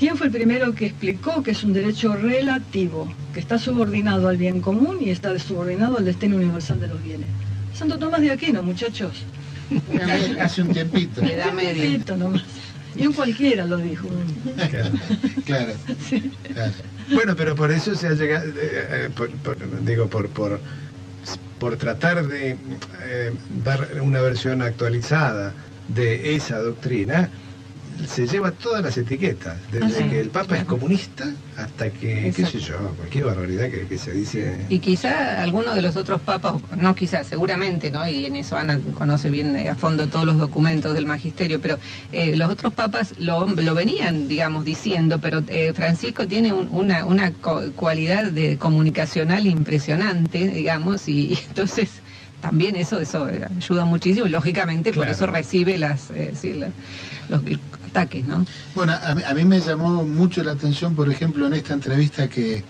¿Quién 0.00 0.16
fue 0.16 0.28
el 0.28 0.32
primero 0.32 0.74
que 0.74 0.86
explicó 0.86 1.42
que 1.42 1.50
es 1.50 1.62
un 1.62 1.74
derecho 1.74 2.16
relativo, 2.16 3.12
que 3.34 3.40
está 3.40 3.58
subordinado 3.58 4.28
al 4.28 4.38
bien 4.38 4.62
común 4.62 4.96
y 4.98 5.10
está 5.10 5.38
subordinado 5.38 5.98
al 5.98 6.06
destino 6.06 6.36
universal 6.36 6.80
de 6.80 6.88
los 6.88 7.02
bienes? 7.04 7.26
Santo 7.74 7.98
Tomás 7.98 8.22
de 8.22 8.30
Aquino, 8.30 8.62
muchachos. 8.62 9.12
Hace- 10.40 10.62
un 10.62 10.72
tiempito. 10.72 11.20
Le 11.20 11.36
da 11.36 11.52
media. 11.52 11.74
Repito 11.84 12.16
nomás. 12.16 12.42
Y 12.96 13.06
un 13.06 13.12
cualquiera 13.12 13.66
lo 13.66 13.76
dijo. 13.76 14.08
Claro. 14.70 14.90
Claro, 15.44 15.72
Sí. 16.08 16.32
claro. 16.54 16.72
Bueno, 17.12 17.36
pero 17.36 17.54
por 17.54 17.70
eso 17.70 17.94
se 17.94 18.06
ha 18.08 18.12
llegado, 18.14 18.46
eh, 18.48 18.52
eh, 18.58 19.08
por- 19.14 19.30
por- 19.30 19.84
digo, 19.84 20.08
por, 20.08 20.28
por, 20.30 20.60
por 21.58 21.76
tratar 21.76 22.26
de 22.26 22.56
eh, 23.04 23.32
dar 23.64 23.86
una 24.00 24.22
versión 24.22 24.62
actualizada 24.62 25.52
de 25.88 26.34
esa 26.36 26.58
doctrina, 26.58 27.28
se 28.08 28.26
lleva 28.26 28.50
todas 28.52 28.82
las 28.82 28.96
etiquetas, 28.96 29.56
desde 29.70 29.86
Ah, 29.86 29.90
sí, 29.90 30.04
que 30.04 30.20
el 30.20 30.30
Papa 30.30 30.56
es 30.56 30.64
comunista 30.64 31.24
hasta 31.56 31.90
que, 31.90 32.32
qué 32.34 32.46
sé 32.46 32.58
yo, 32.58 32.78
cualquier 32.96 33.24
barbaridad 33.24 33.68
que, 33.70 33.86
que 33.86 33.98
se 33.98 34.12
dice. 34.12 34.56
Y 34.68 34.78
quizá 34.78 35.42
alguno 35.42 35.74
de 35.74 35.82
los 35.82 35.96
otros 35.96 36.20
papas, 36.22 36.54
no 36.76 36.94
quizá, 36.94 37.22
seguramente, 37.24 37.90
¿no? 37.90 38.06
Y 38.08 38.24
en 38.26 38.36
eso 38.36 38.56
Ana 38.56 38.80
conoce 38.94 39.28
bien 39.30 39.54
eh, 39.56 39.68
a 39.68 39.74
fondo 39.74 40.06
todos 40.08 40.24
los 40.24 40.38
documentos 40.38 40.94
del 40.94 41.06
magisterio, 41.06 41.60
pero 41.60 41.78
eh, 42.12 42.34
los 42.36 42.50
otros 42.50 42.72
papas 42.72 43.14
lo, 43.18 43.46
lo 43.46 43.74
venían, 43.74 44.26
digamos, 44.28 44.64
diciendo, 44.64 45.18
pero 45.20 45.42
eh, 45.48 45.72
Francisco 45.74 46.26
tiene 46.26 46.52
un- 46.52 46.68
una, 46.70 47.04
una 47.04 47.32
cualidad 47.76 48.24
de 48.30 48.56
comunicacional 48.56 49.46
impresionante, 49.46 50.48
digamos, 50.48 51.08
y, 51.08 51.32
y 51.34 51.38
entonces 51.48 51.90
también 52.40 52.74
eso, 52.76 52.98
eso 53.00 53.28
ayuda 53.58 53.84
muchísimo, 53.84 54.26
y 54.26 54.30
lógicamente 54.30 54.94
por 54.94 55.06
eso 55.08 55.26
recibe 55.26 55.76
las, 55.76 56.10
eh, 56.10 56.32
sí, 56.40 56.54
la- 56.54 56.70
los 57.28 57.42
ataques, 57.90 58.24
¿no? 58.26 58.44
Bueno, 58.74 58.94
a 59.02 59.14
mí, 59.14 59.22
a 59.26 59.34
mí 59.34 59.44
me 59.44 59.60
llamó 59.60 60.04
mucho 60.04 60.42
la 60.42 60.52
atención, 60.52 60.94
por 60.94 61.10
ejemplo, 61.10 61.46
en 61.46 61.54
esta 61.54 61.74
entrevista 61.74 62.28
que 62.28 62.64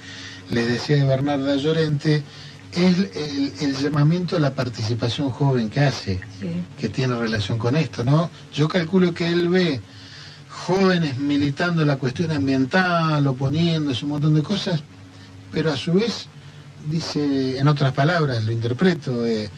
les 0.51 0.67
decía 0.69 0.97
de 0.97 1.05
Bernarda 1.05 1.57
Llorente, 1.57 2.23
es 2.73 2.99
el, 2.99 3.53
el 3.61 3.77
llamamiento 3.77 4.37
a 4.37 4.41
la 4.41 4.55
participación 4.55 5.31
joven 5.31 5.71
que 5.71 5.81
hace, 5.81 6.21
Sí. 6.41 6.51
que 6.79 6.89
tiene 6.89 7.15
relación 7.17 7.59
con 7.59 7.77
esto, 7.77 8.05
¿no? 8.05 8.31
Yo 8.55 8.69
calculo 8.69 9.13
que 9.13 9.27
él 9.29 9.49
ve 9.49 9.81
jóvenes 10.49 11.19
militando 11.19 11.85
la 11.85 11.97
cuestión 11.97 12.31
ambiental, 12.31 13.27
oponiéndose 13.27 14.05
un 14.05 14.13
montón 14.13 14.35
de 14.35 14.43
cosas, 14.43 14.83
pero 15.53 15.73
a 15.73 15.77
su 15.77 15.93
vez 15.95 16.27
dice, 16.89 17.59
en 17.59 17.67
otras 17.69 17.93
palabras, 17.93 18.45
lo 18.45 18.53
interpreto, 18.53 19.27
eh, 19.27 19.51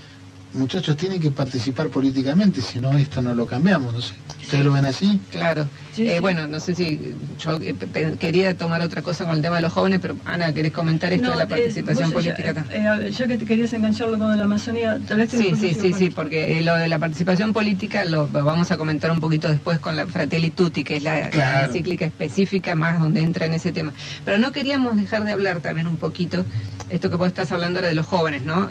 muchachos 0.55 0.97
tienen 0.97 1.21
que 1.21 1.31
participar 1.31 1.89
políticamente, 1.89 2.61
si 2.61 2.79
no 2.81 2.97
esto 2.97 3.23
no 3.23 3.35
lo 3.35 3.47
cambiamos, 3.47 3.93
no 3.95 4.01
sé. 4.01 4.15
¿Ustedes 4.43 4.65
lo 4.65 4.73
ven 4.73 4.85
así? 4.85 5.19
Claro. 5.31 5.67
Sí, 5.95 6.07
Eh, 6.09 6.15
sí. 6.17 6.21
Bueno, 6.21 6.47
no 6.47 6.61
sé 6.61 6.75
si 6.75 7.15
yo 7.39 7.59
eh, 7.61 7.75
quería 8.19 8.57
tomar 8.57 8.81
otra 8.83 9.01
cosa 9.03 9.25
con 9.25 9.37
el 9.37 9.43
tema 9.43 9.57
de 9.57 9.63
los 9.63 9.73
jóvenes, 9.73 10.01
pero 10.03 10.17
Ana, 10.25 10.53
¿querés 10.53 10.73
comentar 10.73 11.13
esto 11.13 11.27
No, 11.27 11.33
de 11.33 11.37
la 11.39 11.45
eh, 11.45 11.47
participación 11.47 12.11
vos, 12.11 12.23
política? 12.23 12.65
eh, 12.71 13.11
ya 13.17 13.27
que 13.27 13.39
te 13.39 13.45
querías 13.47 13.73
engancharlo 13.73 14.19
con 14.19 14.37
la 14.37 14.45
Amazonía, 14.45 14.99
tal 15.07 15.19
vez 15.19 15.31
te 15.31 15.39
Sí, 15.39 15.55
sí, 15.59 15.75
sí, 15.75 15.93
sí, 15.93 16.11
porque 16.11 16.59
eh, 16.59 16.63
lo 16.63 16.75
de 16.77 16.89
la 16.89 16.99
participación 16.99 17.53
política 17.53 18.05
lo 18.05 18.27
vamos 18.29 18.71
a 18.73 18.77
comentar 18.77 19.11
un 19.11 19.21
poquito 19.21 19.49
después 19.49 19.79
con 19.79 19.97
la 19.97 20.07
Fratelli 20.07 20.51
Tutti, 20.51 20.85
que 20.85 20.97
es 20.97 21.03
la, 21.03 21.19
la 21.21 21.31
Claro. 21.31 21.67
encíclica 21.67 22.05
específica 22.05 22.75
más 22.75 23.01
donde 23.01 23.21
entra 23.23 23.47
en 23.47 23.55
ese 23.55 23.73
tema. 23.73 23.93
Pero 24.25 24.39
no 24.39 24.53
queríamos 24.53 24.97
dejar 24.97 25.25
de 25.25 25.33
hablar 25.33 25.61
también 25.61 25.87
un 25.87 25.97
poquito, 25.97 26.45
esto 26.91 27.09
que 27.11 27.17
vos 27.17 27.29
estás 27.29 27.53
hablando 27.53 27.79
ahora 27.79 27.89
de 27.89 27.95
los 27.95 28.07
jóvenes, 28.07 28.43
¿no? 28.43 28.69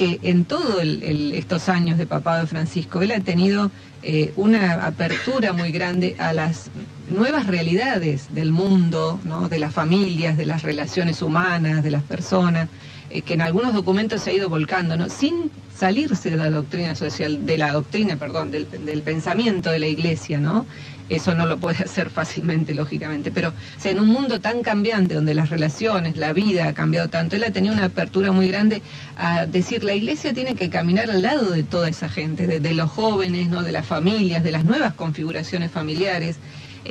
Que 0.00 0.18
en 0.22 0.46
todos 0.46 0.82
estos 0.82 1.68
años 1.68 1.98
de 1.98 2.06
papado 2.06 2.40
de 2.40 2.46
Francisco, 2.46 3.02
él 3.02 3.12
ha 3.12 3.20
tenido 3.20 3.70
eh, 4.02 4.32
una 4.36 4.86
apertura 4.86 5.52
muy 5.52 5.72
grande 5.72 6.16
a 6.18 6.32
las 6.32 6.70
nuevas 7.10 7.46
realidades 7.46 8.32
del 8.32 8.50
mundo, 8.50 9.20
¿no? 9.24 9.50
de 9.50 9.58
las 9.58 9.74
familias, 9.74 10.38
de 10.38 10.46
las 10.46 10.62
relaciones 10.62 11.20
humanas, 11.20 11.84
de 11.84 11.90
las 11.90 12.02
personas, 12.02 12.70
eh, 13.10 13.20
que 13.20 13.34
en 13.34 13.42
algunos 13.42 13.74
documentos 13.74 14.22
se 14.22 14.30
ha 14.30 14.32
ido 14.32 14.48
volcando, 14.48 15.10
sin 15.10 15.50
salirse 15.76 16.30
de 16.30 16.38
la 16.38 16.48
doctrina 16.48 16.94
social, 16.94 17.44
de 17.44 17.58
la 17.58 17.72
doctrina, 17.72 18.16
perdón, 18.16 18.50
del, 18.50 18.68
del 18.70 19.02
pensamiento 19.02 19.68
de 19.70 19.80
la 19.80 19.86
iglesia, 19.86 20.38
¿no? 20.38 20.64
Eso 21.10 21.34
no 21.34 21.44
lo 21.44 21.58
puede 21.58 21.78
hacer 21.84 22.08
fácilmente, 22.08 22.74
lógicamente, 22.74 23.30
pero 23.30 23.52
en 23.84 24.00
un 24.00 24.08
mundo 24.08 24.40
tan 24.40 24.62
cambiante, 24.62 25.14
donde 25.14 25.34
las 25.34 25.50
relaciones, 25.50 26.16
la 26.16 26.32
vida 26.32 26.68
ha 26.68 26.72
cambiado 26.72 27.08
tanto, 27.08 27.36
él 27.36 27.44
ha 27.44 27.50
tenido 27.50 27.74
una 27.74 27.86
apertura 27.86 28.32
muy 28.32 28.48
grande 28.48 28.80
a 29.16 29.44
decir, 29.44 29.84
la 29.84 29.94
iglesia 29.94 30.32
tiene 30.32 30.54
que 30.54 30.70
caminar 30.70 31.10
al 31.10 31.22
lado 31.22 31.50
de 31.50 31.64
toda 31.64 31.88
esa 31.88 32.08
gente, 32.08 32.46
de, 32.46 32.60
de 32.60 32.74
los 32.74 32.90
jóvenes, 32.90 33.48
¿no? 33.48 33.62
de 33.62 33.72
las 33.72 33.84
familias, 33.84 34.44
de 34.44 34.52
las 34.52 34.64
nuevas 34.64 34.94
configuraciones 34.94 35.70
familiares. 35.70 36.36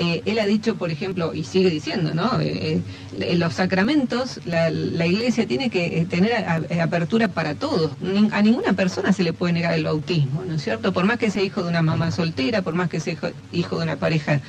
Eh, 0.01 0.21
él 0.25 0.39
ha 0.39 0.45
dicho, 0.45 0.75
por 0.75 0.91
ejemplo, 0.91 1.33
y 1.33 1.43
sigue 1.43 1.69
diciendo, 1.69 2.13
¿no? 2.13 2.39
Eh, 2.39 2.81
eh, 3.19 3.35
los 3.35 3.55
sacramentos, 3.55 4.39
la, 4.45 4.69
iglesia 5.05 5.45
tiene 5.45 5.69
que 5.69 6.07
tener 6.09 6.31
apertura 6.79 7.27
para 7.27 7.55
todos. 7.55 7.91
A 8.31 8.41
ninguna 8.41 8.71
persona 8.73 9.11
se 9.11 9.23
le 9.23 9.33
puede 9.33 9.51
negar 9.51 9.73
el 9.73 9.83
bautismo, 9.83 10.45
¿no 10.47 10.55
es 10.55 10.63
cierto? 10.63 10.93
Por 10.93 11.03
más 11.03 11.17
que 11.17 11.29
sea 11.29 11.43
hijo 11.43 11.63
de 11.63 11.69
una 11.69 11.81
mamá 11.81 12.11
soltera, 12.11 12.61
por 12.61 12.75
más 12.75 12.89
que 12.89 13.01
sea 13.01 13.17
hijo, 13.51 13.77
de 13.77 13.83
una 13.83 13.97
pareja 13.97 14.39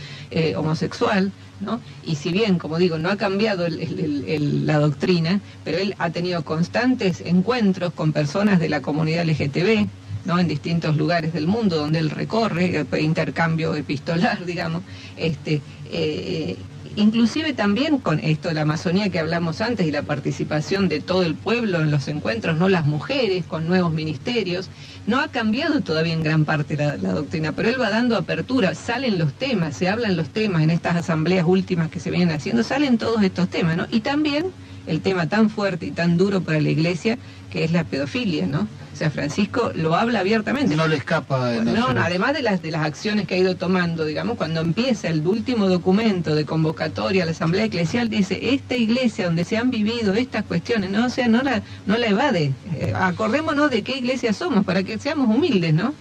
homosexual, 0.57 1.33
¿no? 1.59 1.81
Y 2.05 2.15
si 2.15 2.31
bien, 2.31 2.59
como 2.59 2.79
digo, 2.79 2.99
no 2.99 3.11
ha 3.11 3.17
cambiado 3.17 3.67
la 3.69 4.79
doctrina, 4.79 5.41
pero 5.65 5.79
él 5.79 5.97
ha 5.99 6.11
tenido 6.11 6.45
constantes 6.45 7.23
encuentros 7.23 7.93
con 7.93 8.13
personas 8.13 8.61
de 8.61 8.69
la 8.69 8.83
comunidad 8.83 9.25
LGTB, 9.25 9.89
en 10.39 10.49
distintos 10.49 10.97
lugares 10.97 11.33
del 11.33 11.47
mundo 11.47 11.77
donde 11.77 11.99
él 11.99 12.11
recorre, 12.11 12.87
eh, 12.93 13.01
intercambio 13.01 13.75
epistolar, 13.75 14.45
digamos, 14.47 14.83
este, 15.17 15.61
eh, 15.91 16.57
inclusive 16.97 17.53
también 17.53 17.99
con 17.99 18.19
esto 18.21 18.49
de 18.49 18.55
la 18.55 18.63
Amazonía 18.63 19.09
que 19.11 19.19
hablamos 19.19 19.61
antes 19.61 19.87
y 19.87 19.91
la 19.91 20.03
participación 20.03 20.89
de 20.89 21.01
todo 21.01 21.23
el 21.23 21.35
pueblo 21.35 21.81
en 21.81 21.91
los 21.91 22.09
encuentros, 22.09 22.59
no 22.59 22.69
las 22.69 22.87
mujeres, 22.87 23.45
con 23.45 23.67
nuevos 23.67 23.93
ministerios, 23.93 24.69
no 25.07 25.21
ha 25.21 25.29
cambiado 25.29 25.81
todavía 25.81 26.13
en 26.13 26.23
gran 26.23 26.45
parte 26.45 26.77
la, 26.77 26.97
la 26.97 27.13
doctrina, 27.13 27.53
pero 27.53 27.69
él 27.69 27.81
va 27.81 27.91
dando 27.91 28.17
apertura, 28.17 28.75
salen 28.75 29.19
los 29.19 29.33
temas, 29.33 29.77
se 29.77 29.89
hablan 29.89 30.17
los 30.17 30.29
temas 30.31 30.63
en 30.63 30.71
estas 30.71 30.97
asambleas 30.97 31.47
últimas 31.47 31.91
que 31.91 32.01
se 32.01 32.11
vienen 32.11 32.31
haciendo, 32.31 32.63
salen 32.63 32.99
todos 32.99 33.23
estos 33.23 33.49
temas, 33.49 33.77
¿no? 33.77 33.87
Y 33.91 34.01
también 34.01 34.47
el 34.87 35.01
tema 35.01 35.29
tan 35.29 35.51
fuerte 35.51 35.87
y 35.87 35.91
tan 35.91 36.17
duro 36.17 36.41
para 36.41 36.61
la 36.61 36.71
iglesia 36.71 37.19
que 37.51 37.65
es 37.65 37.73
la 37.73 37.85
pedofilia, 37.85 38.47
¿no? 38.47 38.67
O 38.93 38.97
sea, 39.01 39.11
Francisco 39.11 39.73
lo 39.75 39.95
habla 39.95 40.21
abiertamente. 40.21 40.77
No 40.77 40.87
le 40.87 40.97
escapa. 40.97 41.55
en 41.55 41.73
No, 41.73 41.87
además 41.89 42.35
de 42.35 42.43
las, 42.43 42.61
de 42.61 42.71
las 42.71 42.83
acciones 42.85 43.27
que 43.27 43.35
ha 43.35 43.39
ido 43.39 43.57
tomando, 43.57 44.05
digamos, 44.05 44.37
cuando 44.37 44.61
empieza 44.61 45.09
el 45.09 45.27
último 45.27 45.69
documento 45.69 46.35
de 46.35 46.45
convocatoria 46.45 47.23
a 47.23 47.27
la 47.27 47.33
Asamblea 47.33 47.65
Eclesial, 47.65 48.11
dice, 48.11 48.53
esta 48.55 48.77
iglesia 48.77 49.25
donde 49.27 49.45
se 49.45 49.57
han 49.57 49.71
vivido 49.71 50.13
estas 50.15 50.45
cuestiones, 50.45 50.91
no, 50.91 51.07
o 51.07 51.09
sea, 51.09 51.29
no 51.29 51.41
la, 51.43 51.63
no 51.87 51.97
la 51.97 52.07
evade. 52.09 52.53
Eh, 52.75 52.93
acordémonos 52.95 53.71
de 53.71 53.83
qué 53.83 53.97
iglesia 53.97 54.33
somos, 54.35 54.65
para 54.67 54.83
que 54.83 54.99
seamos 54.99 55.35
humildes, 55.35 55.73
¿no? 55.73 55.95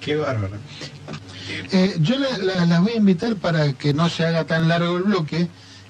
Qué 0.00 0.16
bárbaro. 0.16 0.56
Eh, 1.72 1.96
yo 2.00 2.18
la- 2.18 2.38
la- 2.38 2.66
las 2.66 2.80
voy 2.80 2.92
a 2.92 2.96
invitar 2.96 3.36
para 3.36 3.72
que 3.74 3.92
no 3.92 4.08
se 4.08 4.24
haga 4.24 4.44
tan 4.44 4.68
largo 4.68 4.96
el 4.96 5.02
bloque. 5.04 5.48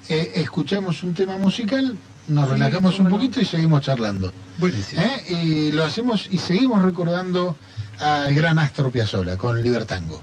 eh, 0.09 0.31
escuchamos 0.35 1.03
un 1.03 1.13
tema 1.13 1.37
musical, 1.37 1.97
nos 2.27 2.49
relajamos 2.49 2.99
un 2.99 3.09
poquito 3.09 3.39
y 3.41 3.45
seguimos 3.45 3.81
charlando. 3.81 4.31
Buenísimo. 4.57 5.01
¿eh? 5.01 5.23
Y 5.29 5.71
lo 5.71 5.83
hacemos 5.83 6.27
y 6.29 6.37
seguimos 6.37 6.81
recordando 6.81 7.55
al 7.99 8.33
gran 8.33 8.59
Astor 8.59 8.91
Piazzolla 8.91 9.37
con 9.37 9.61
Libertango. 9.61 10.21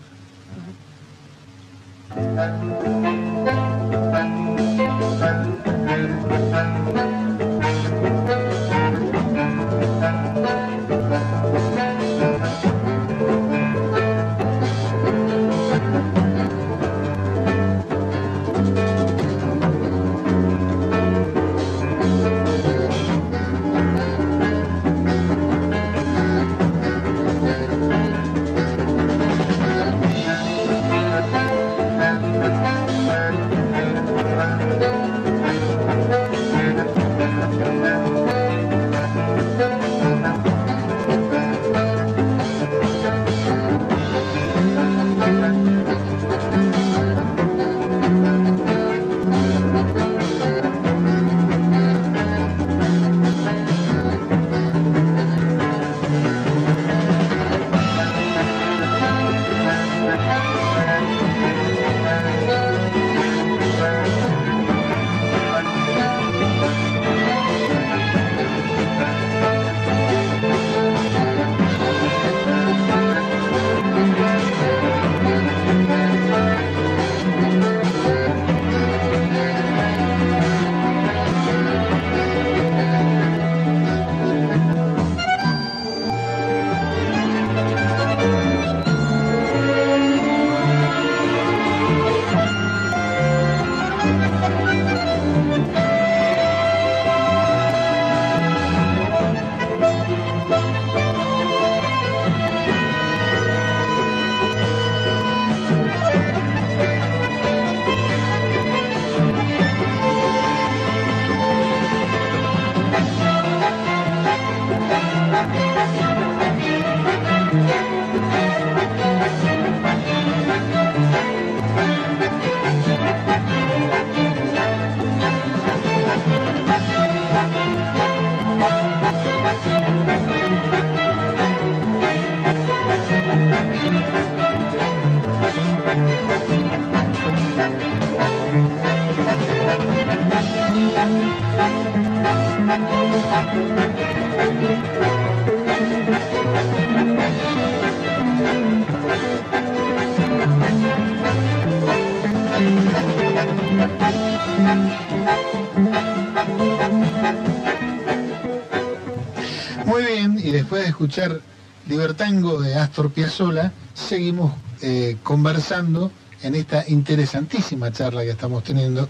Muy 159.84 160.04
bien, 160.04 160.38
y 160.42 160.50
después 160.50 160.82
de 160.82 160.88
escuchar 160.88 161.40
Libertango 161.88 162.60
de 162.60 162.74
Astor 162.74 163.10
Piazzolla, 163.10 163.72
seguimos 163.92 164.52
eh, 164.82 165.16
conversando 165.22 166.10
en 166.42 166.54
esta 166.54 166.84
interesantísima 166.88 167.92
charla 167.92 168.22
que 168.22 168.30
estamos 168.30 168.64
teniendo 168.64 169.08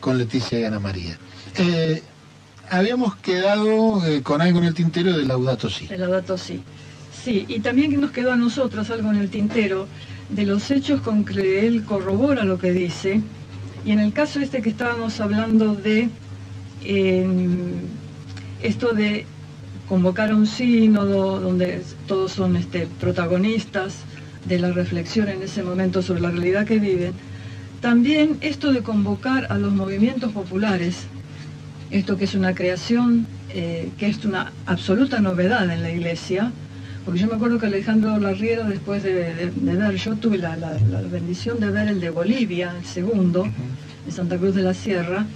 con 0.00 0.18
Leticia 0.18 0.60
y 0.60 0.64
Ana 0.64 0.78
María. 0.78 1.18
Eh, 1.56 2.02
habíamos 2.70 3.16
quedado 3.16 4.04
eh, 4.06 4.22
con 4.22 4.40
algo 4.40 4.58
en 4.58 4.66
el 4.66 4.74
tintero 4.74 5.16
de 5.16 5.24
Laudato 5.24 5.68
Si. 5.70 5.86
El 5.90 6.08
dato 6.10 6.38
sí. 6.38 6.62
Sí, 7.24 7.44
y 7.48 7.60
también 7.60 8.00
nos 8.00 8.12
quedó 8.12 8.32
a 8.32 8.36
nosotros 8.36 8.90
algo 8.90 9.10
en 9.10 9.16
el 9.16 9.30
tintero 9.30 9.88
de 10.28 10.46
los 10.46 10.70
hechos 10.70 11.00
con 11.00 11.24
que 11.24 11.66
él 11.66 11.84
corrobora 11.84 12.44
lo 12.44 12.58
que 12.58 12.72
dice. 12.72 13.20
Y 13.86 13.92
en 13.92 14.00
el 14.00 14.12
caso 14.12 14.40
este 14.40 14.62
que 14.62 14.70
estábamos 14.70 15.20
hablando 15.20 15.76
de 15.76 16.08
eh, 16.84 17.26
esto 18.60 18.92
de 18.92 19.24
convocar 19.88 20.32
a 20.32 20.34
un 20.34 20.48
sínodo 20.48 21.38
donde 21.38 21.82
todos 22.08 22.32
son 22.32 22.56
este, 22.56 22.88
protagonistas 22.98 23.98
de 24.44 24.58
la 24.58 24.72
reflexión 24.72 25.28
en 25.28 25.40
ese 25.40 25.62
momento 25.62 26.02
sobre 26.02 26.20
la 26.20 26.32
realidad 26.32 26.66
que 26.66 26.80
viven, 26.80 27.12
también 27.80 28.38
esto 28.40 28.72
de 28.72 28.82
convocar 28.82 29.46
a 29.52 29.56
los 29.56 29.72
movimientos 29.72 30.32
populares, 30.32 31.06
esto 31.92 32.16
que 32.16 32.24
es 32.24 32.34
una 32.34 32.56
creación, 32.56 33.28
eh, 33.50 33.90
que 33.98 34.08
es 34.08 34.24
una 34.24 34.52
absoluta 34.66 35.20
novedad 35.20 35.70
en 35.70 35.82
la 35.82 35.92
iglesia, 35.92 36.50
porque 37.06 37.20
yo 37.20 37.28
me 37.28 37.36
acuerdo 37.36 37.60
que 37.60 37.66
Alejandro 37.68 38.18
Larriera, 38.18 38.64
después 38.68 39.04
de, 39.04 39.14
de- 39.14 39.52
de 39.52 39.76
ver, 39.76 39.96
yo 39.96 40.16
tuve 40.16 40.38
la, 40.38 40.56
la- 40.56 40.74
la 40.90 41.02
bendición 41.02 41.60
de 41.60 41.70
ver 41.70 41.88
el 41.88 42.00
de 42.00 42.10
Bolivia, 42.10 42.74
el 42.78 42.86
segundo, 42.86 43.48
de 44.06 44.12
Santa 44.12 44.38
Cruz 44.38 44.56
de 44.56 44.62
la 44.64 44.74
Sierra, 44.74 45.26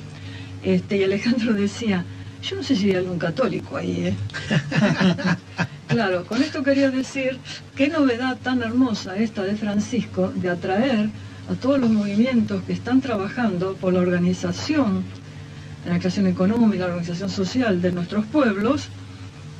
este, 0.64 0.98
y 0.98 1.04
Alejandro 1.04 1.54
decía, 1.54 2.04
yo 2.42 2.56
no 2.56 2.64
sé 2.64 2.76
si 2.76 2.90
hay 2.90 2.96
algún 2.96 3.18
católico 3.20 3.78
ahí, 3.78 4.08
¿eh? 4.08 4.16
claro, 5.88 6.26
con 6.26 6.42
esto 6.42 6.64
quería 6.64 6.90
decir, 6.90 7.38
qué 7.76 7.88
novedad 7.88 8.38
tan 8.42 8.62
hermosa 8.62 9.16
esta 9.18 9.44
de 9.44 9.56
Francisco 9.56 10.32
de 10.34 10.50
atraer 10.50 11.10
a 11.50 11.54
todos 11.54 11.80
los 11.80 11.90
movimientos 11.90 12.62
que 12.64 12.74
están 12.74 13.00
trabajando 13.00 13.74
por 13.76 13.94
la 13.94 14.00
organización, 14.00 15.04
la 15.86 15.98
creación 16.00 16.26
económica, 16.28 16.84
la 16.88 16.94
organización 16.94 17.30
social 17.30 17.82
de 17.82 17.92
nuestros 17.92 18.26
pueblos, 18.26 18.88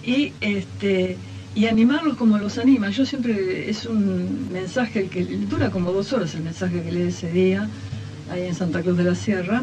y 0.05 0.35
este 0.43 1.19
y 1.55 1.67
animarlos 1.67 2.17
como 2.17 2.39
los 2.39 2.59
anima. 2.59 2.91
Yo 2.91 3.05
siempre 3.05 3.69
es 3.69 3.87
un 3.87 4.49
mensaje 4.53 5.09
que 5.09 5.25
dura 5.25 5.71
como 5.71 5.93
dos 5.93 6.13
horas 6.13 6.35
el 6.35 6.43
mensaje 6.43 6.83
que 6.83 6.93
leí 6.93 7.09
ese 7.09 7.31
día 7.31 7.69
ahí 8.31 8.43
en 8.43 8.55
Santa 8.55 8.83
Cruz 8.83 8.97
de 8.97 9.05
la 9.05 9.15
Sierra. 9.15 9.63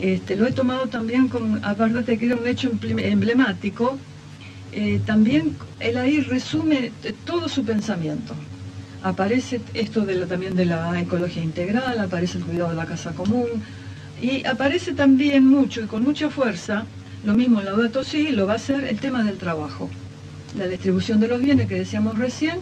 Este, 0.00 0.36
lo 0.36 0.46
he 0.46 0.52
tomado 0.52 0.88
también, 0.88 1.28
con, 1.28 1.64
aparte 1.64 2.02
de 2.02 2.18
que 2.18 2.26
era 2.26 2.36
un 2.36 2.46
hecho 2.46 2.70
emblemático, 2.82 3.96
eh, 4.72 5.00
también 5.06 5.56
él 5.80 5.96
ahí 5.96 6.20
resume 6.20 6.92
todo 7.24 7.48
su 7.48 7.64
pensamiento. 7.64 8.34
Aparece 9.02 9.60
esto 9.72 10.04
también 10.28 10.54
de 10.54 10.66
la 10.66 11.00
ecología 11.00 11.42
integral, 11.42 11.98
aparece 11.98 12.38
el 12.38 12.44
cuidado 12.44 12.70
de 12.70 12.76
la 12.76 12.86
casa 12.86 13.12
común, 13.12 13.46
y 14.20 14.44
aparece 14.44 14.92
también 14.92 15.46
mucho 15.46 15.82
y 15.82 15.86
con 15.86 16.02
mucha 16.02 16.28
fuerza, 16.28 16.84
lo 17.24 17.34
mismo 17.34 17.60
en 17.60 17.66
Laudato 17.66 18.04
Si, 18.04 18.32
lo 18.32 18.46
va 18.46 18.54
a 18.54 18.56
hacer 18.56 18.84
el 18.84 18.98
tema 18.98 19.22
del 19.22 19.38
trabajo, 19.38 19.88
la 20.56 20.66
distribución 20.66 21.20
de 21.20 21.28
los 21.28 21.40
bienes 21.40 21.68
que 21.68 21.76
decíamos 21.76 22.18
recién, 22.18 22.58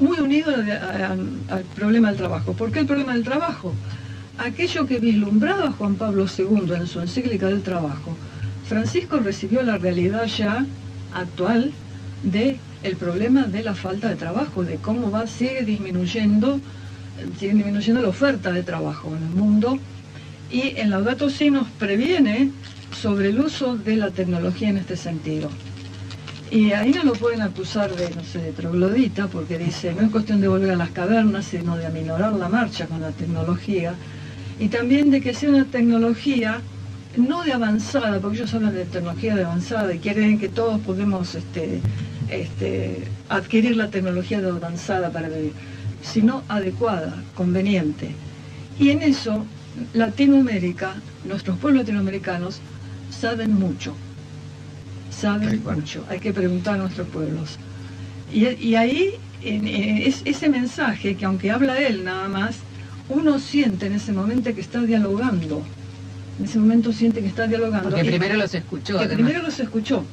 muy 0.00 0.18
unido 0.18 0.54
al 0.54 1.64
problema 1.74 2.08
del 2.08 2.16
trabajo. 2.16 2.52
¿Por 2.52 2.70
qué 2.70 2.80
el 2.80 2.86
problema 2.86 3.14
del 3.14 3.24
trabajo? 3.24 3.74
aquello 4.38 4.86
que 4.86 4.98
vislumbraba 4.98 5.72
Juan 5.72 5.96
Pablo 5.96 6.26
II 6.26 6.72
en 6.74 6.86
su 6.86 7.00
encíclica 7.00 7.46
del 7.46 7.62
trabajo, 7.62 8.16
Francisco 8.66 9.18
recibió 9.18 9.62
la 9.62 9.78
realidad 9.78 10.26
ya 10.26 10.64
actual 11.14 11.72
de 12.22 12.58
el 12.82 12.96
problema 12.96 13.44
de 13.44 13.62
la 13.62 13.74
falta 13.74 14.08
de 14.08 14.16
trabajo, 14.16 14.62
de 14.62 14.76
cómo 14.76 15.10
va, 15.10 15.26
sigue 15.26 15.62
disminuyendo, 15.62 16.60
sigue 17.38 17.54
disminuyendo 17.54 18.02
la 18.02 18.08
oferta 18.08 18.52
de 18.52 18.62
trabajo 18.62 19.08
en 19.16 19.22
el 19.24 19.34
mundo. 19.34 19.78
Y 20.50 20.74
en 20.76 20.90
Laudato 20.90 21.28
Si 21.28 21.50
nos 21.50 21.66
previene 21.68 22.52
sobre 22.92 23.30
el 23.30 23.40
uso 23.40 23.76
de 23.76 23.96
la 23.96 24.10
tecnología 24.10 24.68
en 24.68 24.78
este 24.78 24.96
sentido. 24.96 25.50
Y 26.50 26.72
ahí 26.72 26.92
no 26.92 27.04
lo 27.04 27.12
pueden 27.12 27.42
acusar 27.42 27.94
de, 27.94 28.08
no 28.14 28.24
sé, 28.24 28.38
de 28.38 28.52
troglodita, 28.52 29.26
porque 29.26 29.58
dice, 29.58 29.92
no 29.94 30.02
es 30.02 30.10
cuestión 30.10 30.40
de 30.40 30.48
volver 30.48 30.70
a 30.70 30.76
las 30.76 30.90
cavernas, 30.90 31.44
sino 31.44 31.76
de 31.76 31.86
aminorar 31.86 32.32
la 32.32 32.48
marcha 32.48 32.86
con 32.86 33.02
la 33.02 33.10
tecnología 33.10 33.94
y 34.58 34.68
también 34.68 35.10
de 35.10 35.20
que 35.20 35.34
sea 35.34 35.50
una 35.50 35.64
tecnología 35.64 36.60
no 37.16 37.42
de 37.44 37.52
avanzada, 37.52 38.18
porque 38.20 38.38
ellos 38.38 38.54
hablan 38.54 38.74
de 38.74 38.84
tecnología 38.84 39.34
de 39.34 39.44
avanzada 39.44 39.92
y 39.94 39.98
quieren 39.98 40.38
que 40.38 40.48
todos 40.48 40.80
podemos 40.80 41.34
este, 41.34 41.80
este, 42.30 43.04
adquirir 43.28 43.76
la 43.76 43.90
tecnología 43.90 44.40
de 44.40 44.50
avanzada 44.50 45.10
para 45.10 45.28
vivir, 45.28 45.52
sino 46.02 46.42
adecuada, 46.48 47.22
conveniente. 47.34 48.10
Y 48.78 48.90
en 48.90 49.02
eso 49.02 49.44
Latinoamérica, 49.94 50.94
nuestros 51.24 51.58
pueblos 51.58 51.82
latinoamericanos, 51.82 52.60
saben 53.10 53.54
mucho, 53.54 53.94
saben 55.20 55.62
mucho, 55.64 56.04
hay 56.08 56.20
que 56.20 56.32
preguntar 56.32 56.74
a 56.74 56.78
nuestros 56.78 57.08
pueblos. 57.08 57.58
Y, 58.32 58.74
ahí 58.74 59.14
es, 59.42 60.22
ese 60.24 60.48
mensaje 60.48 61.16
que 61.16 61.24
aunque 61.24 61.50
habla 61.50 61.78
él 61.78 62.04
nada 62.04 62.28
más, 62.28 62.56
uno 63.08 63.38
siente 63.38 63.86
en 63.86 63.94
ese 63.94 64.12
momento 64.12 64.54
que 64.54 64.60
está 64.60 64.82
dialogando. 64.82 65.62
En 66.38 66.44
ese 66.44 66.58
momento 66.58 66.92
siente 66.92 67.20
que 67.20 67.26
está 67.26 67.46
dialogando. 67.46 67.88
Porque 67.88 68.04
primero 68.04 68.34
los 68.34 68.54
escuchó. 68.54 68.98
primero 69.08 69.42
los 69.42 69.58
escuchó. 69.58 70.04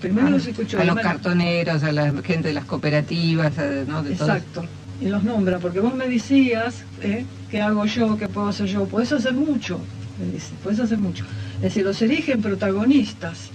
Primero 0.00 0.28
los 0.28 0.46
escuchó. 0.46 0.80
A 0.80 0.84
los 0.84 0.96
cartoneros, 0.96 1.82
a 1.82 1.92
la 1.92 2.12
gente 2.22 2.48
de 2.48 2.54
las 2.54 2.64
cooperativas, 2.64 3.52
¿no? 3.86 4.04
Exacto. 4.06 4.66
Y 5.00 5.08
los 5.08 5.24
nombra, 5.24 5.58
porque 5.58 5.80
vos 5.80 5.94
me 5.94 6.08
decías, 6.08 6.82
¿eh? 7.02 7.24
¿qué 7.50 7.60
hago 7.62 7.84
yo? 7.86 8.16
¿Qué 8.16 8.28
puedo 8.28 8.48
hacer 8.48 8.66
yo? 8.66 8.84
Puedes 8.84 9.12
hacer 9.12 9.32
mucho, 9.32 9.80
me 10.18 10.32
dice, 10.32 10.52
puedes 10.62 10.78
hacer 10.78 10.98
mucho. 10.98 11.24
Es 11.56 11.62
decir, 11.62 11.84
los 11.84 12.00
erigen 12.02 12.42
protagonistas. 12.42 13.50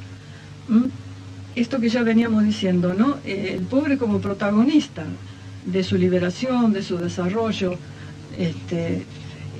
Esto 1.55 1.79
que 1.79 1.89
ya 1.89 2.03
veníamos 2.03 2.43
diciendo, 2.43 2.93
¿no? 2.93 3.17
Eh, 3.25 3.55
el 3.57 3.65
pobre 3.65 3.97
como 3.97 4.19
protagonista 4.19 5.03
de 5.65 5.83
su 5.83 5.97
liberación, 5.97 6.73
de 6.73 6.83
su 6.83 6.97
desarrollo, 6.97 7.75
este, 8.37 9.03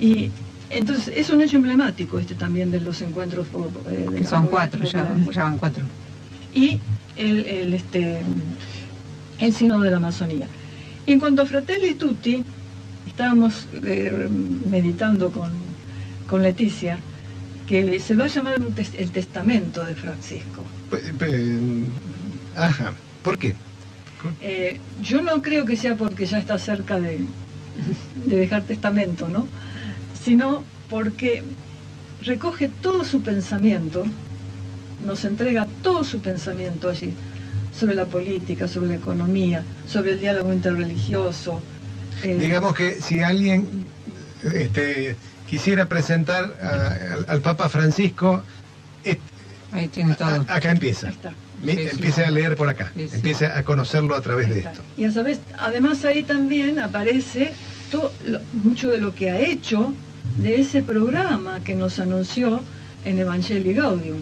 y 0.00 0.30
entonces 0.70 1.12
es 1.16 1.30
un 1.30 1.40
hecho 1.42 1.56
emblemático 1.56 2.18
este 2.18 2.34
también 2.34 2.70
de 2.70 2.80
los 2.80 3.02
encuentros. 3.02 3.48
Eh, 3.90 4.24
son 4.24 4.46
cuatro, 4.46 4.84
ya, 4.84 5.02
van 5.42 5.58
cuatro. 5.58 5.84
Y 6.54 6.78
el, 7.16 7.74
este, 7.74 8.22
el 9.40 9.52
Sino 9.52 9.80
de 9.80 9.90
la 9.90 9.96
Amazonía. 9.96 10.46
Y 11.06 11.12
en 11.12 11.20
cuanto 11.20 11.42
a 11.42 11.46
Fratelli 11.46 11.94
Tutti, 11.94 12.44
estábamos 13.06 13.66
eh, 13.82 14.28
meditando 14.70 15.30
con, 15.30 15.50
con, 16.28 16.42
Leticia, 16.42 16.98
que 17.70 18.00
se 18.00 18.16
va 18.16 18.24
a 18.24 18.26
llamar 18.26 18.54
el 18.98 19.10
testamento 19.12 19.84
de 19.84 19.94
Francisco. 19.94 20.64
Ajá, 22.56 22.94
¿por 23.22 23.38
qué? 23.38 23.54
Eh, 24.40 24.80
yo 25.00 25.22
no 25.22 25.40
creo 25.40 25.64
que 25.64 25.76
sea 25.76 25.94
porque 25.94 26.26
ya 26.26 26.38
está 26.38 26.58
cerca 26.58 26.98
de, 26.98 27.20
de 28.26 28.36
dejar 28.36 28.64
testamento, 28.64 29.28
¿no? 29.28 29.46
Sino 30.24 30.64
porque 30.88 31.44
recoge 32.22 32.68
todo 32.82 33.04
su 33.04 33.22
pensamiento, 33.22 34.02
nos 35.06 35.24
entrega 35.24 35.68
todo 35.80 36.02
su 36.02 36.18
pensamiento 36.18 36.88
allí, 36.88 37.14
sobre 37.72 37.94
la 37.94 38.06
política, 38.06 38.66
sobre 38.66 38.88
la 38.88 38.96
economía, 38.96 39.62
sobre 39.86 40.14
el 40.14 40.20
diálogo 40.20 40.52
interreligioso. 40.52 41.62
Eh, 42.24 42.36
Digamos 42.36 42.74
que 42.74 43.00
si 43.00 43.20
alguien 43.20 43.86
este, 44.42 45.14
quisiera 45.50 45.86
presentar 45.86 46.54
al, 47.26 47.40
Papa 47.40 47.68
Francisco, 47.68 48.42
Ahí 49.72 49.88
tiene 49.88 50.14
todo. 50.14 50.44
acá 50.48 50.70
empieza. 50.70 51.12
empiece 51.64 52.24
a 52.24 52.30
leer 52.30 52.56
por 52.56 52.68
acá, 52.68 52.92
empiece 52.96 53.46
a 53.46 53.62
conocerlo 53.64 54.14
a 54.14 54.20
través 54.20 54.48
de 54.48 54.60
esto. 54.60 54.80
Y 54.96 55.04
a 55.04 55.12
sabes, 55.12 55.40
además 55.58 56.04
ahí 56.04 56.22
también 56.22 56.78
aparece 56.78 57.52
mucho 58.64 58.90
de 58.90 58.98
lo 58.98 59.12
que 59.12 59.30
ha 59.30 59.40
hecho 59.40 59.92
de 60.38 60.60
ese 60.60 60.82
programa 60.82 61.60
que 61.64 61.74
nos 61.74 61.98
anunció 61.98 62.62
en 63.04 63.18
Evangelii 63.18 63.74
Gaudium. 63.74 64.18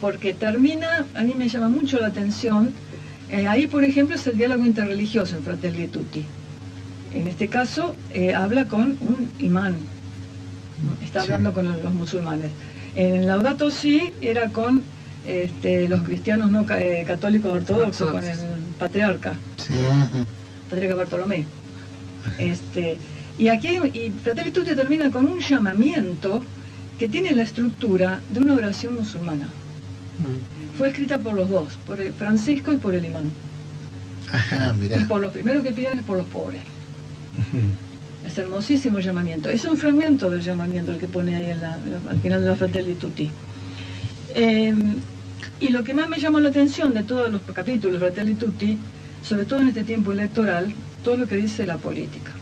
Porque 0.00 0.34
termina, 0.34 1.04
a 1.14 1.22
mí 1.22 1.34
me 1.36 1.48
llama 1.48 1.68
mucho 1.68 1.98
la 1.98 2.06
atención, 2.06 2.72
eh, 3.30 3.48
ahí 3.48 3.66
por 3.66 3.82
ejemplo 3.82 4.14
es 4.14 4.24
el 4.28 4.38
diálogo 4.38 4.64
interreligioso 4.64 5.36
en 5.36 5.42
Fratelli 5.42 5.88
Tutti. 5.88 6.24
En 7.14 7.26
este 7.26 7.48
caso 7.48 7.96
eh, 8.12 8.34
habla 8.34 8.66
con 8.66 8.98
un 9.00 9.30
imán, 9.38 9.76
está 11.02 11.22
hablando 11.22 11.52
con 11.52 11.66
los, 11.82 11.94
musulmanes. 11.94 12.50
En 12.94 13.26
Laudato 13.26 13.70
Si 13.70 14.12
era 14.20 14.48
con 14.50 14.82
este, 15.26 15.88
los 15.88 16.02
cristianos 16.02 16.50
no 16.50 16.66
eh, 16.70 17.04
católicos 17.06 17.52
ortodoxos, 17.52 18.10
con 18.10 18.24
el 18.24 18.38
patriarca, 18.78 19.34
patriarca 20.70 20.96
Bartolomé. 20.96 21.44
Este, 22.38 22.98
y 23.38 23.48
aquí 23.48 23.68
y 23.94 24.10
Fratelli 24.22 24.50
Tutti 24.50 24.74
termina 24.74 25.10
con 25.10 25.26
un 25.26 25.40
llamamiento 25.40 26.42
que 26.98 27.08
tiene 27.08 27.32
la 27.32 27.42
estructura 27.42 28.20
de 28.30 28.40
una 28.40 28.54
oración 28.54 28.96
musulmana. 28.96 29.46
Mm. 30.18 30.76
Fue 30.76 30.88
escrita 30.88 31.18
por 31.18 31.34
los 31.34 31.48
dos, 31.48 31.78
por 31.86 32.00
el 32.00 32.12
Francisco 32.12 32.72
y 32.72 32.76
por 32.76 32.94
el 32.94 33.04
imán. 33.04 33.30
Y 34.82 35.04
por 35.04 35.20
los 35.20 35.32
primeros 35.32 35.62
que 35.62 35.72
piden 35.72 36.00
es 36.00 36.04
por 36.04 36.18
los 36.18 36.26
pobres. 36.26 36.60
Es 38.26 38.36
hermosísimo 38.36 38.98
llamamiento. 38.98 39.48
Es 39.48 39.64
un 39.64 39.76
fragmento 39.76 40.28
del 40.28 40.42
llamamiento 40.42 40.92
el 40.92 40.98
que 40.98 41.06
pone 41.06 41.36
ahí 41.36 41.50
al 41.50 42.20
final 42.20 42.42
de 42.42 42.48
la 42.48 42.56
Fratelli 42.56 42.94
Tutti. 42.94 43.30
Em, 44.34 44.96
y 45.60 45.68
lo 45.68 45.82
que 45.82 45.94
más 45.94 46.08
me 46.08 46.18
llamó 46.18 46.38
la 46.40 46.50
atención 46.50 46.92
de 46.92 47.04
todos 47.04 47.30
los 47.32 47.40
capítulos 47.42 47.94
de 47.94 48.06
Fratelli 48.06 48.34
Tutti, 48.34 48.76
sobre 49.22 49.44
todo 49.44 49.60
en 49.60 49.68
este 49.68 49.84
tiempo 49.84 50.12
electoral, 50.12 50.74
todo 51.02 51.16
lo 51.16 51.26
que 51.26 51.36
dice 51.36 51.64
la 51.64 51.78
política. 51.78 52.32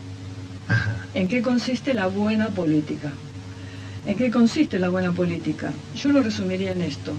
¿En 1.15 1.29
qué 1.29 1.41
consiste 1.41 1.95
la 1.95 2.09
buena 2.09 2.49
política? 2.49 3.13
¿En 4.07 4.17
qué 4.17 4.31
consiste 4.31 4.79
la 4.79 4.89
buena 4.89 5.13
política? 5.13 5.73
Yo 5.95 6.11
lo 6.11 6.23
resumiría 6.23 6.73
en 6.73 6.83
esto. 6.83 7.13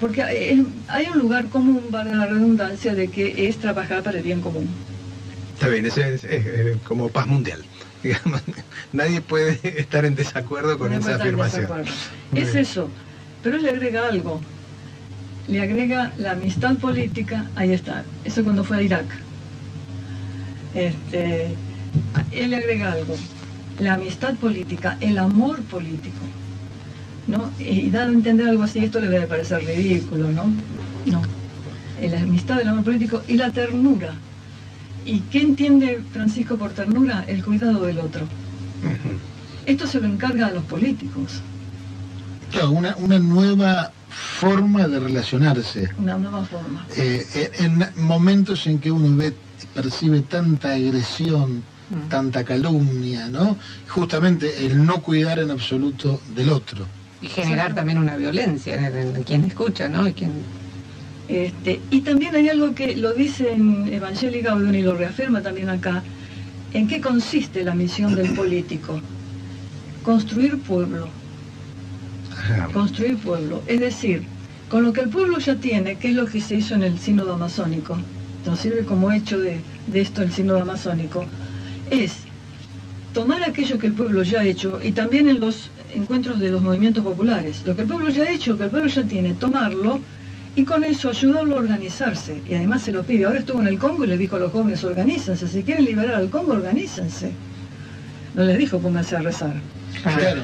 Porque 0.00 0.22
hay 0.22 1.06
un 1.12 1.18
lugar 1.18 1.46
común, 1.46 1.82
para 1.90 2.14
la 2.14 2.26
redundancia, 2.26 2.94
de 2.94 3.08
que 3.08 3.48
es 3.48 3.58
trabajar 3.58 4.02
para 4.02 4.18
el 4.18 4.24
bien 4.24 4.40
común. 4.40 4.68
Está 5.62 5.72
bien, 5.72 5.86
es, 5.86 6.24
es, 6.24 6.76
como 6.84 7.08
paz 7.08 7.26
mundial. 7.26 7.62
nadie 8.92 9.20
puede 9.20 9.60
estar 9.80 10.04
en 10.04 10.16
desacuerdo 10.16 10.76
con 10.76 10.92
esa 10.92 11.16
afirmación. 11.16 11.68
Es 12.34 12.54
eso. 12.54 12.90
Pero 13.42 13.58
le 13.58 13.70
agrega 13.70 14.08
algo. 14.08 14.40
Le 15.46 15.60
agrega 15.60 16.12
la 16.18 16.32
amistad 16.32 16.76
política, 16.76 17.48
ahí 17.54 17.72
está. 17.72 18.04
Eso 18.24 18.42
cuando 18.44 18.64
fue 18.64 18.78
a 18.78 18.82
Irak 18.82 19.06
este, 20.74 21.48
él 22.32 22.50
le 22.50 22.56
agrega 22.56 22.92
algo, 22.92 23.14
la 23.78 23.94
amistad 23.94 24.34
política, 24.34 24.96
el 25.00 25.18
amor 25.18 25.60
político. 25.62 26.24
¿no? 27.26 27.50
Y 27.58 27.90
dado 27.90 28.10
a 28.10 28.14
entender 28.14 28.48
algo 28.48 28.64
así, 28.64 28.80
esto 28.80 29.00
le 29.00 29.08
debe 29.08 29.26
parecer 29.26 29.64
ridículo, 29.64 30.28
¿no? 30.30 30.52
No. 31.06 31.22
La 32.00 32.20
amistad, 32.20 32.60
el 32.60 32.68
amor 32.68 32.84
político 32.84 33.22
y 33.28 33.34
la 33.34 33.50
ternura. 33.50 34.14
¿Y 35.04 35.20
qué 35.20 35.40
entiende 35.40 36.02
Francisco 36.12 36.56
por 36.56 36.70
ternura? 36.70 37.24
El 37.26 37.44
cuidado 37.44 37.84
del 37.84 37.98
otro. 37.98 38.26
Esto 39.66 39.86
se 39.86 40.00
lo 40.00 40.06
encarga 40.06 40.46
a 40.46 40.50
los 40.50 40.64
políticos. 40.64 41.40
Claro, 42.50 42.70
una, 42.70 42.96
una 42.96 43.18
nueva 43.18 43.92
forma 44.10 44.86
de 44.86 45.00
relacionarse. 45.00 45.90
Una 45.98 46.18
nueva 46.18 46.44
forma. 46.44 46.86
Eh, 46.96 47.50
en 47.58 47.84
momentos 47.96 48.66
en 48.66 48.78
que 48.78 48.90
uno 48.90 49.16
ve 49.16 49.34
percibe 49.74 50.20
tanta 50.20 50.72
agresión 50.74 51.62
Mm. 51.92 52.08
tanta 52.08 52.44
calumnia, 52.44 53.28
¿no? 53.28 53.56
Justamente 53.88 54.64
el 54.64 54.84
no 54.84 55.02
cuidar 55.02 55.38
en 55.38 55.50
absoluto 55.50 56.20
del 56.34 56.50
otro. 56.50 56.86
Y 57.20 57.28
generar 57.28 57.74
también 57.74 57.98
una 57.98 58.16
violencia 58.16 58.74
en, 58.88 59.16
en 59.16 59.22
quien 59.24 59.44
escucha, 59.44 59.88
¿no? 59.88 60.08
Y 60.08 60.12
quien... 60.14 60.32
Este, 61.32 61.80
y 61.90 62.02
también 62.02 62.34
hay 62.34 62.50
algo 62.50 62.74
que 62.74 62.94
lo 62.94 63.14
dice 63.14 63.52
en 63.52 63.88
Evangelii 63.88 64.42
Gaudium 64.42 64.74
y 64.74 64.82
lo 64.82 64.94
reafirma 64.94 65.40
también 65.40 65.70
acá, 65.70 66.02
en 66.74 66.86
qué 66.86 67.00
consiste 67.00 67.64
la 67.64 67.74
misión 67.74 68.14
del 68.14 68.34
político. 68.34 69.00
Construir 70.02 70.58
pueblo, 70.58 71.08
construir 72.74 73.16
pueblo. 73.16 73.62
Es 73.66 73.80
decir, 73.80 74.24
con 74.68 74.82
lo 74.82 74.92
que 74.92 75.00
el 75.00 75.08
pueblo 75.08 75.38
ya 75.38 75.54
tiene, 75.54 75.96
que 75.96 76.08
es 76.08 76.14
lo 76.14 76.26
que 76.26 76.40
se 76.40 76.56
hizo 76.56 76.74
en 76.74 76.82
el 76.82 76.98
sínodo 76.98 77.34
amazónico, 77.34 77.96
nos 78.44 78.58
sirve 78.58 78.84
como 78.84 79.10
hecho 79.10 79.38
de, 79.38 79.60
de 79.86 80.00
esto 80.02 80.20
el 80.22 80.32
sínodo 80.32 80.60
amazónico, 80.60 81.24
es 81.90 82.12
tomar 83.14 83.42
aquello 83.42 83.78
que 83.78 83.86
el 83.86 83.92
pueblo 83.94 84.22
ya 84.22 84.40
ha 84.40 84.44
hecho 84.44 84.80
y 84.82 84.92
también 84.92 85.28
en 85.28 85.40
los 85.40 85.70
encuentros 85.94 86.40
de 86.40 86.50
los 86.50 86.60
movimientos 86.60 87.04
populares, 87.04 87.62
lo 87.64 87.74
que 87.74 87.82
el 87.82 87.88
pueblo 87.88 88.10
ya 88.10 88.24
ha 88.24 88.30
hecho, 88.30 88.58
que 88.58 88.64
el 88.64 88.70
pueblo 88.70 88.88
ya 88.88 89.02
tiene, 89.04 89.34
tomarlo 89.34 90.00
y 90.54 90.64
con 90.64 90.84
eso 90.84 91.08
ayudarlo 91.10 91.56
a 91.56 91.60
organizarse. 91.60 92.42
Y 92.48 92.54
además 92.54 92.82
se 92.82 92.92
lo 92.92 93.02
pide. 93.02 93.24
Ahora 93.24 93.38
estuvo 93.40 93.60
en 93.60 93.68
el 93.68 93.78
Congo 93.78 94.04
y 94.04 94.08
le 94.08 94.18
dijo 94.18 94.36
a 94.36 94.38
los 94.38 94.52
jóvenes, 94.52 94.84
organícense, 94.84 95.48
si 95.48 95.62
quieren 95.62 95.84
liberar 95.84 96.14
al 96.16 96.28
Congo, 96.30 96.52
organícense. 96.52 97.32
No 98.34 98.44
les 98.44 98.58
dijo 98.58 98.78
pónganse 98.78 99.16
a 99.16 99.20
rezar. 99.20 99.54
Claro. 100.02 100.42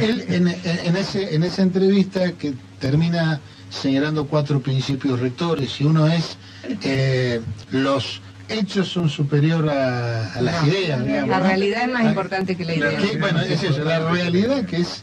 Él 0.00 0.24
en, 0.28 0.48
en- 0.48 0.96
ese, 0.96 1.34
en 1.34 1.42
esa 1.44 1.62
entrevista 1.62 2.32
que 2.32 2.54
termina 2.80 3.40
señalando 3.70 4.26
cuatro 4.26 4.60
principios 4.60 5.20
rectores 5.20 5.80
y 5.80 5.84
uno 5.84 6.06
es 6.06 6.36
eh, 6.82 7.40
los 7.72 8.20
hechos 8.48 8.88
son 8.88 9.08
superior 9.10 9.68
a, 9.68 10.32
a 10.34 10.40
las 10.40 10.62
No, 10.62 10.68
ideas. 10.68 11.04
digamos, 11.04 11.28
La 11.28 11.38
¿no? 11.40 11.44
realidad 11.46 11.82
es 11.82 11.92
más 11.92 12.04
Ah, 12.04 12.08
importante 12.08 12.56
que 12.56 12.64
la 12.64 12.74
idea. 12.74 12.96
que, 12.96 13.18
bueno, 13.18 13.40
es 13.40 13.62
eso, 13.62 13.84
la 13.84 14.10
realidad 14.10 14.64
que 14.64 14.76
es 14.78 15.02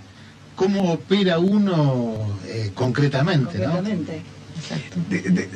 cómo 0.55 0.93
opera 0.93 1.37
uno 1.39 2.15
eh, 2.47 2.71
concretamente, 2.73 3.59
¿no? 3.59 3.81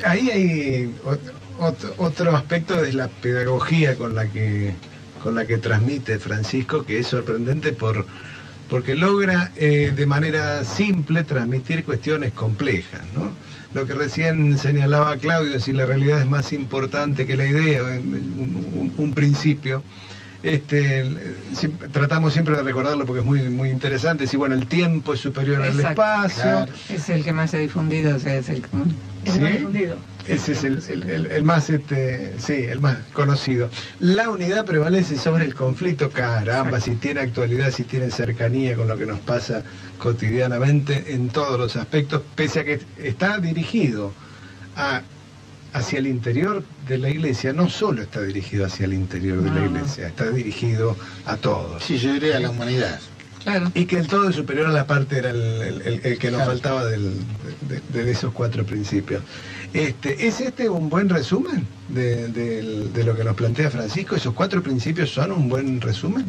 Ahí 0.05 0.29
hay 0.29 0.95
ot- 1.05 1.31
ot- 1.59 1.93
otro 1.97 2.35
aspecto 2.35 2.81
de 2.81 2.93
la 2.93 3.07
pedagogía 3.07 3.95
con 3.95 4.15
la 4.15 4.27
que 4.27 4.73
con 5.23 5.35
la 5.35 5.45
que 5.45 5.57
transmite 5.57 6.19
Francisco 6.19 6.85
que 6.85 6.99
es 6.99 7.07
sorprendente 7.07 7.73
por 7.73 8.05
porque 8.69 8.95
logra 8.95 9.51
eh, 9.55 9.93
de 9.95 10.05
manera 10.05 10.63
simple 10.65 11.23
transmitir 11.23 11.83
cuestiones 11.85 12.33
complejas, 12.33 13.01
¿no? 13.15 13.31
Lo 13.73 13.85
que 13.85 13.93
recién 13.93 14.57
señalaba 14.57 15.15
Claudio, 15.17 15.59
si 15.59 15.71
la 15.71 15.85
realidad 15.85 16.19
es 16.21 16.25
más 16.27 16.51
importante 16.51 17.25
que 17.25 17.37
la 17.37 17.45
idea, 17.45 17.81
un 17.83 19.13
principio. 19.13 19.83
Este, 20.43 21.03
siempre- 21.53 21.88
tratamos 21.89 22.33
siempre 22.33 22.55
de 22.55 22.63
recordarlo 22.63 23.05
porque 23.05 23.21
es 23.21 23.25
muy, 23.25 23.41
muy 23.49 23.69
interesante. 23.69 24.27
Si 24.27 24.38
bueno, 24.38 24.55
el 24.55 24.67
tiempo 24.67 25.13
es 25.13 25.19
superior 25.19 25.61
al 25.61 25.79
espacio, 25.79 26.41
Claro. 26.43 26.71
Es 26.89 27.09
el 27.09 27.23
que 27.23 27.33
más 27.33 27.51
se 27.51 27.57
ha 27.57 27.59
difundido, 27.59 28.15
o 28.15 28.19
sea, 28.19 28.35
es 28.35 28.49
el 28.49 28.61
más 28.71 29.51
difundido. 29.51 29.97
Ese 30.27 30.51
es 30.51 30.63
el, 30.65 30.83
el- 30.89 31.09
el- 31.09 31.25
el 31.27 31.43
más, 31.43 31.69
este, 31.69 32.33
sí, 32.38 32.53
el 32.53 32.81
más 32.81 32.97
conocido. 33.13 33.69
La 33.99 34.29
unidad 34.29 34.65
prevalece 34.65 35.17
sobre 35.17 35.45
el 35.45 35.55
conflicto, 35.55 36.09
caramba, 36.11 36.81
si 36.81 36.91
tiene 36.95 37.21
actualidad, 37.21 37.71
si 37.71 37.83
tiene 37.83 38.11
cercanía 38.11 38.75
con 38.75 38.88
lo 38.89 38.97
que 38.97 39.05
nos 39.05 39.19
pasa 39.19 39.63
cotidianamente 39.97 41.13
en 41.13 41.29
todos 41.29 41.57
los 41.59 41.75
aspectos, 41.77 42.21
pese 42.35 42.59
a 42.59 42.63
que 42.65 42.79
está 42.97 43.38
dirigido 43.39 44.11
a- 44.75 45.01
hacia 45.74 45.99
el 45.99 46.07
interior 46.07 46.63
de 46.88 46.97
la 46.97 47.09
iglesia, 47.09 47.53
no 47.53 47.70
solo 47.70 48.01
está 48.01 48.22
dirigido 48.22 48.65
hacia 48.65 48.86
el 48.86 48.93
interior 48.93 49.41
de 49.41 49.51
la 49.51 49.65
iglesia, 49.65 50.07
está 50.07 50.30
dirigido 50.32 50.95
a 51.26 51.38
todos. 51.38 51.84
Sí, 51.84 51.97
yo 51.97 52.13
diría 52.13 52.38
a 52.38 52.39
la 52.39 52.49
humanidad. 52.49 52.99
Claro. 53.43 53.72
Y 53.76 53.86
que 53.86 53.97
el 53.97 54.07
todo 54.07 54.28
es 54.30 54.36
superior 54.36 54.68
a 54.68 54.72
la 54.72 54.86
parte 54.88 55.20
era 55.20 55.30
el, 55.30 55.38
el- 55.41 55.82
el- 55.84 56.01
el 56.03 56.18
que 56.18 56.28
nos 56.32 56.39
Claro. 56.39 56.51
faltaba 56.51 56.86
del- 56.86 57.13
de, 57.93 58.03
de 58.03 58.11
esos 58.11 58.34
cuatro 58.34 58.65
principios. 58.65 59.22
Este, 59.74 60.28
¿Es 60.28 60.41
este 60.41 60.68
un 60.70 60.89
buen 60.89 61.07
resumen 61.07 61.65
de, 61.88 62.28
de 62.30 63.03
lo 63.03 63.15
que 63.15 63.24
nos 63.24 63.36
plantea 63.36 63.70
Francisco? 63.70 64.15
¿Esos 64.15 64.34
cuatro 64.34 64.61
principios 64.63 65.11
son 65.11 65.32
un 65.32 65.47
buen 65.47 65.80
resumen? 65.80 66.26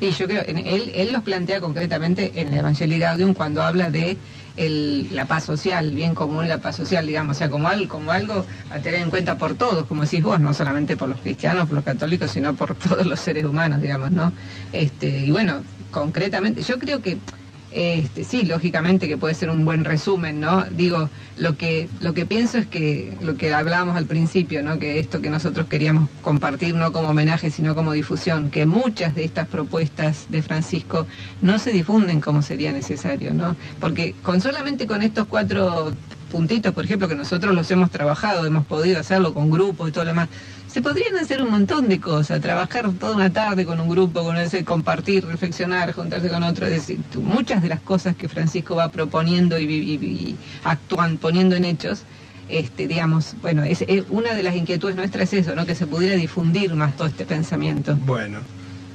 Y 0.00 0.10
yo 0.12 0.26
creo, 0.26 0.42
él, 0.46 0.92
él 0.94 1.12
los 1.12 1.22
plantea 1.22 1.60
concretamente 1.60 2.32
en 2.34 2.48
el 2.48 2.58
Evangelii 2.60 2.98
Gaudium 2.98 3.34
cuando 3.34 3.62
habla 3.62 3.90
de 3.90 4.16
el- 4.56 5.14
la 5.14 5.26
paz 5.26 5.44
social, 5.44 5.94
bien 5.94 6.14
común, 6.14 6.48
la 6.48 6.60
paz 6.60 6.76
social, 6.76 7.06
digamos, 7.06 7.36
o 7.36 7.38
sea, 7.38 7.50
como 7.50 7.68
algo, 7.68 7.88
como 7.88 8.12
algo 8.12 8.46
a 8.68 8.80
tener 8.80 9.00
en 9.00 9.10
cuenta 9.10 9.36
por 9.38 9.56
todos, 9.56 9.86
como 9.86 10.02
decís 10.02 10.22
vos, 10.22 10.40
no 10.40 10.52
solamente 10.54 10.96
por 10.96 11.08
los 11.08 11.20
cristianos, 11.20 11.66
por 11.66 11.74
los 11.76 11.84
católicos, 11.84 12.30
sino 12.30 12.54
por 12.56 12.74
todos 12.78 13.06
los 13.06 13.20
seres 13.20 13.44
humanos, 13.44 13.80
digamos, 13.80 14.10
¿no? 14.12 14.34
Este, 14.72 15.08
y 15.26 15.30
bueno, 15.30 15.64
concretamente, 15.90 16.62
yo 16.62 16.78
creo 16.78 17.00
que 17.02 17.22
este, 17.72 18.24
sí, 18.24 18.42
lógicamente 18.42 19.06
que 19.06 19.16
puede 19.16 19.34
ser 19.34 19.48
un 19.50 19.64
buen 19.64 19.84
resumen, 19.84 20.40
¿no? 20.40 20.64
Digo, 20.64 21.08
lo 21.36 21.56
que, 21.56 21.88
lo 22.00 22.14
que 22.14 22.26
pienso 22.26 22.58
es 22.58 22.66
que 22.66 23.16
lo 23.22 23.36
que 23.36 23.54
hablábamos 23.54 23.96
al 23.96 24.06
principio, 24.06 24.62
¿no? 24.62 24.78
Que 24.78 24.98
esto 24.98 25.20
que 25.20 25.30
nosotros 25.30 25.66
queríamos 25.66 26.08
compartir 26.22 26.74
no 26.74 26.92
como 26.92 27.10
homenaje, 27.10 27.50
sino 27.50 27.74
como 27.76 27.92
difusión, 27.92 28.50
que 28.50 28.66
muchas 28.66 29.14
de 29.14 29.24
estas 29.24 29.46
propuestas 29.46 30.26
de 30.30 30.42
Francisco 30.42 31.06
no 31.42 31.58
se 31.58 31.70
difunden 31.70 32.20
como 32.20 32.42
sería 32.42 32.72
necesario, 32.72 33.32
¿no? 33.32 33.54
Porque 33.78 34.14
con 34.22 34.40
solamente 34.40 34.88
con 34.88 35.02
estos 35.02 35.26
cuatro 35.26 35.92
puntitos, 36.30 36.72
por 36.72 36.84
ejemplo, 36.84 37.08
que 37.08 37.14
nosotros 37.14 37.54
los 37.54 37.70
hemos 37.70 37.90
trabajado, 37.90 38.46
hemos 38.46 38.64
podido 38.64 38.98
hacerlo 38.98 39.34
con 39.34 39.50
grupos 39.50 39.88
y 39.88 39.92
todo 39.92 40.04
lo 40.04 40.10
demás, 40.10 40.28
se 40.72 40.80
podrían 40.82 41.16
hacer 41.16 41.42
un 41.42 41.50
montón 41.50 41.88
de 41.88 41.98
cosas, 42.00 42.40
trabajar 42.40 42.90
toda 42.92 43.16
una 43.16 43.30
tarde 43.32 43.64
con 43.64 43.80
un 43.80 43.88
grupo, 43.88 44.22
con 44.22 44.36
ese, 44.36 44.64
compartir, 44.64 45.24
reflexionar, 45.26 45.92
juntarse 45.92 46.28
con 46.28 46.42
otros, 46.42 46.68
es 46.70 46.86
decir, 46.86 47.00
muchas 47.16 47.62
de 47.62 47.68
las 47.68 47.80
cosas 47.80 48.14
que 48.16 48.28
Francisco 48.28 48.76
va 48.76 48.90
proponiendo 48.90 49.58
y, 49.58 49.64
y- 49.64 49.94
y 50.04 50.36
actúan, 50.64 51.16
poniendo 51.18 51.56
en 51.56 51.64
hechos, 51.64 52.02
este, 52.48 52.86
digamos, 52.88 53.34
bueno, 53.42 53.64
es, 53.64 53.82
es- 53.88 54.04
una 54.10 54.34
de 54.34 54.42
las 54.42 54.54
inquietudes 54.54 54.94
nuestras 54.96 55.32
es 55.32 55.46
eso, 55.46 55.54
¿no? 55.56 55.66
Que 55.66 55.74
se 55.74 55.86
pudiera 55.86 56.14
difundir 56.16 56.72
más 56.74 56.96
todo 56.96 57.08
este 57.08 57.24
pensamiento. 57.24 57.96
Bueno, 57.96 58.38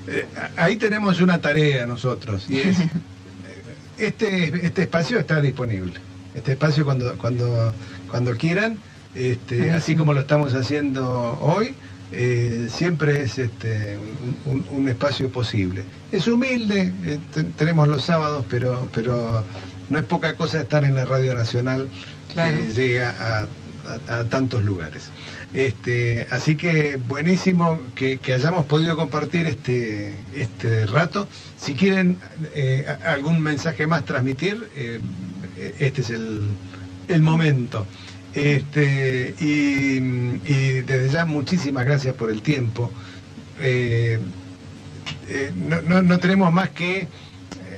eh, 0.08 0.26
ahí 0.56 0.78
tenemos 0.78 1.20
una 1.20 1.40
tarea 1.40 1.86
nosotros 1.86 2.46
y 2.50 2.60
es, 2.60 2.78
este, 3.98 4.66
este 4.66 4.84
espacio 4.84 5.20
está 5.20 5.42
disponible. 5.42 5.94
Este 6.34 6.54
espacio 6.54 6.84
cuando, 6.86 7.18
cuando, 7.18 7.74
cuando 8.10 8.36
quieran, 8.38 8.78
este, 9.16 9.72
así 9.72 9.96
como 9.96 10.14
lo 10.14 10.22
estamos 10.22 10.54
haciendo 10.54 11.38
hoy, 11.42 11.74
eh, 12.12 12.68
siempre 12.70 13.24
es 13.24 13.38
este, 13.40 13.98
un, 14.46 14.88
espacio 14.90 15.30
posible. 15.30 15.84
Es 16.12 16.28
humilde, 16.28 16.94
eh, 17.06 17.20
te- 17.34 17.44
tenemos 17.44 17.88
los 17.88 18.04
sábados, 18.04 18.46
pero, 18.50 18.88
pero 18.94 19.44
no 19.90 19.98
es 20.00 20.06
poca 20.06 20.36
cosa 20.36 20.62
estar 20.62 20.84
en 20.84 20.96
la 20.96 21.06
Radio 21.06 21.34
Nacional 21.34 21.88
Claro. 22.34 22.58
que 22.58 22.74
llega 22.74 23.10
a, 23.20 23.48
a- 24.14 24.20
a 24.20 24.24
tantos 24.26 24.64
lugares. 24.64 25.10
Este, 25.54 26.28
así 26.32 26.56
que 26.58 26.98
buenísimo 27.08 27.80
que, 27.96 28.18
que 28.18 28.34
hayamos 28.34 28.66
podido 28.66 28.96
compartir 28.98 29.48
este, 29.48 30.14
este 30.36 30.86
rato. 30.86 31.28
Si 31.58 31.74
quieren 31.76 32.18
eh, 32.54 32.86
algún 33.06 33.42
mensaje 33.42 33.88
más 33.88 34.04
transmitir, 34.06 34.68
eh, 34.76 35.00
este 35.80 36.02
es 36.02 36.10
el, 36.10 36.42
el 37.08 37.22
momento. 37.22 37.86
Este, 38.36 39.34
y, 39.40 40.00
desde 40.82 41.10
ya 41.10 41.26
muchísimas 41.26 41.86
gracias 41.86 42.14
por 42.16 42.30
el 42.30 42.42
tiempo. 42.42 42.92
Eh, 43.62 44.20
eh, 45.30 45.52
no, 45.56 45.82
no- 45.82 46.02
no 46.02 46.20
tenemos 46.20 46.52
más 46.52 46.70
que 46.70 46.98
eh, 47.00 47.08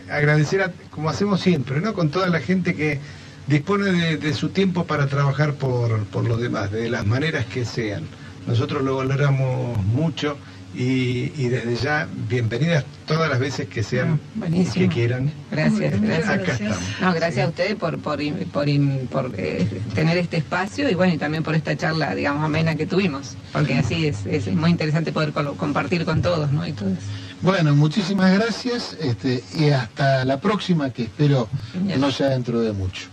agradecer, 0.09 0.71
como 0.89 1.09
hacemos 1.09 1.41
siempre, 1.41 1.79
¿no? 1.79 1.93
con 1.93 2.09
toda 2.09 2.27
la 2.29 2.39
gente 2.39 2.73
que 2.75 2.99
dispone 3.45 3.91
de, 3.91 4.17
de 4.17 4.33
su 4.33 4.49
tiempo 4.49 4.85
para 4.85 5.07
trabajar 5.07 5.53
por, 5.53 6.03
por 6.05 6.25
los 6.27 6.41
demás, 6.41 6.71
de 6.71 6.89
las 6.89 7.05
maneras 7.05 7.45
que 7.45 7.63
sean. 7.63 8.03
Nosotros 8.47 8.81
lo 8.83 8.97
valoramos 8.97 9.77
mucho 9.85 10.37
y, 10.77 11.33
y 11.35 11.49
desde 11.49 11.75
ya, 11.75 12.07
bienvenidas 12.29 12.85
todas 13.07 13.29
las 13.29 13.39
veces 13.39 13.67
que 13.67 13.81
sean 13.81 14.19
Ah, 14.41 14.45
y 14.51 14.63
que 14.65 14.87
quieran. 14.87 15.31
Gracias, 15.51 15.99
gracias. 15.99 16.29
Acá 16.29 16.51
estamos. 16.53 16.77
No, 17.01 17.13
gracias 17.13 17.45
a 17.45 17.49
ustedes 17.49 17.75
por, 17.75 17.97
por, 17.97 18.19
por, 18.51 18.67
por, 19.09 19.33
eh, 19.37 19.67
tener 19.95 20.17
este 20.17 20.37
espacio 20.37 20.87
y 20.89 20.93
bueno, 20.93 21.15
y 21.15 21.17
también 21.17 21.41
por 21.41 21.55
esta 21.55 21.75
charla, 21.75 22.13
digamos, 22.13 22.43
amena 22.43 22.75
que 22.75 22.85
tuvimos, 22.85 23.35
porque 23.51 23.73
así 23.73 24.05
es, 24.05 24.25
es 24.27 24.53
muy 24.53 24.69
interesante 24.69 25.11
poder 25.11 25.31
compartir 25.31 26.05
con 26.05 26.21
todos, 26.21 26.51
¿no? 26.51 26.67
Y 26.67 26.73
todas. 26.73 26.99
Bueno, 27.41 27.75
muchísimas 27.75 28.33
gracias 28.33 28.97
este, 28.99 29.43
y 29.57 29.69
hasta 29.69 30.25
la 30.25 30.39
próxima 30.39 30.91
que 30.91 31.03
espero 31.03 31.47
Genial. 31.73 32.01
no 32.01 32.11
sea 32.11 32.29
dentro 32.29 32.61
de 32.61 32.73
mucho. 32.73 33.03